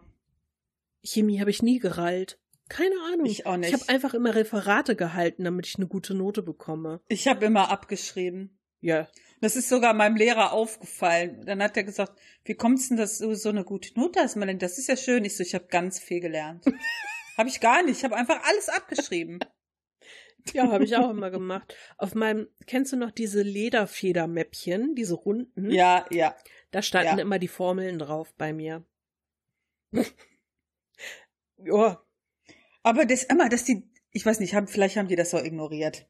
Chemie 1.04 1.40
habe 1.40 1.50
ich 1.50 1.62
nie 1.62 1.80
gerallt. 1.80 2.40
Keine 2.70 2.96
Ahnung. 3.12 3.26
Ich 3.26 3.46
auch 3.46 3.58
nicht. 3.58 3.74
Ich 3.74 3.80
habe 3.80 3.90
einfach 3.90 4.14
immer 4.14 4.36
Referate 4.36 4.96
gehalten, 4.96 5.44
damit 5.44 5.68
ich 5.68 5.76
eine 5.76 5.88
gute 5.88 6.14
Note 6.14 6.42
bekomme. 6.44 7.02
Ich 7.08 7.28
habe 7.28 7.46
immer 7.46 7.70
abgeschrieben. 7.70 8.58
Ja. 8.80 9.08
Das 9.44 9.58
ist 9.58 9.68
sogar 9.68 9.94
meinem 9.94 10.16
Lehrer 10.16 10.54
aufgefallen. 10.54 11.46
Dann 11.46 11.62
hat 11.62 11.76
er 11.76 11.84
gesagt, 11.84 12.18
wie 12.46 12.54
kommst 12.54 12.90
denn, 12.90 12.96
dass 12.96 13.18
du 13.18 13.36
so 13.36 13.50
eine 13.50 13.66
gute 13.66 13.94
Note 14.00 14.22
hast, 14.22 14.38
Melanie? 14.38 14.58
Das 14.58 14.78
ist 14.78 14.88
ja 14.88 14.96
schön. 14.96 15.26
Ich 15.26 15.36
so, 15.36 15.44
ich 15.44 15.54
habe 15.54 15.66
ganz 15.66 16.00
viel 16.00 16.22
gelernt. 16.22 16.64
habe 17.38 17.50
ich 17.50 17.60
gar 17.60 17.84
nicht. 17.84 17.98
Ich 17.98 18.06
habe 18.06 18.16
einfach 18.16 18.42
alles 18.46 18.70
abgeschrieben. 18.70 19.40
Ja, 20.54 20.72
habe 20.72 20.86
ich 20.86 20.96
auch 20.96 21.10
immer 21.10 21.30
gemacht. 21.30 21.76
Auf 21.98 22.16
meinem, 22.16 22.48
kennst 22.68 22.94
du 22.94 22.96
noch 22.96 23.12
diese 23.12 23.42
Lederfedermäppchen, 23.42 24.96
diese 24.96 25.16
runden? 25.16 25.70
Ja, 25.72 26.06
ja. 26.10 26.38
Da 26.72 26.82
standen 26.82 27.18
ja. 27.18 27.22
immer 27.22 27.38
die 27.38 27.50
Formeln 27.50 28.00
drauf 28.00 28.34
bei 28.38 28.54
mir. 28.54 28.86
ja, 31.58 32.02
aber 32.82 33.06
das 33.06 33.26
immer, 33.26 33.50
dass 33.50 33.66
die, 33.66 33.92
ich 34.12 34.26
weiß 34.26 34.40
nicht, 34.40 34.54
haben, 34.54 34.68
vielleicht 34.68 34.96
haben 34.96 35.10
die 35.10 35.18
das 35.18 35.32
so 35.32 35.38
ignoriert. 35.38 36.08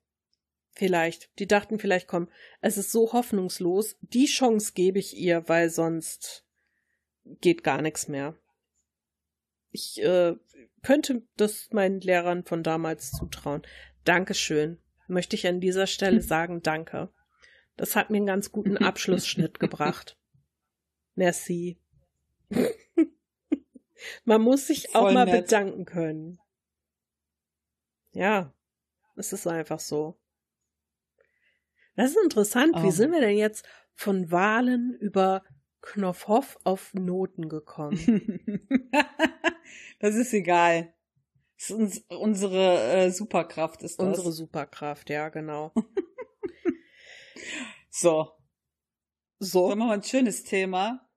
Vielleicht. 0.74 1.30
Die 1.40 1.48
dachten 1.48 1.78
vielleicht, 1.80 2.08
komm, 2.08 2.30
es 2.62 2.78
ist 2.78 2.92
so 2.92 3.14
hoffnungslos, 3.14 3.96
die 4.02 4.26
Chance 4.26 4.74
gebe 4.74 5.00
ich 5.00 5.16
ihr, 5.16 5.48
weil 5.48 5.70
sonst 5.70 6.46
geht 7.24 7.64
gar 7.64 7.82
nichts 7.82 8.08
mehr. 8.08 8.36
Ich 9.70 10.02
äh, 10.02 10.36
könnte 10.82 11.24
das 11.38 11.70
meinen 11.72 12.02
Lehrern 12.02 12.44
von 12.44 12.64
damals 12.64 13.12
zutrauen. 13.12 13.62
Dankeschön. 14.04 14.80
Möchte 15.08 15.36
ich 15.36 15.48
an 15.48 15.62
dieser 15.62 15.88
Stelle 15.88 16.22
sagen, 16.24 16.62
danke. 16.62 17.10
Das 17.78 17.96
hat 17.96 18.10
mir 18.10 18.18
einen 18.18 18.28
ganz 18.28 18.52
guten 18.52 18.78
Abschlussschnitt 18.78 19.60
gebracht. 19.60 20.18
Merci. 21.16 21.80
Man 24.26 24.42
muss 24.42 24.68
sich 24.68 24.90
Voll 24.90 25.02
auch 25.02 25.14
mal 25.14 25.26
nett. 25.26 25.46
bedanken 25.46 25.86
können. 25.86 26.40
Ja, 28.12 28.54
es 29.16 29.34
ist 29.34 29.48
einfach 29.48 29.80
so. 29.80 30.20
Das 31.96 32.12
ist 32.12 32.24
interessant. 32.24 32.76
Wie 32.78 32.88
um. 32.88 32.92
sind 32.92 33.12
wir 33.12 33.22
denn 33.22 33.38
jetzt 33.38 33.66
von 33.94 34.32
Wahlen 34.32 34.98
über 35.00 35.44
Knopfhoff 35.82 36.58
auf 36.64 36.94
Noten 36.94 37.50
gekommen? 37.50 38.00
das 40.00 40.16
ist 40.16 40.34
egal. 40.34 40.94
Das 41.58 41.70
ist 41.70 41.76
uns, 41.76 42.06
unsere 42.10 42.92
äh, 42.92 43.12
Superkraft 43.12 43.84
ist 43.84 44.00
das. 44.00 44.08
Unsere 44.08 44.32
Superkraft, 44.32 45.10
ja, 45.10 45.30
genau. 45.30 45.72
so. 47.90 48.32
So. 49.40 49.68
Sollen 49.68 49.80
wir 49.80 49.86
mal 49.88 49.94
ein 49.94 50.04
schönes 50.04 50.44
Thema? 50.44 51.08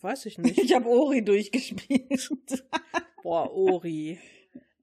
Weiß 0.00 0.26
ich 0.26 0.38
nicht. 0.38 0.58
Ich 0.58 0.74
habe 0.74 0.88
Ori 0.88 1.24
durchgespielt. 1.24 2.30
Boah, 3.22 3.50
Ori. 3.52 4.18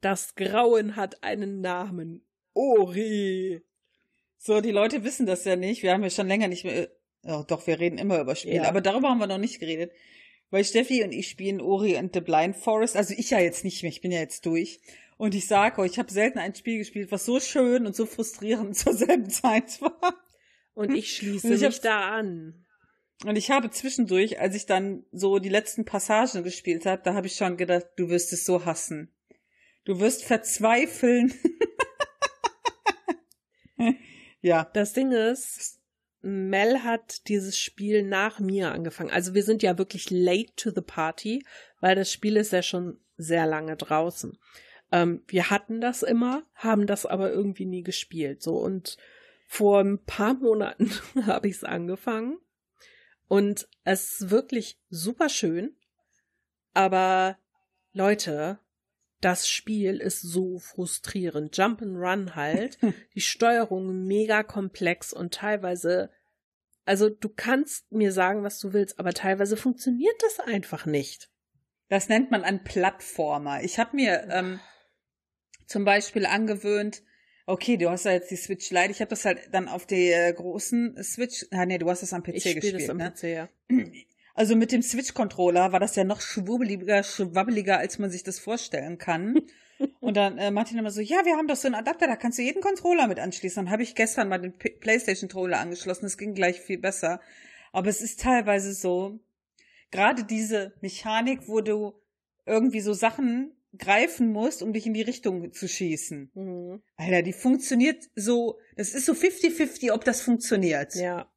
Das 0.01 0.35
Grauen 0.35 0.95
hat 0.95 1.23
einen 1.23 1.61
Namen. 1.61 2.25
Ori. 2.53 3.63
So, 4.45 4.59
die 4.59 4.71
Leute 4.71 5.05
wissen 5.05 5.25
das 5.25 5.45
ja 5.45 5.55
nicht. 5.55 5.83
Wir 5.83 5.93
haben 5.93 6.03
ja 6.03 6.09
schon 6.09 6.27
länger 6.27 6.49
nicht 6.49 6.65
mehr. 6.65 6.89
Oh, 7.23 7.45
doch, 7.47 7.65
wir 7.65 7.79
reden 7.79 7.97
immer 7.97 8.19
über 8.19 8.35
Spiele, 8.35 8.55
ja. 8.55 8.63
aber 8.63 8.81
darüber 8.81 9.09
haben 9.09 9.19
wir 9.19 9.27
noch 9.27 9.37
nicht 9.37 9.61
geredet. 9.61 9.93
Weil 10.49 10.65
Steffi 10.65 11.01
und 11.01 11.13
ich 11.13 11.29
spielen 11.29 11.61
Ori 11.61 11.95
and 11.95 12.13
the 12.13 12.19
Blind 12.19 12.57
Forest. 12.57 12.97
Also 12.97 13.13
ich 13.17 13.29
ja 13.29 13.39
jetzt 13.39 13.63
nicht 13.63 13.83
mehr, 13.83 13.89
ich 13.89 14.01
bin 14.01 14.11
ja 14.11 14.19
jetzt 14.19 14.45
durch. 14.45 14.81
Und 15.15 15.33
ich 15.33 15.47
sage 15.47 15.79
euch, 15.79 15.93
ich 15.93 15.99
habe 15.99 16.11
selten 16.11 16.39
ein 16.39 16.53
Spiel 16.53 16.79
gespielt, 16.79 17.09
was 17.09 17.23
so 17.23 17.39
schön 17.39 17.85
und 17.85 17.95
so 17.95 18.05
frustrierend 18.05 18.75
zur 18.77 18.93
selben 18.93 19.29
Zeit 19.29 19.81
war. 19.81 20.13
Und 20.73 20.93
ich 20.93 21.15
schließe 21.15 21.47
und 21.47 21.53
ich 21.53 21.61
mich 21.61 21.79
da 21.79 22.09
an. 22.09 22.65
Und 23.23 23.37
ich 23.37 23.49
habe 23.49 23.69
zwischendurch, 23.69 24.41
als 24.41 24.55
ich 24.55 24.65
dann 24.65 25.05
so 25.13 25.39
die 25.39 25.47
letzten 25.47 25.85
Passagen 25.85 26.43
gespielt 26.43 26.85
habe, 26.85 27.01
da 27.01 27.13
habe 27.13 27.27
ich 27.27 27.37
schon 27.37 27.55
gedacht, 27.55 27.85
du 27.95 28.09
wirst 28.09 28.33
es 28.33 28.43
so 28.43 28.65
hassen. 28.65 29.09
Du 29.85 30.01
wirst 30.01 30.25
verzweifeln. 30.25 31.33
ja. 34.43 34.69
Das 34.73 34.93
Ding 34.93 35.11
ist, 35.11 35.79
Mel 36.21 36.83
hat 36.83 37.27
dieses 37.27 37.57
Spiel 37.57 38.03
nach 38.03 38.39
mir 38.39 38.71
angefangen. 38.71 39.09
Also 39.09 39.33
wir 39.33 39.43
sind 39.43 39.63
ja 39.63 39.77
wirklich 39.77 40.11
late 40.11 40.53
to 40.55 40.69
the 40.69 40.81
party, 40.81 41.43
weil 41.79 41.95
das 41.95 42.11
Spiel 42.11 42.37
ist 42.37 42.51
ja 42.51 42.61
schon 42.61 42.99
sehr 43.17 43.47
lange 43.47 43.75
draußen. 43.75 44.37
Ähm, 44.91 45.23
wir 45.27 45.49
hatten 45.49 45.81
das 45.81 46.03
immer, 46.03 46.43
haben 46.53 46.85
das 46.85 47.05
aber 47.05 47.31
irgendwie 47.31 47.65
nie 47.65 47.83
gespielt. 47.83 48.43
So 48.43 48.57
und 48.57 48.97
vor 49.47 49.79
ein 49.79 50.03
paar 50.03 50.33
Monaten 50.33 50.91
habe 51.25 51.47
ich 51.47 51.55
es 51.55 51.63
angefangen 51.63 52.37
und 53.27 53.67
es 53.83 54.21
ist 54.21 54.29
wirklich 54.29 54.79
super 54.89 55.29
schön. 55.29 55.75
Aber 56.73 57.37
Leute, 57.93 58.59
das 59.23 59.47
Spiel 59.47 59.97
ist 59.97 60.21
so 60.21 60.59
frustrierend. 60.59 61.55
Jump 61.55 61.81
and 61.81 61.97
Run 61.97 62.35
halt. 62.35 62.77
die 63.15 63.21
Steuerung 63.21 64.05
mega 64.05 64.43
komplex 64.43 65.13
und 65.13 65.33
teilweise, 65.33 66.09
also 66.85 67.09
du 67.09 67.29
kannst 67.29 67.91
mir 67.91 68.11
sagen, 68.11 68.43
was 68.43 68.59
du 68.59 68.73
willst, 68.73 68.99
aber 68.99 69.13
teilweise 69.13 69.57
funktioniert 69.57 70.15
das 70.21 70.39
einfach 70.39 70.85
nicht. 70.85 71.29
Das 71.89 72.09
nennt 72.09 72.31
man 72.31 72.43
ein 72.43 72.63
Plattformer. 72.63 73.63
Ich 73.63 73.79
habe 73.79 73.95
mir 73.95 74.27
ähm, 74.29 74.59
zum 75.67 75.85
Beispiel 75.85 76.25
angewöhnt, 76.25 77.03
okay, 77.45 77.77
du 77.77 77.89
hast 77.89 78.05
ja 78.05 78.11
jetzt 78.11 78.31
die 78.31 78.35
Switch 78.35 78.71
Lite, 78.71 78.91
ich 78.91 79.01
habe 79.01 79.09
das 79.09 79.25
halt 79.25 79.39
dann 79.51 79.67
auf 79.67 79.85
der 79.85 80.29
äh, 80.29 80.33
großen 80.33 81.01
Switch, 81.03 81.45
ah 81.51 81.65
nee, 81.65 81.77
du 81.77 81.89
hast 81.89 82.01
das 82.01 82.13
am 82.13 82.23
PC 82.23 82.35
ich 82.35 82.43
gespielt, 82.43 82.75
das 82.75 82.89
am 82.89 82.97
ne? 82.97 83.11
PC, 83.11 83.23
ja. 83.23 83.49
Also 84.33 84.55
mit 84.55 84.71
dem 84.71 84.81
Switch-Controller 84.81 85.71
war 85.71 85.79
das 85.79 85.95
ja 85.95 86.03
noch 86.03 86.21
schwubbeliger, 86.21 87.03
schwabbeliger, 87.03 87.77
als 87.77 87.99
man 87.99 88.09
sich 88.09 88.23
das 88.23 88.39
vorstellen 88.39 88.97
kann. 88.97 89.41
Und 89.99 90.17
dann 90.17 90.37
äh, 90.37 90.49
Martin 90.49 90.77
immer 90.77 90.91
so, 90.91 91.01
ja, 91.01 91.25
wir 91.25 91.35
haben 91.35 91.47
doch 91.47 91.55
so 91.55 91.67
einen 91.67 91.75
Adapter, 91.75 92.07
da 92.07 92.15
kannst 92.15 92.39
du 92.39 92.43
jeden 92.43 92.61
Controller 92.61 93.07
mit 93.07 93.19
anschließen. 93.19 93.65
Dann 93.65 93.71
habe 93.71 93.83
ich 93.83 93.95
gestern 93.95 94.29
mal 94.29 94.39
den 94.39 94.53
PlayStation-Controller 94.53 95.59
angeschlossen, 95.59 96.05
es 96.05 96.17
ging 96.17 96.33
gleich 96.33 96.61
viel 96.61 96.77
besser. 96.77 97.21
Aber 97.71 97.89
es 97.89 98.01
ist 98.01 98.21
teilweise 98.21 98.73
so, 98.73 99.19
gerade 99.91 100.23
diese 100.23 100.73
Mechanik, 100.81 101.47
wo 101.47 101.61
du 101.61 101.93
irgendwie 102.45 102.81
so 102.81 102.93
Sachen 102.93 103.53
greifen 103.77 104.31
musst, 104.31 104.61
um 104.61 104.73
dich 104.73 104.85
in 104.85 104.93
die 104.93 105.01
Richtung 105.01 105.51
zu 105.51 105.67
schießen. 105.67 106.31
Mhm. 106.33 106.81
Alter, 106.95 107.21
die 107.23 107.33
funktioniert 107.33 108.09
so, 108.15 108.59
das 108.75 108.93
ist 108.93 109.05
so 109.05 109.13
50-50, 109.13 109.91
ob 109.91 110.05
das 110.05 110.21
funktioniert. 110.21 110.95
Ja. 110.95 111.31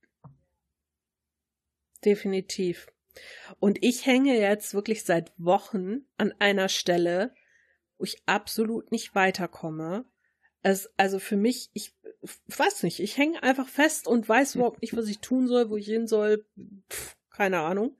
Definitiv. 2.06 2.86
Und 3.58 3.82
ich 3.82 4.06
hänge 4.06 4.38
jetzt 4.38 4.74
wirklich 4.74 5.04
seit 5.04 5.32
Wochen 5.38 6.06
an 6.16 6.32
einer 6.38 6.68
Stelle, 6.68 7.34
wo 7.98 8.04
ich 8.04 8.22
absolut 8.26 8.92
nicht 8.92 9.16
weiterkomme. 9.16 10.04
Es, 10.62 10.88
also 10.96 11.18
für 11.18 11.36
mich, 11.36 11.70
ich 11.72 11.94
weiß 12.46 12.84
nicht, 12.84 13.00
ich 13.00 13.16
hänge 13.16 13.42
einfach 13.42 13.68
fest 13.68 14.06
und 14.06 14.28
weiß 14.28 14.54
überhaupt 14.54 14.82
nicht, 14.82 14.96
was 14.96 15.08
ich 15.08 15.18
tun 15.18 15.48
soll, 15.48 15.68
wo 15.68 15.76
ich 15.76 15.86
hin 15.86 16.06
soll. 16.06 16.46
Pff, 16.90 17.16
keine 17.30 17.60
Ahnung. 17.60 17.96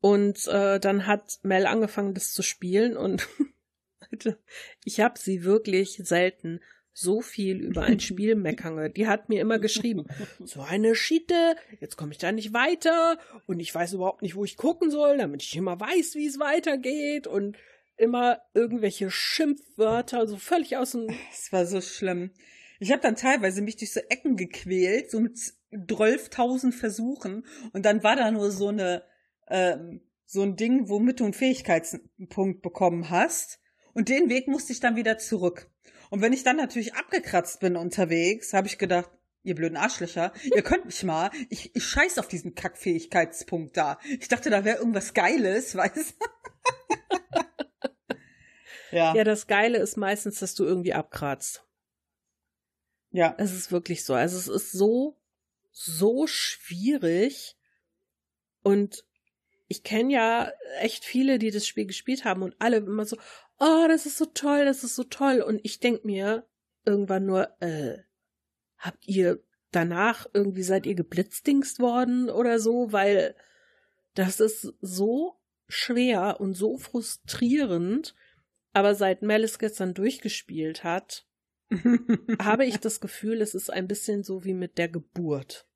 Und 0.00 0.46
äh, 0.48 0.80
dann 0.80 1.06
hat 1.06 1.38
Mel 1.42 1.66
angefangen, 1.66 2.14
das 2.14 2.32
zu 2.32 2.42
spielen 2.42 2.96
und 2.96 3.28
ich 4.84 5.00
habe 5.00 5.18
sie 5.18 5.44
wirklich 5.44 6.00
selten 6.02 6.60
so 6.98 7.20
viel 7.20 7.58
über 7.58 7.82
ein 7.82 8.00
Spiel 8.00 8.36
meckern. 8.36 8.90
Die 8.94 9.06
hat 9.06 9.28
mir 9.28 9.42
immer 9.42 9.58
geschrieben, 9.58 10.06
so 10.44 10.62
eine 10.62 10.94
Schiete, 10.94 11.54
jetzt 11.78 11.96
komme 11.96 12.12
ich 12.12 12.18
da 12.18 12.32
nicht 12.32 12.54
weiter 12.54 13.18
und 13.46 13.60
ich 13.60 13.74
weiß 13.74 13.92
überhaupt 13.92 14.22
nicht, 14.22 14.34
wo 14.34 14.44
ich 14.44 14.56
gucken 14.56 14.90
soll, 14.90 15.18
damit 15.18 15.42
ich 15.42 15.54
immer 15.56 15.78
weiß, 15.78 16.14
wie 16.14 16.26
es 16.26 16.38
weitergeht 16.38 17.26
und 17.26 17.58
immer 17.98 18.40
irgendwelche 18.54 19.10
Schimpfwörter, 19.10 20.26
so 20.26 20.38
völlig 20.38 20.78
aus 20.78 20.92
dem... 20.92 21.08
Es 21.30 21.52
war 21.52 21.66
so 21.66 21.82
schlimm. 21.82 22.30
Ich 22.80 22.90
habe 22.92 23.02
dann 23.02 23.16
teilweise 23.16 23.60
mich 23.60 23.76
durch 23.76 23.92
so 23.92 24.00
Ecken 24.08 24.36
gequält, 24.36 25.10
so 25.10 25.20
mit 25.20 25.36
12.000 25.72 26.72
Versuchen 26.72 27.44
und 27.74 27.84
dann 27.84 28.02
war 28.04 28.16
da 28.16 28.30
nur 28.30 28.50
so 28.50 28.68
eine 28.68 29.02
ähm, 29.48 30.00
so 30.24 30.42
ein 30.42 30.56
Ding, 30.56 30.88
womit 30.88 31.20
du 31.20 31.24
einen 31.24 31.34
Fähigkeitspunkt 31.34 32.62
bekommen 32.62 33.10
hast. 33.10 33.60
Und 33.92 34.08
den 34.08 34.28
Weg 34.28 34.48
musste 34.48 34.72
ich 34.72 34.80
dann 34.80 34.96
wieder 34.96 35.18
zurück. 35.18 35.70
Und 36.10 36.20
wenn 36.20 36.32
ich 36.32 36.42
dann 36.42 36.56
natürlich 36.56 36.94
abgekratzt 36.94 37.60
bin 37.60 37.76
unterwegs, 37.76 38.52
habe 38.52 38.66
ich 38.66 38.78
gedacht, 38.78 39.10
ihr 39.42 39.54
blöden 39.54 39.76
Arschlöcher, 39.76 40.32
ihr 40.42 40.62
könnt 40.62 40.86
mich 40.86 41.02
mal, 41.04 41.30
ich, 41.50 41.74
ich 41.74 41.84
scheiß 41.84 42.18
auf 42.18 42.28
diesen 42.28 42.54
Kackfähigkeitspunkt 42.54 43.76
da. 43.76 43.98
Ich 44.20 44.28
dachte, 44.28 44.50
da 44.50 44.64
wäre 44.64 44.78
irgendwas 44.78 45.14
Geiles, 45.14 45.76
weißt 45.76 46.16
Ja. 48.90 49.14
Ja, 49.14 49.24
das 49.24 49.46
Geile 49.46 49.78
ist 49.78 49.96
meistens, 49.96 50.38
dass 50.38 50.54
du 50.54 50.64
irgendwie 50.64 50.94
abkratzt. 50.94 51.64
Ja. 53.10 53.34
Es 53.38 53.52
ist 53.52 53.72
wirklich 53.72 54.04
so. 54.04 54.14
Also 54.14 54.38
es 54.38 54.48
ist 54.48 54.72
so, 54.72 55.16
so 55.70 56.26
schwierig. 56.26 57.56
Und 58.62 59.04
ich 59.68 59.82
kenne 59.82 60.12
ja 60.12 60.52
echt 60.80 61.04
viele, 61.04 61.38
die 61.38 61.50
das 61.50 61.66
Spiel 61.66 61.86
gespielt 61.86 62.24
haben 62.24 62.42
und 62.42 62.56
alle 62.58 62.78
immer 62.78 63.04
so, 63.04 63.16
oh, 63.58 63.86
das 63.88 64.06
ist 64.06 64.18
so 64.18 64.26
toll, 64.26 64.64
das 64.64 64.84
ist 64.84 64.96
so 64.96 65.04
toll. 65.04 65.40
Und 65.40 65.60
ich 65.62 65.80
denk 65.80 66.04
mir 66.04 66.46
irgendwann 66.84 67.26
nur, 67.26 67.50
äh, 67.60 67.98
habt 68.78 69.06
ihr 69.06 69.42
danach 69.70 70.26
irgendwie 70.32 70.62
seid 70.62 70.86
ihr 70.86 70.94
geblitzdingst 70.94 71.80
worden 71.80 72.30
oder 72.30 72.58
so, 72.58 72.92
weil 72.92 73.34
das 74.14 74.40
ist 74.40 74.74
so 74.80 75.36
schwer 75.68 76.40
und 76.40 76.54
so 76.54 76.78
frustrierend. 76.78 78.14
Aber 78.72 78.94
seit 78.94 79.22
Mel 79.22 79.44
es 79.44 79.58
gestern 79.58 79.94
durchgespielt 79.94 80.84
hat, 80.84 81.26
habe 82.40 82.64
ich 82.64 82.78
das 82.78 83.00
Gefühl, 83.00 83.40
es 83.40 83.54
ist 83.54 83.70
ein 83.70 83.88
bisschen 83.88 84.22
so 84.22 84.44
wie 84.44 84.54
mit 84.54 84.78
der 84.78 84.88
Geburt. 84.88 85.66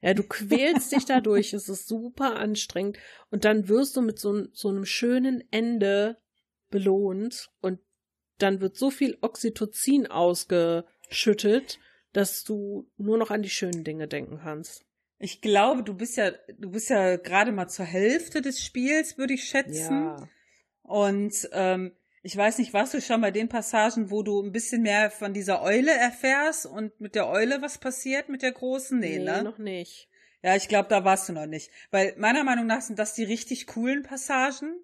Ja, 0.00 0.14
du 0.14 0.22
quälst 0.22 0.92
dich 0.92 1.04
dadurch, 1.04 1.52
es 1.52 1.68
ist 1.68 1.88
super 1.88 2.36
anstrengend 2.36 2.98
und 3.30 3.44
dann 3.44 3.68
wirst 3.68 3.96
du 3.96 4.02
mit 4.02 4.18
so, 4.18 4.46
so 4.52 4.68
einem 4.68 4.84
schönen 4.84 5.42
Ende 5.50 6.18
belohnt 6.70 7.50
und 7.60 7.80
dann 8.38 8.60
wird 8.60 8.76
so 8.76 8.90
viel 8.90 9.16
Oxytocin 9.20 10.06
ausgeschüttet, 10.06 11.78
dass 12.12 12.44
du 12.44 12.90
nur 12.96 13.18
noch 13.18 13.30
an 13.30 13.42
die 13.42 13.50
schönen 13.50 13.84
Dinge 13.84 14.08
denken 14.08 14.40
kannst. 14.42 14.84
Ich 15.18 15.40
glaube, 15.40 15.82
du 15.82 15.94
bist 15.94 16.16
ja, 16.16 16.32
du 16.58 16.70
bist 16.70 16.90
ja 16.90 17.16
gerade 17.16 17.52
mal 17.52 17.68
zur 17.68 17.86
Hälfte 17.86 18.42
des 18.42 18.62
Spiels, 18.62 19.16
würde 19.16 19.34
ich 19.34 19.44
schätzen. 19.44 20.04
Ja. 20.04 20.28
Und 20.82 21.48
ähm, 21.52 21.92
ich 22.22 22.36
weiß 22.36 22.58
nicht, 22.58 22.74
warst 22.74 22.92
du 22.92 23.00
schon 23.00 23.20
bei 23.20 23.30
den 23.30 23.48
Passagen, 23.48 24.10
wo 24.10 24.22
du 24.22 24.42
ein 24.42 24.52
bisschen 24.52 24.82
mehr 24.82 25.10
von 25.10 25.32
dieser 25.32 25.62
Eule 25.62 25.92
erfährst 25.92 26.66
und 26.66 27.00
mit 27.00 27.14
der 27.14 27.28
Eule 27.28 27.62
was 27.62 27.78
passiert, 27.78 28.28
mit 28.28 28.42
der 28.42 28.52
großen? 28.52 28.98
Nee, 28.98 29.18
nee 29.18 29.24
ne? 29.24 29.42
noch 29.42 29.58
nicht. 29.58 30.08
Ja, 30.42 30.54
ich 30.54 30.68
glaube, 30.68 30.88
da 30.88 31.04
warst 31.04 31.28
du 31.28 31.32
noch 31.32 31.46
nicht. 31.46 31.70
Weil 31.90 32.14
meiner 32.18 32.44
Meinung 32.44 32.66
nach 32.66 32.82
sind 32.82 32.98
das 32.98 33.14
die 33.14 33.24
richtig 33.24 33.66
coolen 33.66 34.02
Passagen. 34.02 34.74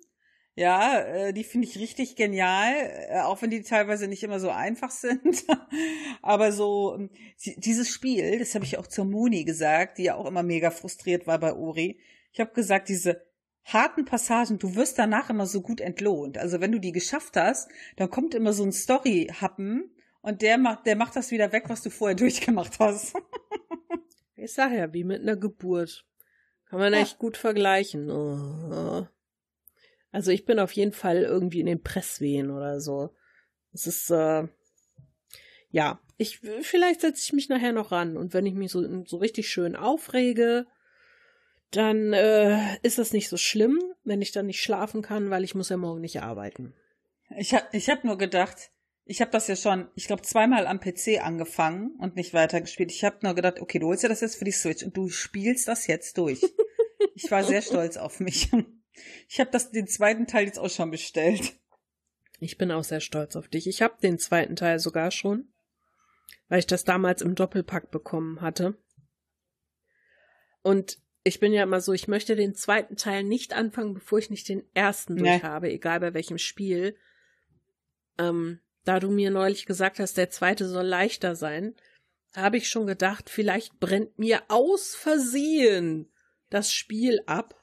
Ja, 0.54 1.00
äh, 1.00 1.32
die 1.32 1.44
finde 1.44 1.66
ich 1.66 1.78
richtig 1.78 2.14
genial, 2.14 2.74
äh, 3.08 3.20
auch 3.20 3.40
wenn 3.40 3.48
die 3.48 3.62
teilweise 3.62 4.06
nicht 4.06 4.22
immer 4.22 4.38
so 4.38 4.50
einfach 4.50 4.90
sind. 4.90 5.44
Aber 6.22 6.52
so 6.52 6.94
ähm, 6.94 7.10
dieses 7.56 7.88
Spiel, 7.88 8.38
das 8.38 8.54
habe 8.54 8.66
ich 8.66 8.76
auch 8.76 8.86
zur 8.86 9.06
Moni 9.06 9.44
gesagt, 9.44 9.96
die 9.96 10.04
ja 10.04 10.14
auch 10.14 10.26
immer 10.26 10.42
mega 10.42 10.70
frustriert 10.70 11.26
war 11.26 11.38
bei 11.38 11.54
Ori. 11.54 11.98
Ich 12.32 12.40
habe 12.40 12.52
gesagt, 12.52 12.90
diese 12.90 13.22
harten 13.64 14.04
Passagen, 14.04 14.58
du 14.58 14.74
wirst 14.74 14.98
danach 14.98 15.30
immer 15.30 15.46
so 15.46 15.62
gut 15.62 15.80
entlohnt. 15.80 16.36
Also 16.36 16.60
wenn 16.60 16.72
du 16.72 16.80
die 16.80 16.92
geschafft 16.92 17.36
hast, 17.36 17.70
dann 17.96 18.10
kommt 18.10 18.34
immer 18.34 18.52
so 18.52 18.64
ein 18.64 18.72
Story-Happen 18.72 19.90
und 20.20 20.42
der 20.42 20.58
macht, 20.58 20.84
der 20.84 20.96
macht 20.96 21.16
das 21.16 21.30
wieder 21.30 21.52
weg, 21.52 21.64
was 21.68 21.82
du 21.82 21.88
vorher 21.88 22.16
durchgemacht 22.16 22.78
hast. 22.78 23.14
ich 24.36 24.52
sag 24.52 24.72
ja, 24.72 24.92
wie 24.92 25.04
mit 25.04 25.22
einer 25.22 25.36
Geburt. 25.36 26.04
Kann 26.68 26.78
man 26.78 26.92
echt 26.92 27.18
gut 27.18 27.36
vergleichen. 27.36 28.10
Oh. 28.10 29.06
Also 30.12 30.30
ich 30.30 30.44
bin 30.44 30.58
auf 30.58 30.72
jeden 30.72 30.92
Fall 30.92 31.22
irgendwie 31.22 31.60
in 31.60 31.66
den 31.66 31.82
Presswehen 31.82 32.50
oder 32.50 32.80
so. 32.80 33.10
Es 33.72 33.86
ist, 33.86 34.10
äh, 34.10 34.46
ja, 35.70 36.00
ich, 36.18 36.40
vielleicht 36.60 37.00
setze 37.00 37.22
ich 37.24 37.32
mich 37.32 37.48
nachher 37.48 37.72
noch 37.72 37.90
ran 37.90 38.16
und 38.16 38.34
wenn 38.34 38.46
ich 38.46 38.54
mich 38.54 38.70
so, 38.70 39.04
so 39.06 39.16
richtig 39.16 39.48
schön 39.48 39.74
aufrege, 39.74 40.66
dann 41.70 42.12
äh, 42.12 42.76
ist 42.82 42.98
das 42.98 43.14
nicht 43.14 43.30
so 43.30 43.38
schlimm, 43.38 43.82
wenn 44.04 44.20
ich 44.20 44.30
dann 44.30 44.46
nicht 44.46 44.60
schlafen 44.60 45.00
kann, 45.00 45.30
weil 45.30 45.42
ich 45.42 45.54
muss 45.54 45.70
ja 45.70 45.78
morgen 45.78 46.02
nicht 46.02 46.20
arbeiten. 46.20 46.74
Ich 47.38 47.54
hab, 47.54 47.72
ich 47.72 47.88
hab 47.88 48.04
nur 48.04 48.18
gedacht, 48.18 48.70
ich 49.06 49.22
habe 49.22 49.30
das 49.30 49.48
ja 49.48 49.56
schon, 49.56 49.88
ich 49.94 50.06
glaube, 50.06 50.22
zweimal 50.22 50.66
am 50.66 50.80
PC 50.80 51.24
angefangen 51.24 51.96
und 51.98 52.14
nicht 52.14 52.34
weitergespielt. 52.34 52.92
Ich 52.92 53.04
habe 53.04 53.16
nur 53.22 53.34
gedacht, 53.34 53.60
okay, 53.60 53.78
du 53.78 53.86
holst 53.88 54.02
ja 54.02 54.10
das 54.10 54.20
jetzt 54.20 54.36
für 54.36 54.44
die 54.44 54.52
Switch 54.52 54.84
und 54.84 54.96
du 54.96 55.08
spielst 55.08 55.66
das 55.66 55.86
jetzt 55.86 56.18
durch. 56.18 56.42
ich 57.14 57.30
war 57.30 57.42
sehr 57.42 57.62
stolz 57.62 57.96
auf 57.96 58.20
mich. 58.20 58.50
Ich 59.28 59.40
habe 59.40 59.50
das 59.50 59.70
den 59.70 59.86
zweiten 59.86 60.26
Teil 60.26 60.46
jetzt 60.46 60.58
auch 60.58 60.70
schon 60.70 60.90
bestellt. 60.90 61.54
Ich 62.40 62.58
bin 62.58 62.72
auch 62.72 62.84
sehr 62.84 63.00
stolz 63.00 63.36
auf 63.36 63.48
dich. 63.48 63.66
Ich 63.66 63.82
habe 63.82 63.94
den 64.02 64.18
zweiten 64.18 64.56
Teil 64.56 64.78
sogar 64.78 65.10
schon, 65.10 65.52
weil 66.48 66.58
ich 66.58 66.66
das 66.66 66.84
damals 66.84 67.22
im 67.22 67.34
Doppelpack 67.34 67.90
bekommen 67.90 68.40
hatte. 68.40 68.76
Und 70.62 70.98
ich 71.24 71.38
bin 71.38 71.52
ja 71.52 71.62
immer 71.62 71.80
so, 71.80 71.92
ich 71.92 72.08
möchte 72.08 72.34
den 72.34 72.54
zweiten 72.54 72.96
Teil 72.96 73.22
nicht 73.22 73.52
anfangen, 73.52 73.94
bevor 73.94 74.18
ich 74.18 74.30
nicht 74.30 74.48
den 74.48 74.64
ersten 74.74 75.16
durch 75.16 75.30
nee. 75.30 75.42
habe, 75.42 75.70
egal 75.70 76.00
bei 76.00 76.14
welchem 76.14 76.38
Spiel. 76.38 76.96
Ähm, 78.18 78.60
da 78.84 78.98
du 78.98 79.10
mir 79.10 79.30
neulich 79.30 79.66
gesagt 79.66 80.00
hast, 80.00 80.16
der 80.16 80.30
zweite 80.30 80.66
soll 80.66 80.86
leichter 80.86 81.36
sein, 81.36 81.76
habe 82.34 82.56
ich 82.56 82.68
schon 82.68 82.86
gedacht, 82.86 83.30
vielleicht 83.30 83.78
brennt 83.78 84.18
mir 84.18 84.42
aus 84.48 84.94
Versehen 84.94 86.10
das 86.50 86.72
Spiel 86.72 87.22
ab 87.26 87.61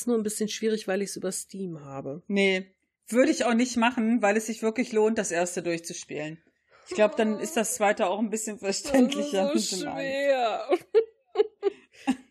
ist 0.00 0.06
nur 0.06 0.16
ein 0.16 0.22
bisschen 0.22 0.48
schwierig, 0.48 0.88
weil 0.88 1.02
ich 1.02 1.10
es 1.10 1.16
über 1.16 1.32
Steam 1.32 1.80
habe. 1.80 2.22
Nee, 2.26 2.74
würde 3.08 3.30
ich 3.30 3.44
auch 3.44 3.54
nicht 3.54 3.76
machen, 3.76 4.22
weil 4.22 4.36
es 4.36 4.46
sich 4.46 4.62
wirklich 4.62 4.92
lohnt, 4.92 5.18
das 5.18 5.30
erste 5.30 5.62
durchzuspielen. 5.62 6.42
Ich 6.88 6.94
glaube, 6.94 7.14
dann 7.16 7.38
ist 7.38 7.56
das 7.56 7.76
zweite 7.76 8.06
auch 8.06 8.18
ein 8.18 8.30
bisschen 8.30 8.58
verständlicher. 8.58 9.52
Das 9.52 9.54
ist 9.54 9.70
so 9.70 9.76
schwer. 9.78 10.68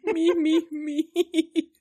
mi, 0.13 0.31
mi, 0.37 0.63
mi. 0.69 1.71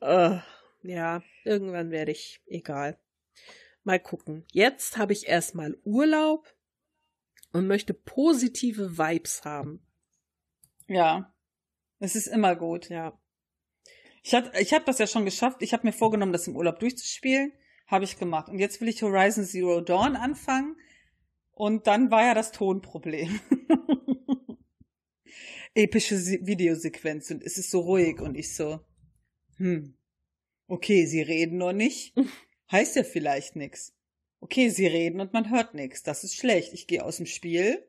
uh, 0.00 0.38
ja, 0.82 1.22
irgendwann 1.44 1.90
werde 1.90 2.12
ich, 2.12 2.40
egal. 2.46 2.98
Mal 3.84 4.00
gucken. 4.00 4.44
Jetzt 4.52 4.96
habe 4.96 5.12
ich 5.12 5.28
erstmal 5.28 5.76
Urlaub 5.84 6.54
und 7.52 7.66
möchte 7.66 7.94
positive 7.94 8.98
Vibes 8.98 9.44
haben. 9.44 9.86
Ja, 10.88 11.34
es 11.98 12.16
ist 12.16 12.26
immer 12.26 12.56
gut. 12.56 12.88
Ja. 12.88 13.18
Ich 14.26 14.34
habe 14.34 14.50
ich 14.58 14.74
hab 14.74 14.84
das 14.84 14.98
ja 14.98 15.06
schon 15.06 15.24
geschafft. 15.24 15.62
Ich 15.62 15.72
habe 15.72 15.86
mir 15.86 15.92
vorgenommen, 15.92 16.32
das 16.32 16.48
im 16.48 16.56
Urlaub 16.56 16.80
durchzuspielen. 16.80 17.52
Habe 17.86 18.04
ich 18.04 18.18
gemacht. 18.18 18.48
Und 18.48 18.58
jetzt 18.58 18.80
will 18.80 18.88
ich 18.88 19.00
Horizon 19.00 19.44
Zero 19.44 19.80
Dawn 19.80 20.16
anfangen. 20.16 20.74
Und 21.52 21.86
dann 21.86 22.10
war 22.10 22.24
ja 22.24 22.34
das 22.34 22.50
Tonproblem. 22.50 23.38
Epische 25.76 26.16
Videosequenz 26.16 27.30
und 27.30 27.40
es 27.44 27.56
ist 27.56 27.70
so 27.70 27.78
ruhig 27.80 28.20
und 28.20 28.34
ich 28.34 28.52
so, 28.52 28.80
hm, 29.58 29.96
okay, 30.66 31.06
sie 31.06 31.22
reden 31.22 31.58
noch 31.58 31.72
nicht. 31.72 32.12
Heißt 32.72 32.96
ja 32.96 33.04
vielleicht 33.04 33.54
nix. 33.54 33.94
Okay, 34.40 34.70
sie 34.70 34.88
reden 34.88 35.20
und 35.20 35.34
man 35.34 35.50
hört 35.50 35.74
nix. 35.74 36.02
Das 36.02 36.24
ist 36.24 36.34
schlecht. 36.34 36.72
Ich 36.72 36.88
gehe 36.88 37.04
aus 37.04 37.18
dem 37.18 37.26
Spiel, 37.26 37.86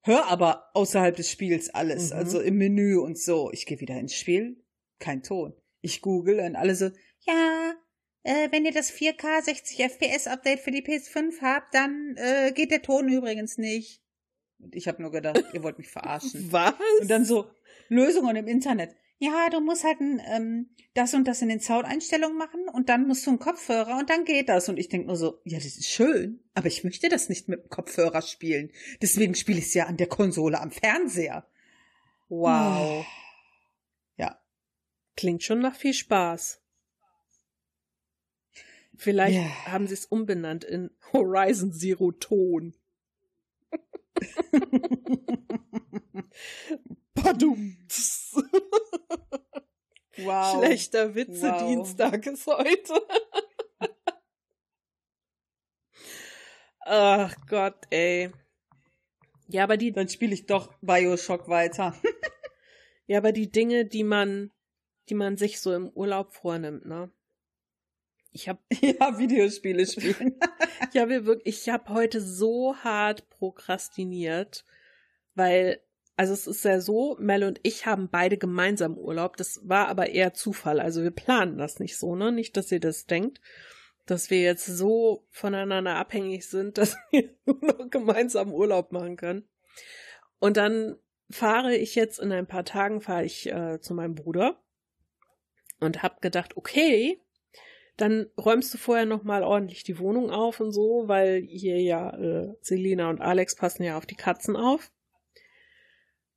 hör 0.00 0.26
aber 0.26 0.70
außerhalb 0.74 1.14
des 1.14 1.30
Spiels 1.30 1.70
alles, 1.70 2.10
mhm. 2.10 2.16
also 2.16 2.40
im 2.40 2.56
Menü 2.56 2.96
und 2.96 3.18
so. 3.18 3.52
Ich 3.52 3.66
gehe 3.66 3.78
wieder 3.78 4.00
ins 4.00 4.16
Spiel, 4.16 4.63
kein 4.98 5.22
Ton. 5.22 5.54
Ich 5.80 6.00
google 6.00 6.40
und 6.40 6.56
alle 6.56 6.74
so, 6.74 6.90
ja, 7.20 7.74
äh, 8.22 8.48
wenn 8.50 8.64
ihr 8.64 8.72
das 8.72 8.90
4K 8.90 9.42
60 9.42 9.80
FPS 9.80 10.26
Update 10.26 10.60
für 10.60 10.70
die 10.70 10.82
PS5 10.82 11.40
habt, 11.42 11.74
dann 11.74 12.16
äh, 12.16 12.52
geht 12.52 12.70
der 12.70 12.82
Ton 12.82 13.08
übrigens 13.08 13.58
nicht. 13.58 14.00
Und 14.58 14.74
ich 14.74 14.88
habe 14.88 15.02
nur 15.02 15.12
gedacht, 15.12 15.44
ihr 15.52 15.62
wollt 15.62 15.78
mich 15.78 15.88
verarschen. 15.88 16.48
Was? 16.50 16.74
Und 17.00 17.10
dann 17.10 17.24
so 17.24 17.50
Lösungen 17.88 18.36
im 18.36 18.48
Internet. 18.48 18.94
Ja, 19.18 19.48
du 19.50 19.60
musst 19.60 19.84
halt 19.84 20.00
ein, 20.00 20.20
ähm, 20.26 20.70
das 20.94 21.14
und 21.14 21.28
das 21.28 21.42
in 21.42 21.48
den 21.48 21.60
Soundeinstellungen 21.60 22.36
machen 22.36 22.68
und 22.68 22.88
dann 22.88 23.06
musst 23.06 23.26
du 23.26 23.30
einen 23.30 23.38
Kopfhörer 23.38 23.98
und 23.98 24.10
dann 24.10 24.24
geht 24.24 24.48
das. 24.48 24.68
Und 24.68 24.78
ich 24.78 24.88
denk 24.88 25.06
nur 25.06 25.16
so, 25.16 25.40
ja, 25.44 25.58
das 25.58 25.66
ist 25.66 25.88
schön, 25.88 26.40
aber 26.54 26.66
ich 26.66 26.82
möchte 26.82 27.08
das 27.08 27.28
nicht 27.28 27.48
mit 27.48 27.62
dem 27.62 27.68
Kopfhörer 27.68 28.22
spielen. 28.22 28.70
Deswegen 29.02 29.34
spiele 29.34 29.58
ich 29.58 29.66
es 29.66 29.74
ja 29.74 29.86
an 29.86 29.96
der 29.96 30.08
Konsole 30.08 30.60
am 30.60 30.70
Fernseher. 30.70 31.46
Wow. 32.28 33.06
Klingt 35.16 35.42
schon 35.42 35.60
nach 35.60 35.76
viel 35.76 35.94
Spaß. 35.94 36.60
Vielleicht 38.96 39.36
yeah. 39.36 39.66
haben 39.66 39.86
sie 39.86 39.94
es 39.94 40.06
umbenannt 40.06 40.64
in 40.64 40.90
Horizon 41.12 41.72
Zero 41.72 42.12
Ton. 42.12 42.74
Badum. 47.14 47.76
wow. 50.18 50.58
Schlechter 50.58 51.14
Witze-Dienstag 51.14 52.26
wow. 52.26 52.32
ist 52.32 52.46
heute. 52.46 53.06
Ach 56.86 57.34
Gott, 57.48 57.78
ey. 57.90 58.30
Ja, 59.48 59.64
aber 59.64 59.76
die. 59.76 59.92
Dann 59.92 60.08
spiele 60.08 60.34
ich 60.34 60.46
doch 60.46 60.72
Bioshock 60.80 61.48
weiter. 61.48 61.94
ja, 63.06 63.18
aber 63.18 63.32
die 63.32 63.50
Dinge, 63.50 63.86
die 63.86 64.04
man 64.04 64.50
die 65.08 65.14
man 65.14 65.36
sich 65.36 65.60
so 65.60 65.74
im 65.74 65.88
Urlaub 65.90 66.32
vornimmt, 66.32 66.86
ne? 66.86 67.10
Ich 68.32 68.48
habe 68.48 68.58
ja 68.80 69.18
Videospiele 69.18 69.86
spielen. 69.86 70.38
ich 70.92 71.00
habe 71.00 71.24
wirklich, 71.24 71.58
ich 71.58 71.68
habe 71.68 71.92
heute 71.92 72.20
so 72.20 72.76
hart 72.76 73.28
prokrastiniert, 73.30 74.64
weil 75.34 75.80
also 76.16 76.32
es 76.32 76.46
ist 76.46 76.64
ja 76.64 76.80
so, 76.80 77.16
Mel 77.18 77.42
und 77.42 77.58
ich 77.64 77.86
haben 77.86 78.08
beide 78.08 78.38
gemeinsam 78.38 78.96
Urlaub. 78.96 79.36
Das 79.36 79.60
war 79.64 79.88
aber 79.88 80.10
eher 80.10 80.32
Zufall. 80.32 80.78
Also 80.80 81.02
wir 81.02 81.10
planen 81.10 81.58
das 81.58 81.80
nicht 81.80 81.96
so, 81.96 82.14
ne? 82.14 82.30
Nicht, 82.30 82.56
dass 82.56 82.70
ihr 82.70 82.80
das 82.80 83.06
denkt, 83.06 83.40
dass 84.06 84.30
wir 84.30 84.40
jetzt 84.40 84.66
so 84.66 85.26
voneinander 85.30 85.96
abhängig 85.96 86.48
sind, 86.48 86.78
dass 86.78 86.96
wir 87.10 87.30
nur 87.46 87.58
noch 87.62 87.90
gemeinsam 87.90 88.52
Urlaub 88.52 88.92
machen 88.92 89.16
können. 89.16 89.48
Und 90.38 90.56
dann 90.56 90.96
fahre 91.30 91.74
ich 91.74 91.94
jetzt 91.94 92.18
in 92.20 92.30
ein 92.30 92.46
paar 92.46 92.64
Tagen 92.64 93.00
fahre 93.00 93.24
ich 93.24 93.50
äh, 93.50 93.80
zu 93.80 93.94
meinem 93.94 94.14
Bruder 94.14 94.62
und 95.80 96.02
hab 96.02 96.20
gedacht, 96.20 96.56
okay, 96.56 97.20
dann 97.96 98.26
räumst 98.36 98.74
du 98.74 98.78
vorher 98.78 99.06
noch 99.06 99.22
mal 99.22 99.42
ordentlich 99.42 99.84
die 99.84 99.98
Wohnung 99.98 100.30
auf 100.30 100.60
und 100.60 100.72
so, 100.72 101.04
weil 101.06 101.42
hier 101.48 101.80
ja 101.80 102.10
äh, 102.16 102.54
Selina 102.60 103.08
und 103.08 103.20
Alex 103.20 103.54
passen 103.54 103.84
ja 103.84 103.96
auf 103.96 104.06
die 104.06 104.16
Katzen 104.16 104.56
auf. 104.56 104.90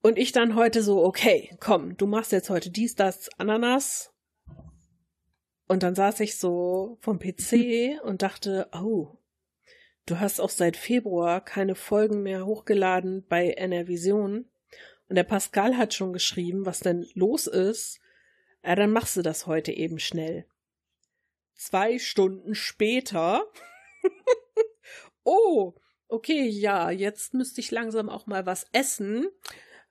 Und 0.01 0.19
ich 0.19 0.31
dann 0.31 0.55
heute 0.55 0.83
so, 0.83 1.03
okay, 1.03 1.55
komm, 1.59 1.97
du 1.97 2.05
machst 2.05 2.31
jetzt 2.31 2.49
heute 2.49 2.69
dies, 2.69 2.95
das, 2.95 3.29
Ananas. 3.39 4.13
Und 5.67 5.83
dann 5.83 5.95
saß 5.95 6.19
ich 6.19 6.37
so 6.37 6.97
vom 7.01 7.19
PC 7.19 8.01
und 8.03 8.21
dachte, 8.21 8.69
oh, 8.71 9.17
du 10.05 10.19
hast 10.19 10.39
auch 10.39 10.51
seit 10.51 10.77
Februar 10.77 11.41
keine 11.41 11.73
Folgen 11.73 12.21
mehr 12.21 12.45
hochgeladen 12.45 13.25
bei 13.27 13.49
NRVision. 13.49 14.45
Und 15.09 15.15
der 15.15 15.23
Pascal 15.23 15.75
hat 15.75 15.93
schon 15.93 16.13
geschrieben, 16.13 16.65
was 16.65 16.81
denn 16.81 17.07
los 17.15 17.47
ist 17.47 17.99
ja, 18.67 18.75
dann 18.75 18.91
machst 18.91 19.15
du 19.15 19.21
das 19.21 19.47
heute 19.47 19.71
eben 19.71 19.97
schnell. 19.97 20.45
Zwei 21.55 21.99
Stunden 21.99 22.53
später. 22.53 23.45
oh, 25.23 25.73
okay, 26.09 26.49
ja, 26.49 26.91
jetzt 26.91 27.33
müsste 27.33 27.61
ich 27.61 27.71
langsam 27.71 28.09
auch 28.09 28.27
mal 28.27 28.45
was 28.45 28.65
essen. 28.73 29.29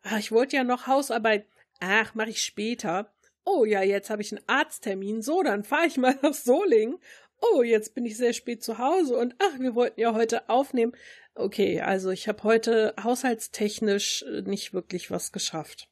Ach, 0.03 0.19
ich 0.19 0.31
wollte 0.31 0.57
ja 0.57 0.65
noch 0.65 0.87
Hausarbeit. 0.87 1.47
Ach, 1.81 2.15
mache 2.15 2.29
ich 2.29 2.43
später. 2.43 3.15
Oh 3.47 3.65
ja, 3.65 3.83
jetzt 3.83 4.11
habe 4.11 4.21
ich 4.21 4.37
einen 4.37 4.47
Arzttermin. 4.47 5.23
So, 5.23 5.43
dann 5.43 5.65
fahre 5.65 5.87
ich 5.87 5.97
mal 5.97 6.19
nach 6.23 6.35
Soling. 6.35 6.99
Oh, 7.41 7.63
jetzt 7.63 7.95
bin 7.95 8.05
ich 8.05 8.19
sehr 8.19 8.35
spät 8.35 8.63
zu 8.63 8.77
Hause 8.77 9.17
und 9.17 9.37
ach, 9.39 9.59
wir 9.59 9.75
wollten 9.75 10.01
ja 10.01 10.13
heute 10.13 10.51
aufnehmen. 10.51 10.93
Okay, 11.35 11.81
also 11.81 12.11
ich 12.11 12.29
habe 12.29 12.43
heute 12.43 12.95
haushaltstechnisch 13.03 14.23
nicht 14.45 14.75
wirklich 14.75 15.11
was 15.11 15.33
geschafft. 15.33 15.89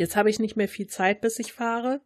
Jetzt 0.00 0.16
habe 0.16 0.30
ich 0.30 0.38
nicht 0.38 0.56
mehr 0.56 0.66
viel 0.66 0.86
Zeit, 0.86 1.20
bis 1.20 1.38
ich 1.38 1.52
fahre. 1.52 2.00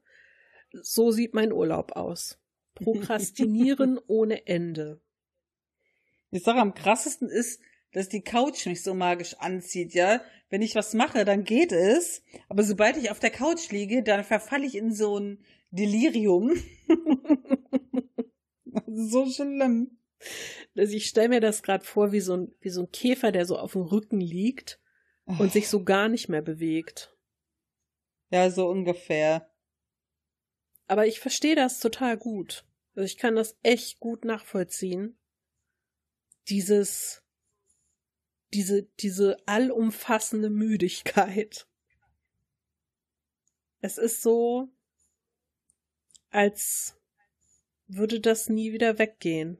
So 0.72 1.12
sieht 1.12 1.32
mein 1.32 1.52
Urlaub 1.52 1.92
aus. 1.92 2.40
Prokrastinieren 2.74 4.00
ohne 4.08 4.48
Ende. 4.48 5.00
Ich 6.32 6.42
sage, 6.42 6.58
am 6.58 6.74
krassesten 6.74 7.28
ist, 7.28 7.60
dass 7.92 8.08
die 8.08 8.22
Couch 8.22 8.66
mich 8.66 8.82
so 8.82 8.94
magisch 8.94 9.34
anzieht, 9.34 9.94
ja. 9.94 10.20
Wenn 10.50 10.60
ich 10.60 10.74
was 10.74 10.92
mache, 10.92 11.24
dann 11.24 11.44
geht 11.44 11.70
es. 11.70 12.24
Aber 12.48 12.64
sobald 12.64 12.96
ich 12.96 13.12
auf 13.12 13.20
der 13.20 13.30
Couch 13.30 13.70
liege, 13.70 14.02
dann 14.02 14.24
verfalle 14.24 14.66
ich 14.66 14.74
in 14.74 14.92
so 14.92 15.16
ein 15.16 15.44
Delirium. 15.70 16.52
so 18.88 19.30
schlimm. 19.30 20.00
Also 20.76 20.96
ich 20.96 21.06
stelle 21.06 21.28
mir 21.28 21.40
das 21.40 21.62
gerade 21.62 21.84
vor, 21.84 22.10
wie 22.10 22.18
so, 22.18 22.38
ein, 22.38 22.56
wie 22.60 22.70
so 22.70 22.80
ein 22.80 22.90
Käfer, 22.90 23.30
der 23.30 23.46
so 23.46 23.56
auf 23.56 23.74
dem 23.74 23.82
Rücken 23.82 24.20
liegt 24.20 24.80
und 25.26 25.52
sich 25.52 25.68
so 25.68 25.84
gar 25.84 26.08
nicht 26.08 26.28
mehr 26.28 26.42
bewegt. 26.42 27.13
Ja, 28.30 28.50
so 28.50 28.68
ungefähr. 28.68 29.50
Aber 30.86 31.06
ich 31.06 31.20
verstehe 31.20 31.56
das 31.56 31.80
total 31.80 32.16
gut. 32.16 32.64
Also 32.94 33.06
ich 33.06 33.16
kann 33.16 33.36
das 33.36 33.56
echt 33.62 34.00
gut 34.00 34.24
nachvollziehen. 34.24 35.18
Dieses, 36.48 37.22
diese, 38.52 38.84
diese 39.00 39.36
allumfassende 39.46 40.50
Müdigkeit. 40.50 41.66
Es 43.80 43.98
ist 43.98 44.22
so, 44.22 44.68
als 46.30 46.98
würde 47.86 48.20
das 48.20 48.48
nie 48.48 48.72
wieder 48.72 48.98
weggehen. 48.98 49.58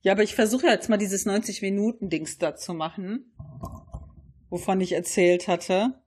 Ja, 0.00 0.12
aber 0.12 0.22
ich 0.22 0.34
versuche 0.34 0.66
jetzt 0.66 0.88
mal 0.88 0.96
dieses 0.96 1.26
90-Minuten-Dings 1.26 2.38
da 2.38 2.54
zu 2.54 2.74
machen, 2.74 3.32
wovon 4.48 4.80
ich 4.80 4.92
erzählt 4.92 5.48
hatte. 5.48 6.00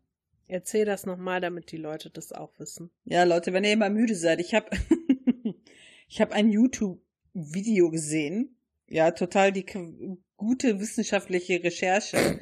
Erzähl 0.51 0.83
das 0.83 1.05
nochmal, 1.05 1.39
damit 1.39 1.71
die 1.71 1.77
Leute 1.77 2.09
das 2.09 2.33
auch 2.33 2.51
wissen. 2.59 2.91
Ja, 3.05 3.23
Leute, 3.23 3.53
wenn 3.53 3.63
ihr 3.63 3.71
immer 3.71 3.89
müde 3.89 4.15
seid, 4.15 4.41
ich 4.41 4.53
habe 4.53 4.69
ich 6.09 6.19
hab 6.19 6.33
ein 6.33 6.49
YouTube-Video 6.49 7.89
gesehen. 7.89 8.57
Ja, 8.85 9.11
total 9.11 9.53
die 9.53 9.65
gute 10.35 10.81
wissenschaftliche 10.81 11.63
Recherche 11.63 12.41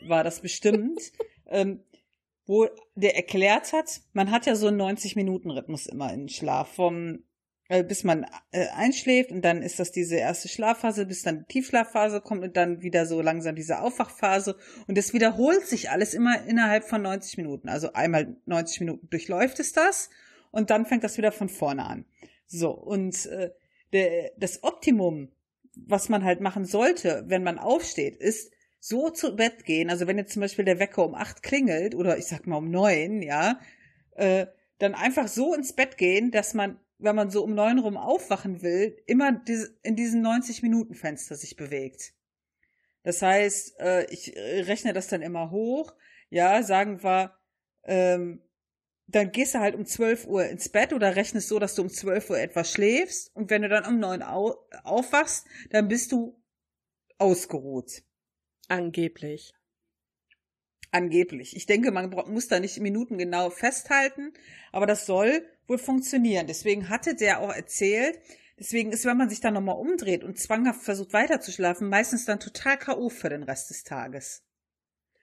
war 0.00 0.24
das 0.24 0.40
bestimmt, 0.40 1.12
ähm, 1.48 1.84
wo 2.46 2.66
der 2.94 3.16
erklärt 3.16 3.74
hat, 3.74 4.00
man 4.14 4.30
hat 4.30 4.46
ja 4.46 4.56
so 4.56 4.68
einen 4.68 4.80
90-Minuten-Rhythmus 4.80 5.86
immer 5.86 6.14
in 6.14 6.30
Schlaf 6.30 6.72
vom 6.76 7.24
bis 7.84 8.02
man 8.02 8.26
äh, 8.50 8.66
einschläft 8.74 9.30
und 9.30 9.42
dann 9.42 9.62
ist 9.62 9.78
das 9.78 9.92
diese 9.92 10.16
erste 10.16 10.48
Schlafphase, 10.48 11.06
bis 11.06 11.22
dann 11.22 11.40
die 11.40 11.44
Tiefschlafphase 11.44 12.20
kommt 12.20 12.42
und 12.42 12.56
dann 12.56 12.82
wieder 12.82 13.06
so 13.06 13.22
langsam 13.22 13.54
diese 13.54 13.80
Aufwachphase 13.80 14.56
und 14.88 14.98
es 14.98 15.12
wiederholt 15.12 15.66
sich 15.66 15.88
alles 15.88 16.12
immer 16.12 16.44
innerhalb 16.46 16.82
von 16.82 17.00
90 17.02 17.36
Minuten. 17.36 17.68
Also 17.68 17.92
einmal 17.92 18.36
90 18.46 18.80
Minuten 18.80 19.08
durchläuft 19.08 19.60
es 19.60 19.72
das 19.72 20.10
und 20.50 20.70
dann 20.70 20.84
fängt 20.84 21.04
das 21.04 21.16
wieder 21.16 21.30
von 21.30 21.48
vorne 21.48 21.86
an. 21.86 22.06
So 22.46 22.72
und 22.72 23.26
äh, 23.26 23.50
der, 23.92 24.32
das 24.36 24.64
Optimum, 24.64 25.30
was 25.76 26.08
man 26.08 26.24
halt 26.24 26.40
machen 26.40 26.64
sollte, 26.64 27.22
wenn 27.28 27.44
man 27.44 27.60
aufsteht, 27.60 28.16
ist 28.16 28.52
so 28.80 29.10
zu 29.10 29.36
Bett 29.36 29.64
gehen. 29.64 29.90
Also 29.90 30.08
wenn 30.08 30.18
jetzt 30.18 30.32
zum 30.32 30.40
Beispiel 30.40 30.64
der 30.64 30.80
Wecker 30.80 31.04
um 31.04 31.14
acht 31.14 31.44
klingelt 31.44 31.94
oder 31.94 32.18
ich 32.18 32.26
sag 32.26 32.48
mal 32.48 32.56
um 32.56 32.70
neun, 32.72 33.22
ja, 33.22 33.60
äh, 34.16 34.46
dann 34.78 34.94
einfach 34.94 35.28
so 35.28 35.54
ins 35.54 35.74
Bett 35.74 35.98
gehen, 35.98 36.32
dass 36.32 36.54
man 36.54 36.80
wenn 37.00 37.16
man 37.16 37.30
so 37.30 37.42
um 37.42 37.54
neun 37.54 37.78
rum 37.78 37.96
aufwachen 37.96 38.62
will, 38.62 38.96
immer 39.06 39.42
in 39.82 39.96
diesen 39.96 40.26
90-Minuten-Fenster 40.26 41.34
sich 41.36 41.56
bewegt. 41.56 42.12
Das 43.02 43.22
heißt, 43.22 43.80
äh, 43.80 44.04
ich 44.12 44.36
äh, 44.36 44.60
rechne 44.62 44.92
das 44.92 45.08
dann 45.08 45.22
immer 45.22 45.50
hoch. 45.50 45.94
Ja, 46.28 46.62
sagen 46.62 47.02
wir, 47.02 47.34
ähm, 47.84 48.42
dann 49.06 49.32
gehst 49.32 49.54
du 49.54 49.58
halt 49.58 49.74
um 49.74 49.84
12 49.84 50.26
Uhr 50.26 50.44
ins 50.44 50.68
Bett 50.68 50.92
oder 50.92 51.16
rechnest 51.16 51.48
so, 51.48 51.58
dass 51.58 51.74
du 51.74 51.82
um 51.82 51.88
12 51.88 52.30
Uhr 52.30 52.38
etwas 52.38 52.70
schläfst. 52.70 53.34
Und 53.34 53.50
wenn 53.50 53.62
du 53.62 53.68
dann 53.68 53.86
um 53.86 53.98
neun 53.98 54.22
au 54.22 54.56
aufwachst, 54.84 55.46
dann 55.70 55.88
bist 55.88 56.12
du 56.12 56.40
ausgeruht. 57.18 58.02
Angeblich. 58.68 59.52
Angeblich. 60.92 61.54
Ich 61.54 61.66
denke, 61.66 61.92
man 61.92 62.10
muss 62.10 62.48
da 62.48 62.58
nicht 62.58 62.80
Minuten 62.80 63.16
genau 63.16 63.50
festhalten, 63.50 64.32
aber 64.72 64.86
das 64.86 65.06
soll 65.06 65.46
wohl 65.68 65.78
funktionieren. 65.78 66.48
Deswegen 66.48 66.88
hatte 66.88 67.14
der 67.14 67.40
auch 67.40 67.54
erzählt, 67.54 68.18
deswegen 68.58 68.90
ist, 68.90 69.04
wenn 69.04 69.16
man 69.16 69.30
sich 69.30 69.40
dann 69.40 69.54
nochmal 69.54 69.78
umdreht 69.78 70.24
und 70.24 70.38
zwanghaft 70.38 70.82
versucht 70.82 71.12
weiterzuschlafen, 71.12 71.88
meistens 71.88 72.24
dann 72.24 72.40
total 72.40 72.76
K.O. 72.76 73.08
für 73.08 73.28
den 73.28 73.44
Rest 73.44 73.70
des 73.70 73.84
Tages. 73.84 74.42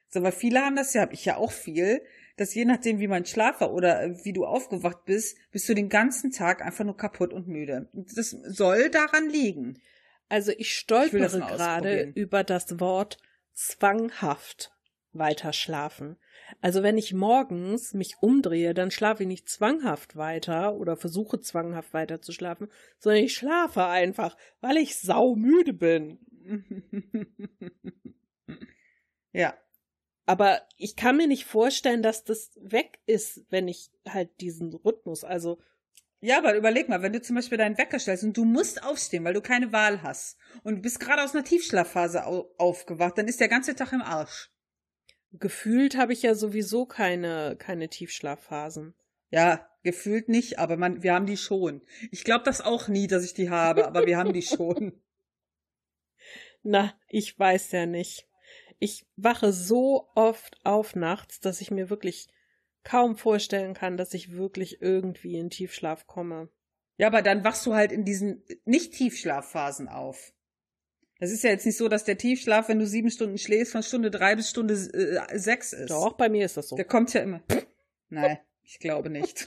So, 0.09 0.23
weil 0.23 0.31
viele 0.31 0.61
haben 0.61 0.77
das 0.77 0.93
ja, 0.93 1.01
habe 1.01 1.13
ich 1.13 1.25
ja 1.25 1.35
auch 1.35 1.51
viel, 1.51 2.01
dass 2.37 2.53
je 2.53 2.63
nachdem, 2.63 2.99
wie 2.99 3.07
mein 3.07 3.25
Schlaf 3.25 3.59
war 3.59 3.73
oder 3.73 4.03
äh, 4.03 4.23
wie 4.23 4.31
du 4.31 4.45
aufgewacht 4.45 5.03
bist, 5.03 5.37
bist 5.51 5.67
du 5.67 5.73
den 5.73 5.89
ganzen 5.89 6.31
Tag 6.31 6.61
einfach 6.61 6.85
nur 6.85 6.95
kaputt 6.95 7.33
und 7.33 7.49
müde. 7.49 7.89
Das 7.91 8.29
soll 8.29 8.89
daran 8.89 9.29
liegen. 9.29 9.81
Also 10.29 10.53
ich 10.57 10.73
stolpere 10.73 11.39
gerade 11.39 12.11
über 12.15 12.45
das 12.45 12.79
Wort 12.79 13.17
zwanghaft 13.53 14.76
weiter 15.17 15.53
schlafen. 15.53 16.17
Also 16.61 16.83
wenn 16.83 16.97
ich 16.97 17.13
morgens 17.13 17.93
mich 17.93 18.15
umdrehe, 18.21 18.73
dann 18.73 18.91
schlafe 18.91 19.23
ich 19.23 19.27
nicht 19.27 19.49
zwanghaft 19.49 20.15
weiter 20.15 20.75
oder 20.75 20.95
versuche 20.95 21.41
zwanghaft 21.41 21.93
weiter 21.93 22.21
zu 22.21 22.31
schlafen, 22.31 22.69
sondern 22.99 23.23
ich 23.23 23.35
schlafe 23.35 23.85
einfach, 23.85 24.37
weil 24.61 24.77
ich 24.77 24.97
saumüde 24.97 25.73
bin. 25.73 26.19
ja. 29.33 29.53
Aber 30.25 30.61
ich 30.75 30.97
kann 30.97 31.15
mir 31.15 31.27
nicht 31.27 31.45
vorstellen, 31.45 32.03
dass 32.03 32.25
das 32.25 32.51
weg 32.61 32.99
ist, 33.05 33.45
wenn 33.49 33.69
ich 33.69 33.91
halt 34.05 34.41
diesen 34.41 34.73
Rhythmus, 34.73 35.23
also 35.23 35.57
ja, 36.19 36.39
aber 36.39 36.55
überleg 36.55 36.89
mal, 36.89 37.03
wenn 37.03 37.13
du 37.13 37.21
zum 37.21 37.35
Beispiel 37.35 37.59
deinen 37.59 37.77
Wecker 37.77 37.99
stellst 37.99 38.23
und 38.23 38.35
du 38.35 38.43
musst 38.43 38.83
aufstehen, 38.83 39.23
weil 39.23 39.35
du 39.35 39.41
keine 39.41 39.71
Wahl 39.71 40.01
hast 40.01 40.37
und 40.63 40.77
du 40.77 40.81
bist 40.81 40.99
gerade 40.99 41.23
aus 41.23 41.35
einer 41.35 41.43
Tiefschlafphase 41.43 42.25
aufgewacht, 42.25 43.17
dann 43.17 43.27
ist 43.27 43.39
der 43.39 43.49
ganze 43.49 43.75
Tag 43.75 43.93
im 43.93 44.01
Arsch. 44.01 44.51
Gefühlt 45.33 45.97
habe 45.97 46.13
ich 46.13 46.23
ja 46.23 46.35
sowieso 46.35 46.85
keine, 46.85 47.55
keine 47.57 47.89
Tiefschlafphasen. 47.89 48.93
Ja, 49.29 49.67
gefühlt 49.83 50.29
nicht, 50.29 50.59
aber 50.59 50.77
man, 50.77 51.03
wir 51.03 51.13
haben 51.13 51.25
die 51.25 51.37
schon. 51.37 51.81
Ich 52.11 52.23
glaube 52.23 52.45
das 52.45 52.61
auch 52.61 52.87
nie, 52.87 53.07
dass 53.07 53.25
ich 53.25 53.33
die 53.33 53.49
habe, 53.49 53.85
aber 53.85 54.05
wir 54.05 54.17
haben 54.17 54.33
die 54.33 54.41
schon. 54.43 55.01
Na, 56.63 56.93
ich 57.09 57.37
weiß 57.37 57.71
ja 57.71 57.85
nicht. 57.85 58.27
Ich 58.79 59.05
wache 59.15 59.51
so 59.53 60.09
oft 60.15 60.59
auf 60.63 60.95
nachts, 60.95 61.39
dass 61.39 61.61
ich 61.61 61.71
mir 61.71 61.89
wirklich 61.89 62.27
kaum 62.83 63.17
vorstellen 63.17 63.73
kann, 63.73 63.97
dass 63.97 64.13
ich 64.13 64.33
wirklich 64.33 64.81
irgendwie 64.81 65.37
in 65.37 65.49
Tiefschlaf 65.49 66.07
komme. 66.07 66.49
Ja, 66.97 67.07
aber 67.07 67.21
dann 67.21 67.43
wachst 67.43 67.65
du 67.65 67.73
halt 67.73 67.91
in 67.91 68.05
diesen 68.05 68.43
Nicht-Tiefschlafphasen 68.65 69.87
auf. 69.87 70.33
Das 71.19 71.31
ist 71.31 71.43
ja 71.43 71.49
jetzt 71.49 71.65
nicht 71.65 71.77
so, 71.77 71.87
dass 71.87 72.03
der 72.03 72.17
Tiefschlaf, 72.17 72.69
wenn 72.69 72.79
du 72.79 72.85
sieben 72.85 73.09
Stunden 73.09 73.37
schläfst, 73.37 73.71
von 73.71 73.83
Stunde 73.83 74.11
drei 74.11 74.35
bis 74.35 74.49
Stunde 74.49 74.73
äh, 74.73 75.37
sechs 75.37 75.73
ist. 75.73 75.89
Doch, 75.89 76.13
bei 76.13 76.29
mir 76.29 76.45
ist 76.45 76.57
das 76.57 76.69
so. 76.69 76.75
Der 76.75 76.85
kommt 76.85 77.13
ja 77.13 77.21
immer. 77.21 77.41
Nein, 78.09 78.37
ich 78.61 78.79
glaube 78.79 79.09
nicht. 79.09 79.45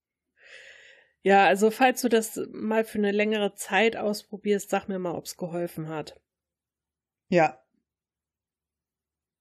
ja, 1.22 1.46
also 1.46 1.70
falls 1.70 2.00
du 2.00 2.08
das 2.08 2.40
mal 2.52 2.84
für 2.84 2.98
eine 2.98 3.12
längere 3.12 3.54
Zeit 3.54 3.96
ausprobierst, 3.96 4.70
sag 4.70 4.88
mir 4.88 4.98
mal, 4.98 5.14
ob's 5.14 5.36
geholfen 5.36 5.88
hat. 5.88 6.18
Ja. 7.28 7.62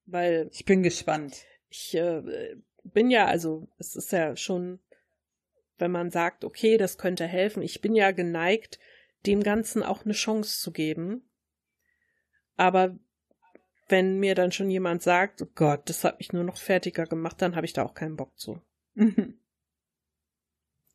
Weil. 0.05 0.49
Ich 0.51 0.65
bin 0.65 0.83
gespannt. 0.83 1.45
Ich 1.69 1.95
äh, 1.95 2.55
bin 2.83 3.09
ja, 3.09 3.25
also 3.25 3.69
es 3.77 3.95
ist 3.95 4.11
ja 4.11 4.35
schon, 4.35 4.79
wenn 5.77 5.91
man 5.91 6.11
sagt, 6.11 6.43
okay, 6.43 6.77
das 6.77 6.97
könnte 6.97 7.25
helfen. 7.25 7.63
Ich 7.63 7.79
bin 7.79 7.95
ja 7.95 8.11
geneigt, 8.11 8.79
dem 9.25 9.43
Ganzen 9.43 9.83
auch 9.83 10.05
eine 10.05 10.13
Chance 10.13 10.59
zu 10.59 10.71
geben. 10.71 11.29
Aber 12.55 12.97
wenn 13.87 14.19
mir 14.19 14.35
dann 14.35 14.51
schon 14.51 14.69
jemand 14.69 15.03
sagt, 15.03 15.41
oh 15.41 15.49
Gott, 15.53 15.89
das 15.89 16.03
hat 16.03 16.19
mich 16.19 16.33
nur 16.33 16.43
noch 16.43 16.57
fertiger 16.57 17.05
gemacht, 17.05 17.41
dann 17.41 17.55
habe 17.55 17.65
ich 17.65 17.73
da 17.73 17.83
auch 17.83 17.93
keinen 17.93 18.15
Bock 18.15 18.37
zu. 18.39 18.61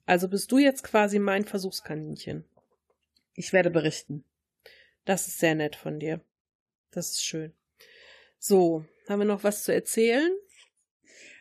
also 0.06 0.28
bist 0.28 0.50
du 0.50 0.58
jetzt 0.58 0.82
quasi 0.82 1.18
mein 1.18 1.44
Versuchskaninchen. 1.44 2.44
Ich 3.34 3.52
werde 3.52 3.70
berichten. 3.70 4.24
Das 5.04 5.28
ist 5.28 5.38
sehr 5.38 5.54
nett 5.54 5.76
von 5.76 6.00
dir. 6.00 6.20
Das 6.90 7.10
ist 7.12 7.24
schön. 7.24 7.52
So, 8.38 8.84
haben 9.08 9.20
wir 9.20 9.26
noch 9.26 9.44
was 9.44 9.64
zu 9.64 9.72
erzählen? 9.72 10.32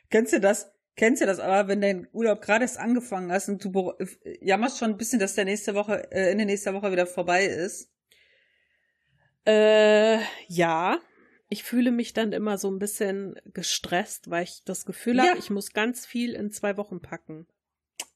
Kennst 0.09 0.33
du 0.33 0.39
das? 0.39 0.71
Kennst 0.95 1.21
du 1.21 1.25
das 1.25 1.39
aber, 1.39 1.67
wenn 1.67 1.81
dein 1.81 2.07
Urlaub 2.13 2.41
gerade 2.41 2.63
erst 2.63 2.77
angefangen 2.77 3.31
hast 3.31 3.49
und 3.49 3.63
du 3.63 3.93
jammerst 4.41 4.77
schon 4.77 4.91
ein 4.91 4.97
bisschen, 4.97 5.19
dass 5.19 5.35
der 5.35 5.45
nächste 5.45 5.75
Woche, 5.75 6.09
äh, 6.11 6.31
in 6.31 6.37
der 6.37 6.47
nächsten 6.47 6.73
Woche 6.73 6.91
wieder 6.91 7.05
vorbei 7.05 7.45
ist? 7.45 7.91
Äh, 9.45 10.19
ja. 10.47 10.99
Ich 11.49 11.63
fühle 11.63 11.91
mich 11.91 12.13
dann 12.13 12.31
immer 12.31 12.57
so 12.57 12.71
ein 12.71 12.79
bisschen 12.79 13.35
gestresst, 13.53 14.29
weil 14.29 14.45
ich 14.45 14.63
das 14.63 14.85
Gefühl 14.85 15.17
ja. 15.17 15.27
habe, 15.27 15.37
ich 15.37 15.49
muss 15.49 15.73
ganz 15.73 16.05
viel 16.05 16.33
in 16.33 16.51
zwei 16.51 16.77
Wochen 16.77 17.01
packen. 17.01 17.45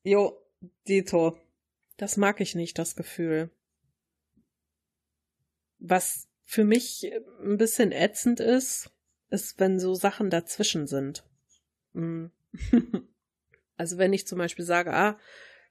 Jo, 0.03 0.41
Dito. 0.87 1.37
Das 1.97 2.15
mag 2.15 2.39
ich 2.39 2.55
nicht, 2.55 2.79
das 2.79 2.95
Gefühl. 2.95 3.49
Was 5.79 6.27
für 6.45 6.63
mich 6.63 7.11
ein 7.43 7.57
bisschen 7.57 7.91
ätzend 7.91 8.39
ist, 8.39 8.89
ist, 9.29 9.59
wenn 9.59 9.79
so 9.79 9.93
Sachen 9.93 10.29
dazwischen 10.29 10.87
sind. 10.87 11.23
Mhm. 11.93 12.31
also 13.77 13.97
wenn 13.97 14.13
ich 14.13 14.27
zum 14.27 14.37
Beispiel 14.37 14.65
sage, 14.65 14.93
ah, 14.93 15.19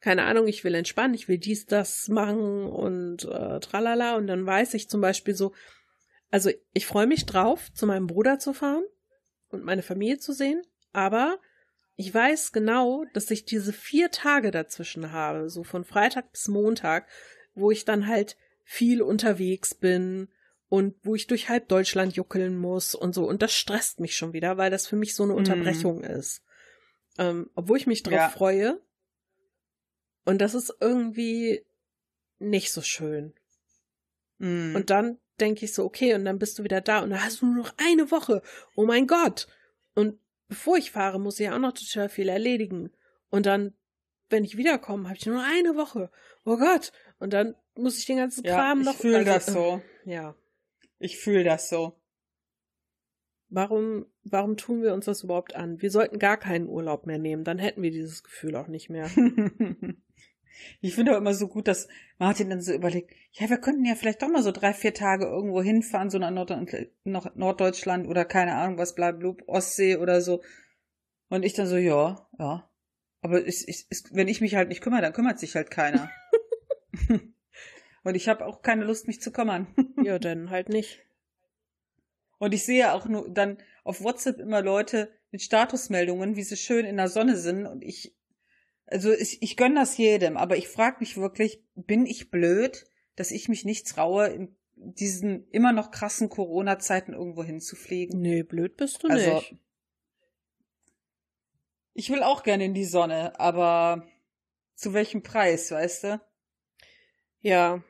keine 0.01 0.25
Ahnung, 0.25 0.47
ich 0.47 0.63
will 0.63 0.75
entspannen, 0.75 1.15
ich 1.15 1.29
will 1.29 1.39
dies, 1.39 1.67
das 1.67 2.09
machen 2.09 2.67
und 2.67 3.25
äh, 3.25 3.61
tralala 3.61 4.17
und 4.17 4.27
dann 4.29 4.47
weiß 4.47 4.75
ich 4.75 4.89
zum 4.89 5.01
Beispiel 5.01 5.35
so, 5.35 5.53
also 6.31 6.51
ich 6.73 6.87
freue 6.87 7.07
mich 7.07 7.27
drauf, 7.27 7.73
zu 7.73 7.87
meinem 7.87 8.07
Bruder 8.07 8.39
zu 8.39 8.53
fahren 8.53 8.85
und 9.49 9.65
meine 9.65 9.83
Familie 9.83 10.19
zu 10.19 10.33
sehen, 10.33 10.63
aber 10.93 11.39
ich 11.97 12.15
weiß 12.15 12.53
genau, 12.53 13.07
dass 13.13 13.31
ich 13.31 13.45
diese 13.45 13.73
vier 13.73 14.13
Tage 14.13 14.53
dazwischen 14.53 15.11
habe, 15.11 15.51
so 15.51 15.65
von 15.65 15.85
Freitag 15.85 16.31
bis 16.31 16.47
Montag, 16.47 17.09
wo 17.55 17.73
ich 17.73 17.85
dann 17.85 18.07
halt 18.07 18.37
viel 18.63 19.03
unterwegs 19.03 19.75
bin 19.75 20.29
und 20.69 20.95
wo 21.03 21.17
ich 21.17 21.27
durch 21.27 21.49
halb 21.49 21.67
Deutschland 21.69 22.15
juckeln 22.15 22.57
muss 22.57 22.95
und 22.95 23.15
so. 23.15 23.27
Und 23.27 23.43
das 23.43 23.53
stresst 23.53 23.99
mich 23.99 24.15
schon 24.15 24.33
wieder, 24.33 24.59
weil 24.59 24.71
das 24.71 24.87
für 24.87 24.95
mich 24.95 25.17
so 25.17 25.25
eine 25.25 25.33
Mhm. 25.33 25.39
Unterbrechung 25.39 26.05
ist. 26.05 26.43
Ähm, 27.19 27.51
obwohl 27.55 27.77
ich 27.79 27.87
mich 27.87 28.03
drauf 28.03 28.15
Ja. 28.15 28.29
freue. 28.31 28.81
Und 30.25 30.39
das 30.39 30.55
ist 30.55 30.75
irgendwie 30.81 31.65
nicht 32.39 32.73
so 32.73 32.83
schön. 32.83 33.35
Mm. 34.39 34.77
Und 34.77 34.91
dann 34.91 35.19
denke 35.41 35.65
ich 35.65 35.75
so, 35.75 35.85
okay, 35.85 36.15
und 36.15 36.25
dann 36.25 36.39
bist 36.39 36.59
du 36.59 36.65
wieder 36.65 36.81
da 36.81 37.01
und 37.03 37.11
dann 37.11 37.25
hast 37.25 37.43
du 37.43 37.47
nur 37.47 37.57
noch 37.65 37.75
eine 37.79 38.11
Woche. 38.11 38.43
Oh 38.77 38.85
mein 38.85 39.07
Gott. 39.07 39.47
Und 39.95 40.19
bevor 40.49 40.77
ich 40.77 40.91
fahre, 40.91 41.19
muss 41.19 41.41
ich 41.41 41.47
ja 41.47 41.55
auch 41.55 41.59
noch 41.61 41.73
total 41.73 42.09
viel 42.09 42.29
erledigen. 42.29 42.91
Und 43.31 43.47
dann, 43.47 43.75
wenn 44.31 44.45
ich 44.45 44.57
wiederkomme, 44.57 45.09
habe 45.09 45.17
ich 45.19 45.27
nur 45.27 45.43
eine 45.43 45.77
Woche. 45.77 46.11
Oh 46.45 46.57
Gott. 46.57 46.93
Und 47.19 47.33
dann 47.33 47.55
muss 47.75 47.99
ich 47.99 48.07
den 48.07 48.17
ganzen 48.19 48.45
ja, 48.45 48.55
Kram 48.55 48.81
ich 48.81 48.87
noch. 48.87 48.95
fühle 48.97 49.19
also, 49.19 49.31
das 49.33 49.47
so. 49.47 49.83
äh, 50.05 50.11
Ja. 50.13 50.35
Ich 50.99 51.19
fühle 51.19 51.45
das 51.45 51.69
so. 51.69 51.98
Warum, 53.51 54.07
warum 54.25 54.57
tun 54.57 54.83
wir 54.83 54.93
uns 54.93 55.07
das 55.07 55.23
überhaupt 55.23 55.57
an? 55.57 55.81
Wir 55.81 55.91
sollten 55.91 56.19
gar 56.19 56.37
keinen 56.37 56.69
Urlaub 56.69 57.07
mehr 57.07 57.19
nehmen, 57.19 57.45
dann 57.45 57.59
hätten 57.59 57.83
wir 57.83 57.91
dieses 57.91 58.23
Gefühl 58.23 58.57
auch 58.57 58.69
nicht 58.69 58.91
mehr. 58.91 59.09
ich 60.81 60.95
finde 60.95 61.13
auch 61.13 61.19
immer 61.19 61.33
so 61.33 61.49
gut, 61.49 61.67
dass 61.67 61.89
Martin 62.19 62.51
dann 62.51 62.61
so 62.61 62.75
überlegt, 62.75 63.15
ja, 63.33 63.49
wir 63.49 63.57
könnten 63.59 63.85
ja 63.85 63.95
vielleicht 63.95 64.21
doch 64.21 64.29
mal 64.29 64.43
so 64.43 64.53
drei, 64.53 64.75
vier 64.75 64.93
Tage 64.93 65.25
irgendwo 65.25 65.63
hinfahren, 65.63 66.11
so 66.11 66.19
nach 66.19 66.31
Nord 66.31 67.37
Norddeutschland 67.37 68.07
oder 68.07 68.25
keine 68.25 68.55
Ahnung 68.55 68.77
was, 68.77 68.95
blablabla, 68.95 69.47
Ostsee 69.47 69.97
oder 69.97 70.21
so. 70.21 70.43
Und 71.31 71.45
ich 71.45 71.55
dann 71.55 71.67
so, 71.67 71.77
ja, 71.77 72.29
ja. 72.39 72.71
Aber 73.21 73.47
es, 73.47 73.67
es, 73.67 74.05
wenn 74.13 74.29
ich 74.29 74.41
mich 74.41 74.55
halt 74.55 74.69
nicht 74.69 74.83
kümmere, 74.83 75.03
dann 75.03 75.13
kümmert 75.13 75.39
sich 75.39 75.55
halt 75.57 75.71
keiner. 75.71 76.11
Und 78.05 78.15
ich 78.15 78.29
habe 78.29 78.47
auch 78.47 78.63
keine 78.63 78.85
Lust, 78.85 79.07
mich 79.07 79.21
zu 79.21 79.33
kümmern. 79.33 79.67
ja, 80.03 80.19
dann 80.19 80.51
halt 80.51 80.69
nicht. 80.69 81.05
Und 82.39 82.55
ich 82.55 82.65
sehe 82.65 82.93
auch 82.93 83.07
nur 83.07 83.29
dann 83.29 83.59
auf 83.85 84.03
WhatsApp 84.03 84.39
immer 84.39 84.63
Leute 84.63 85.11
mit 85.31 85.43
Statusmeldungen, 85.43 86.37
wie 86.37 86.43
sie 86.43 86.57
schön 86.57 86.87
in 86.87 86.97
der 86.97 87.09
Sonne 87.09 87.37
sind. 87.37 87.67
Und 87.67 87.83
ich, 87.83 88.17
also 88.87 89.13
ich, 89.13 89.43
ich 89.43 89.57
gönne 89.57 89.77
das 89.77 89.97
jedem, 89.97 90.37
aber 90.37 90.57
ich 90.57 90.69
frage 90.69 90.99
mich 91.01 91.17
wirklich, 91.17 91.63
bin 91.75 92.07
ich 92.07 92.31
blöd, 92.31 92.87
dass 93.17 93.31
ich 93.31 93.49
mich 93.49 93.65
nicht 93.65 93.89
traue, 93.89 94.29
in 94.29 94.57
diesen 94.77 95.49
immer 95.51 95.73
noch 95.73 95.91
krassen 95.91 96.29
Corona-Zeiten 96.29 97.13
irgendwo 97.13 97.43
hinzufliegen? 97.43 98.21
Nee, 98.21 98.45
blöd 98.45 98.77
bist 98.77 99.03
du 99.03 99.09
Also, 99.09 99.35
nicht. 99.35 99.57
ich 101.95 102.11
will 102.11 102.23
auch 102.23 102.45
gerne 102.45 102.65
in 102.65 102.75
die 102.75 102.85
Sonne, 102.85 103.39
aber 103.41 104.07
zu 104.77 104.95
welchem 104.95 105.23
Preis, 105.25 105.73
weißt 105.73 106.05
du? 106.05 106.21
Ja. 107.41 107.83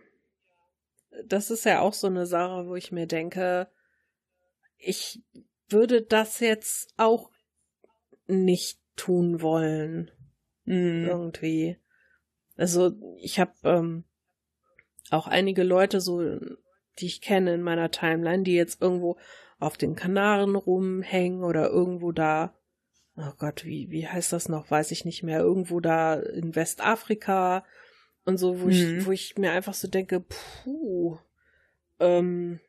Das 1.26 1.50
ist 1.50 1.64
ja 1.64 1.80
auch 1.80 1.92
so 1.92 2.06
eine 2.06 2.26
Sache, 2.26 2.66
wo 2.66 2.74
ich 2.74 2.92
mir 2.92 3.06
denke, 3.06 3.68
ich 4.78 5.22
würde 5.68 6.02
das 6.02 6.40
jetzt 6.40 6.94
auch 6.96 7.30
nicht 8.26 8.80
tun 8.96 9.40
wollen. 9.42 10.10
Mhm. 10.64 11.06
Irgendwie. 11.06 11.78
Also 12.56 12.92
ich 13.20 13.38
habe 13.38 13.52
ähm, 13.64 14.04
auch 15.10 15.26
einige 15.26 15.62
Leute 15.62 16.00
so, 16.00 16.20
die 16.98 17.06
ich 17.06 17.20
kenne 17.20 17.54
in 17.54 17.62
meiner 17.62 17.90
Timeline, 17.90 18.42
die 18.42 18.54
jetzt 18.54 18.82
irgendwo 18.82 19.18
auf 19.58 19.76
den 19.76 19.94
Kanaren 19.96 20.56
rumhängen 20.56 21.42
oder 21.44 21.68
irgendwo 21.68 22.12
da, 22.12 22.54
oh 23.16 23.32
Gott, 23.38 23.64
wie, 23.64 23.90
wie 23.90 24.06
heißt 24.06 24.32
das 24.32 24.48
noch, 24.48 24.70
weiß 24.70 24.90
ich 24.90 25.04
nicht 25.04 25.22
mehr, 25.22 25.40
irgendwo 25.40 25.80
da 25.80 26.14
in 26.14 26.54
Westafrika 26.54 27.64
und 28.24 28.36
so, 28.38 28.60
wo 28.60 28.66
Mhm. 28.66 28.70
ich, 28.70 29.06
wo 29.06 29.12
ich 29.12 29.36
mir 29.38 29.52
einfach 29.52 29.74
so 29.74 29.88
denke, 29.88 30.20
puh, 30.20 31.18
ähm, 32.00 32.60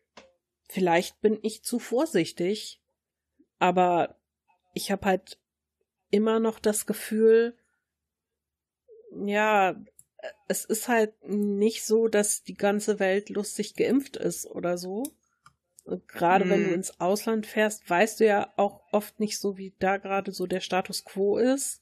vielleicht 0.69 1.19
bin 1.19 1.39
ich 1.41 1.63
zu 1.63 1.79
vorsichtig, 1.79 2.79
aber 3.57 4.15
ich 4.73 4.91
habe 4.91 5.05
halt 5.05 5.39
immer 6.11 6.39
noch 6.39 6.59
das 6.59 6.85
Gefühl, 6.85 7.57
ja, 9.11 9.75
es 10.47 10.65
ist 10.65 10.87
halt 10.87 11.13
nicht 11.23 11.83
so, 11.85 12.07
dass 12.07 12.43
die 12.43 12.53
ganze 12.53 12.99
Welt 12.99 13.29
lustig 13.29 13.75
geimpft 13.75 14.15
ist 14.15 14.45
oder 14.45 14.77
so. 14.77 15.03
Und 15.85 16.07
gerade 16.07 16.47
wenn 16.49 16.63
du 16.63 16.69
Mm. 16.69 16.75
ins 16.75 16.99
Ausland 16.99 17.47
fährst, 17.47 17.89
weißt 17.89 18.19
du 18.19 18.25
ja 18.25 18.53
auch 18.57 18.81
oft 18.91 19.19
nicht 19.19 19.39
so, 19.39 19.57
wie 19.57 19.73
da 19.79 19.97
gerade 19.97 20.31
so 20.31 20.45
der 20.45 20.59
Status 20.59 21.03
quo 21.03 21.37
ist. 21.37 21.81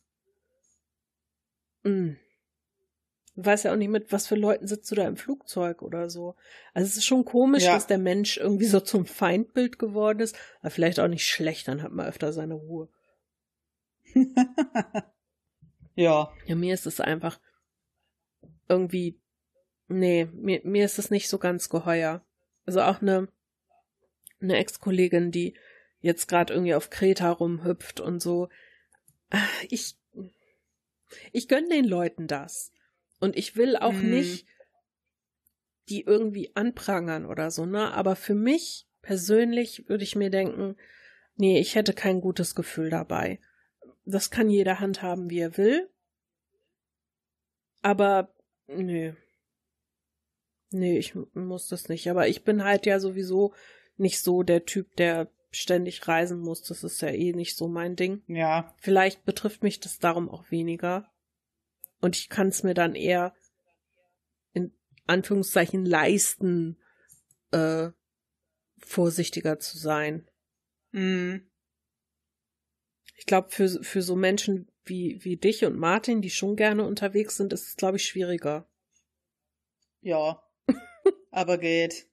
Mm. 1.83 2.13
Du 3.37 3.45
weißt 3.45 3.65
ja 3.65 3.71
auch 3.71 3.75
nicht, 3.77 3.89
mit 3.89 4.11
was 4.11 4.25
für 4.25 4.33
Leuten 4.35 4.65
sitzt 4.67 4.89
du 4.89 4.95
da 4.95 5.07
im 5.07 5.15
Flugzeug 5.15 5.83
oder 5.83 6.09
so. 6.09 6.35
Also 6.73 6.87
es 6.87 6.97
ist 6.97 7.05
schon 7.05 7.23
komisch, 7.23 7.63
Ja. 7.65 7.75
dass 7.75 7.85
der 7.85 7.99
Mensch 7.99 8.37
irgendwie 8.37 8.65
so 8.65 8.79
zum 8.79 9.05
Feindbild 9.05 9.77
geworden 9.77 10.21
ist. 10.21 10.35
Aber 10.61 10.71
vielleicht 10.71 10.99
auch 10.99 11.07
nicht 11.07 11.27
schlecht, 11.27 11.67
dann 11.67 11.83
hat 11.83 11.91
man 11.91 12.07
öfter 12.07 12.33
seine 12.33 12.55
Ruhe. 12.55 12.89
ja. 15.95 16.33
Ja, 16.47 16.55
mir 16.55 16.73
ist 16.73 16.87
es 16.87 16.99
einfach 16.99 17.39
irgendwie, 18.67 19.19
nee, 19.87 20.25
mir, 20.33 20.61
mir 20.63 20.85
ist 20.85 20.97
es 20.97 21.11
nicht 21.11 21.29
so 21.29 21.37
ganz 21.37 21.69
geheuer. 21.69 22.25
Also 22.65 22.81
auch 22.81 23.01
eine, 23.03 23.27
eine 24.41 24.57
Ex-Kollegin, 24.57 25.31
die 25.31 25.55
jetzt 25.99 26.27
gerade 26.27 26.53
irgendwie 26.53 26.73
auf 26.75 26.89
Kreta 26.89 27.29
rumhüpft 27.31 27.99
und 27.99 28.19
so. 28.19 28.49
Ich, 29.69 29.95
ich 31.31 31.47
gönn 31.47 31.69
den 31.69 31.85
Leuten 31.85 32.25
das. 32.27 32.71
Und 33.19 33.35
ich 33.35 33.55
will 33.55 33.75
auch 33.75 33.93
Mhm. 33.93 34.09
nicht 34.09 34.45
die 35.89 36.01
irgendwie 36.01 36.51
anprangern 36.55 37.25
oder 37.25 37.49
so, 37.49 37.65
ne? 37.65 37.93
Aber 37.93 38.15
für 38.15 38.35
mich 38.35 38.87
persönlich 39.01 39.87
würde 39.87 40.03
ich 40.03 40.15
mir 40.15 40.29
denken, 40.29 40.75
nee, 41.35 41.59
ich 41.59 41.75
hätte 41.75 41.93
kein 41.93 42.19
gutes 42.19 42.55
Gefühl 42.55 42.89
dabei. 42.89 43.39
Das 44.05 44.29
kann 44.29 44.49
jeder 44.49 44.79
handhaben, 44.79 45.29
wie 45.29 45.39
er 45.39 45.57
will. 45.57 45.89
Aber, 47.81 48.33
nö. 48.67 49.13
Nee, 50.71 50.97
ich 50.97 51.15
muss 51.33 51.67
das 51.69 51.87
nicht. 51.87 52.09
Aber 52.09 52.27
ich 52.27 52.43
bin 52.43 52.63
halt 52.63 52.85
ja 52.85 52.99
sowieso 52.99 53.53
nicht 53.95 54.21
so 54.21 54.43
der 54.43 54.65
Typ, 54.65 54.95
der 54.97 55.29
ständig 55.51 56.05
reisen 56.07 56.39
muss. 56.39 56.63
Das 56.63 56.83
ist 56.83 57.01
ja 57.01 57.09
eh 57.09 57.31
nicht 57.31 57.55
so 57.55 57.67
mein 57.69 57.95
Ding. 57.95 58.23
Ja. 58.27 58.75
Vielleicht 58.81 59.23
betrifft 59.23 59.63
mich 59.63 59.79
das 59.79 59.99
darum 59.99 60.29
auch 60.29 60.51
weniger. 60.51 61.09
Und 61.99 62.15
ich 62.15 62.29
kann 62.29 62.47
es 62.49 62.63
mir 62.63 62.73
dann 62.73 62.95
eher 62.95 63.33
in 64.53 64.73
Anführungszeichen 65.05 65.85
leisten, 65.85 66.77
äh, 67.51 67.89
vorsichtiger 68.79 69.59
zu 69.59 69.77
sein. 69.77 70.29
Mhm. 70.91 71.49
Ich 73.15 73.25
glaube, 73.25 73.49
für, 73.49 73.83
für 73.83 74.01
so 74.01 74.15
Menschen 74.15 74.71
wie, 74.85 75.23
wie 75.23 75.37
dich 75.37 75.65
und 75.65 75.77
Martin, 75.77 76.21
die 76.21 76.29
schon 76.29 76.55
gerne 76.55 76.85
unterwegs 76.85 77.35
sind, 77.35 77.51
ist 77.51 77.67
es, 77.67 77.75
glaube 77.75 77.97
ich, 77.97 78.05
schwieriger. 78.05 78.69
Ja. 80.01 80.43
Aber 81.31 81.57
geht. 81.57 82.09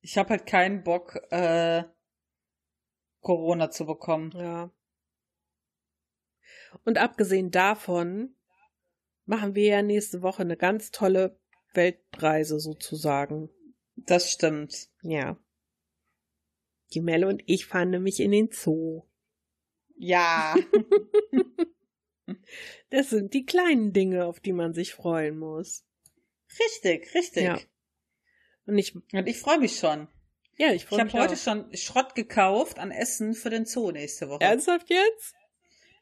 Ich 0.00 0.18
habe 0.18 0.30
halt 0.30 0.46
keinen 0.46 0.82
Bock, 0.82 1.16
äh, 1.30 1.84
Corona 3.20 3.70
zu 3.70 3.86
bekommen. 3.86 4.32
Ja. 4.36 4.70
Und 6.84 6.98
abgesehen 6.98 7.50
davon 7.50 8.34
machen 9.26 9.54
wir 9.54 9.64
ja 9.66 9.82
nächste 9.82 10.22
Woche 10.22 10.42
eine 10.42 10.56
ganz 10.56 10.90
tolle 10.90 11.38
Weltreise 11.72 12.60
sozusagen. 12.60 13.50
Das 13.96 14.30
stimmt. 14.30 14.88
Ja. 15.02 15.38
Die 16.92 17.00
Melle 17.00 17.26
und 17.28 17.42
ich 17.46 17.66
fahren 17.66 17.90
nämlich 17.90 18.20
in 18.20 18.30
den 18.30 18.50
Zoo. 18.52 19.02
Ja. 19.96 20.54
Das 22.90 23.10
sind 23.10 23.34
die 23.34 23.44
kleinen 23.44 23.92
Dinge, 23.92 24.24
auf 24.24 24.40
die 24.40 24.52
man 24.52 24.72
sich 24.72 24.94
freuen 24.94 25.38
muss. 25.38 25.84
richtig, 26.58 27.14
richtig. 27.14 27.42
Ja. 27.42 27.58
Und 28.66 28.78
ich, 28.78 28.94
Und 28.94 29.26
ich 29.26 29.38
freue 29.38 29.58
mich 29.58 29.78
schon. 29.78 30.08
ja, 30.56 30.68
ich 30.68 30.76
Ich 30.82 30.84
freue 30.86 31.00
habe 31.00 31.06
mich 31.12 31.14
heute 31.20 31.34
auch. 31.34 31.36
schon 31.38 31.76
Schrott 31.76 32.14
gekauft 32.14 32.78
an 32.78 32.90
Essen 32.90 33.34
für 33.34 33.50
den 33.50 33.66
Zoo 33.66 33.90
nächste 33.90 34.28
Woche. 34.28 34.42
Ernsthaft 34.42 34.88
jetzt? 34.88 35.34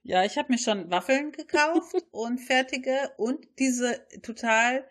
Ja, 0.04 0.24
ich 0.24 0.36
habe 0.36 0.52
mir 0.52 0.58
schon 0.58 0.90
Waffeln 0.90 1.32
gekauft 1.32 1.94
und 2.10 2.38
fertige 2.38 2.96
und 3.16 3.46
diese 3.58 4.04
total, 4.22 4.84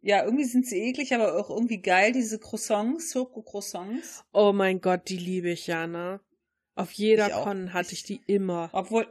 ja, 0.00 0.24
irgendwie 0.24 0.44
sind 0.44 0.66
sie 0.66 0.78
eklig, 0.78 1.14
aber 1.14 1.38
auch 1.38 1.50
irgendwie 1.50 1.82
geil, 1.82 2.12
diese 2.12 2.38
Croissants, 2.38 3.12
Schoko-Croissants. 3.12 4.24
Oh 4.32 4.52
mein 4.52 4.80
Gott, 4.80 5.08
die 5.08 5.18
liebe 5.18 5.50
ich 5.50 5.66
ja, 5.66 5.86
ne? 5.86 6.20
Auf 6.76 6.92
jeder. 6.92 7.28
Con 7.28 7.72
hatte 7.72 7.92
ich 7.92 8.02
die 8.04 8.20
immer. 8.26 8.70
Obwohl, 8.72 9.06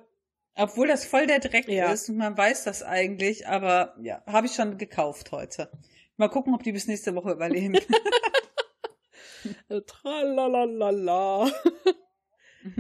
obwohl 0.56 0.88
das 0.88 1.06
voll 1.06 1.28
der 1.28 1.40
Dreck 1.40 1.68
Ja. 1.68 1.92
ist 1.94 2.10
und 2.10 2.18
man 2.18 2.38
weiß 2.38 2.64
das 2.64 2.84
eigentlich, 2.84 3.48
aber 3.48 3.96
ja, 4.02 4.24
habe 4.26 4.48
ich 4.48 4.54
schon 4.54 4.78
gekauft 4.78 5.32
heute. 5.32 5.70
Mal 6.18 6.30
gucken, 6.30 6.54
ob 6.54 6.64
die 6.64 6.72
bis 6.72 6.88
nächste 6.88 7.16
Woche 7.16 7.32
überleben. 7.32 7.76
Äh, 9.70 9.82
Tralalala. 9.86 11.52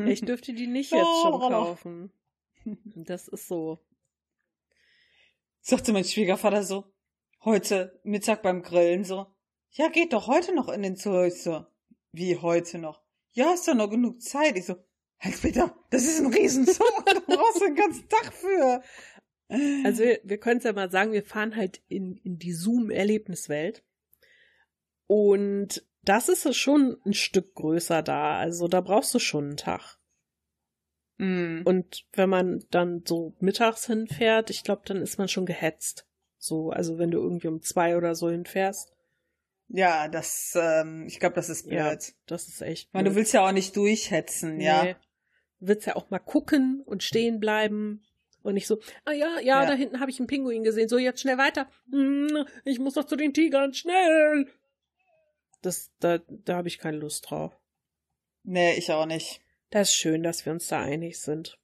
Ich 0.06 0.22
dürfte 0.22 0.54
die 0.54 0.68
nicht 0.68 0.92
jetzt 0.92 1.22
schon 1.22 1.40
kaufen. 1.40 2.12
Das 2.96 3.28
ist 3.28 3.48
so. 3.48 3.80
Sagte 5.62 5.94
mein 5.94 6.04
Schwiegervater 6.04 6.64
so, 6.64 6.86
heute 7.44 8.00
Mittag 8.04 8.42
beim 8.42 8.62
Grillen 8.62 9.06
so, 9.06 9.28
ja, 9.72 9.90
geht 9.90 10.14
doch 10.14 10.28
heute 10.28 10.54
noch 10.54 10.70
in 10.70 10.84
den 10.84 10.96
Zoo. 10.96 11.24
Ich 11.24 11.42
so, 11.42 11.66
wie 12.12 12.38
heute 12.38 12.78
noch? 12.78 13.02
Ja, 13.32 13.48
hast 13.48 13.68
doch 13.68 13.74
noch 13.74 13.90
genug 13.90 14.22
Zeit. 14.22 14.58
Ich 14.58 14.66
so, 14.66 14.76
halt 15.20 15.42
bitte, 15.42 15.74
das 15.90 16.04
ist 16.04 16.20
ein 16.20 16.34
Riesenzoo, 16.34 16.84
da 17.06 17.20
brauchst 17.36 17.62
du 17.62 17.66
den 17.66 17.76
ganzen 17.76 18.08
Tag 18.10 18.34
für. 18.34 18.84
Also 19.84 20.04
wir, 20.04 20.20
wir 20.24 20.38
können 20.38 20.58
es 20.58 20.64
ja 20.64 20.74
mal 20.74 20.92
sagen, 20.92 21.12
wir 21.12 21.24
fahren 21.24 21.56
halt 21.56 21.82
in, 21.88 22.18
in 22.18 22.38
die 22.40 22.54
Zoom-Erlebniswelt. 22.54 23.84
Und 25.08 25.86
das 26.02 26.30
ist 26.30 26.56
schon 26.56 26.98
ein 27.06 27.14
Stück 27.14 27.56
größer 27.56 28.02
da. 28.02 28.38
Also 28.38 28.68
da 28.68 28.82
brauchst 28.82 29.14
du 29.14 29.20
schon 29.20 29.46
einen 29.46 29.58
Tag. 29.58 29.98
Mm. 31.18 31.62
Und 31.66 32.06
wenn 32.14 32.30
man 32.30 32.64
dann 32.72 33.04
so 33.06 33.34
mittags 33.40 33.86
hinfährt, 33.88 34.50
ich 34.50 34.64
glaube, 34.64 34.82
dann 34.86 34.98
ist 35.02 35.18
man 35.18 35.28
schon 35.28 35.46
gehetzt. 35.46 36.06
So, 36.38 36.72
also 36.72 36.98
wenn 36.98 37.12
du 37.12 37.20
irgendwie 37.20 37.48
um 37.48 37.62
zwei 37.62 37.96
oder 37.98 38.16
so 38.16 38.30
hinfährst. 38.30 38.92
Ja, 39.70 40.08
das, 40.08 40.58
ähm, 40.60 41.06
ich 41.08 41.20
glaube, 41.20 41.36
das 41.36 41.50
ist 41.50 41.68
blöd. 41.68 41.78
Ja, 41.80 41.96
das 42.28 42.48
ist 42.48 42.62
echt. 42.62 42.88
Ich 42.88 42.94
meine, 42.94 43.10
du 43.10 43.16
willst 43.16 43.34
ja 43.34 43.48
auch 43.48 43.52
nicht 43.54 43.76
durchhetzen, 43.76 44.60
ja. 44.60 44.84
Nee. 44.84 44.96
Du 45.60 45.68
willst 45.68 45.88
ja 45.88 45.96
auch 45.96 46.10
mal 46.10 46.20
gucken 46.20 46.82
und 46.86 47.02
stehen 47.04 47.40
bleiben. 47.40 48.04
Und 48.42 48.56
nicht 48.56 48.68
so, 48.68 48.80
ah 49.06 49.14
ja, 49.14 49.40
ja, 49.40 49.62
Ja. 49.62 49.66
da 49.66 49.74
hinten 49.74 50.02
habe 50.02 50.12
ich 50.12 50.20
einen 50.20 50.28
Pinguin 50.28 50.64
gesehen. 50.64 50.90
So, 50.90 50.98
jetzt 50.98 51.22
schnell 51.22 51.38
weiter. 51.38 51.70
Hm, 51.90 52.46
Ich 52.66 52.78
muss 52.78 52.96
doch 52.96 53.06
zu 53.06 53.16
den 53.16 53.34
Tigern, 53.34 53.74
schnell. 53.74 54.48
Das, 55.62 55.92
da, 56.02 56.18
da 56.28 56.58
habe 56.58 56.68
ich 56.68 56.78
keine 56.78 56.98
Lust 56.98 57.30
drauf. 57.32 57.58
Nee, 58.44 58.74
ich 58.74 58.92
auch 58.92 59.06
nicht. 59.06 59.40
Das 59.74 59.90
ist 59.90 59.96
schön, 59.96 60.22
dass 60.22 60.46
wir 60.46 60.54
uns 60.54 60.68
da 60.68 60.82
einig 60.82 61.20
sind. 61.20 61.58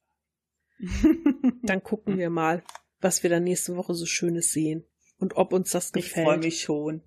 Dann 1.62 1.80
gucken 1.84 2.18
wir 2.18 2.28
mal, 2.28 2.64
was 3.00 3.22
wir 3.22 3.30
dann 3.30 3.44
nächste 3.44 3.76
Woche 3.76 3.94
so 3.94 4.04
Schönes 4.04 4.50
sehen. 4.50 4.84
Und 5.18 5.36
ob 5.36 5.52
uns 5.52 5.70
das 5.70 5.92
Ich 5.94 6.06
gefällt. 6.06 6.26
freue 6.26 6.38
mich 6.38 6.60
schon. 6.60 7.04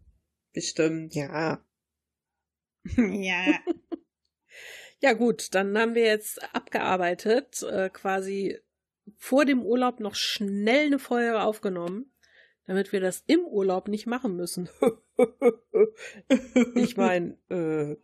Bestimmt. 0.53 1.13
Ja. 1.13 1.61
ja. 2.95 3.59
Ja 5.01 5.11
gut, 5.11 5.53
dann 5.53 5.77
haben 5.77 5.95
wir 5.95 6.05
jetzt 6.05 6.41
abgearbeitet, 6.55 7.61
äh, 7.63 7.89
quasi 7.89 8.57
vor 9.17 9.43
dem 9.43 9.61
Urlaub 9.61 9.99
noch 9.99 10.15
schnell 10.15 10.85
eine 10.85 10.97
Folge 10.97 11.41
aufgenommen, 11.41 12.13
damit 12.67 12.93
wir 12.93 13.01
das 13.01 13.21
im 13.27 13.41
Urlaub 13.41 13.89
nicht 13.89 14.07
machen 14.07 14.37
müssen. 14.37 14.69
ich 16.75 16.95
meine, 16.95 17.37
äh, 17.49 17.97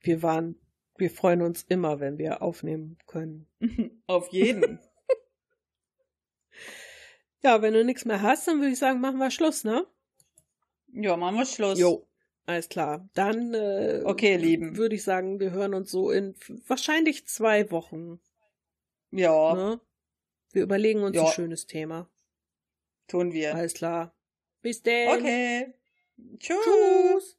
wir 0.00 0.22
waren, 0.22 0.60
wir 0.96 1.10
freuen 1.10 1.42
uns 1.42 1.62
immer, 1.64 2.00
wenn 2.00 2.18
wir 2.18 2.42
aufnehmen 2.42 2.98
können. 3.06 3.46
Auf 4.06 4.28
jeden. 4.32 4.78
Ja, 7.42 7.60
wenn 7.62 7.74
du 7.74 7.84
nichts 7.84 8.04
mehr 8.04 8.22
hast, 8.22 8.48
dann 8.48 8.60
würde 8.60 8.72
ich 8.72 8.78
sagen, 8.78 9.00
machen 9.00 9.18
wir 9.18 9.30
Schluss, 9.30 9.64
ne? 9.64 9.86
Ja, 10.92 11.16
machen 11.16 11.36
wir 11.36 11.46
Schluss. 11.46 11.78
Jo. 11.78 12.06
Alles 12.46 12.68
klar. 12.68 13.08
Dann 13.14 13.54
äh, 13.54 14.02
Okay, 14.04 14.36
Lieben. 14.36 14.76
würde 14.76 14.94
ich 14.94 15.02
sagen, 15.02 15.40
wir 15.40 15.50
hören 15.50 15.74
uns 15.74 15.90
so 15.90 16.10
in 16.10 16.34
wahrscheinlich 16.66 17.26
zwei 17.26 17.70
Wochen. 17.70 18.20
Ja, 19.10 19.54
Ne? 19.54 19.80
Wir 20.52 20.62
überlegen 20.62 21.02
uns 21.02 21.16
Ja. 21.16 21.24
ein 21.26 21.32
schönes 21.32 21.66
Thema. 21.66 22.08
tun 23.08 23.32
wir. 23.32 23.54
Alles 23.54 23.74
klar. 23.74 24.14
Bis 24.62 24.82
denn. 24.82 25.08
Okay. 25.18 25.74
Tschüss. 26.38 26.56
Tschüss. 26.64 27.38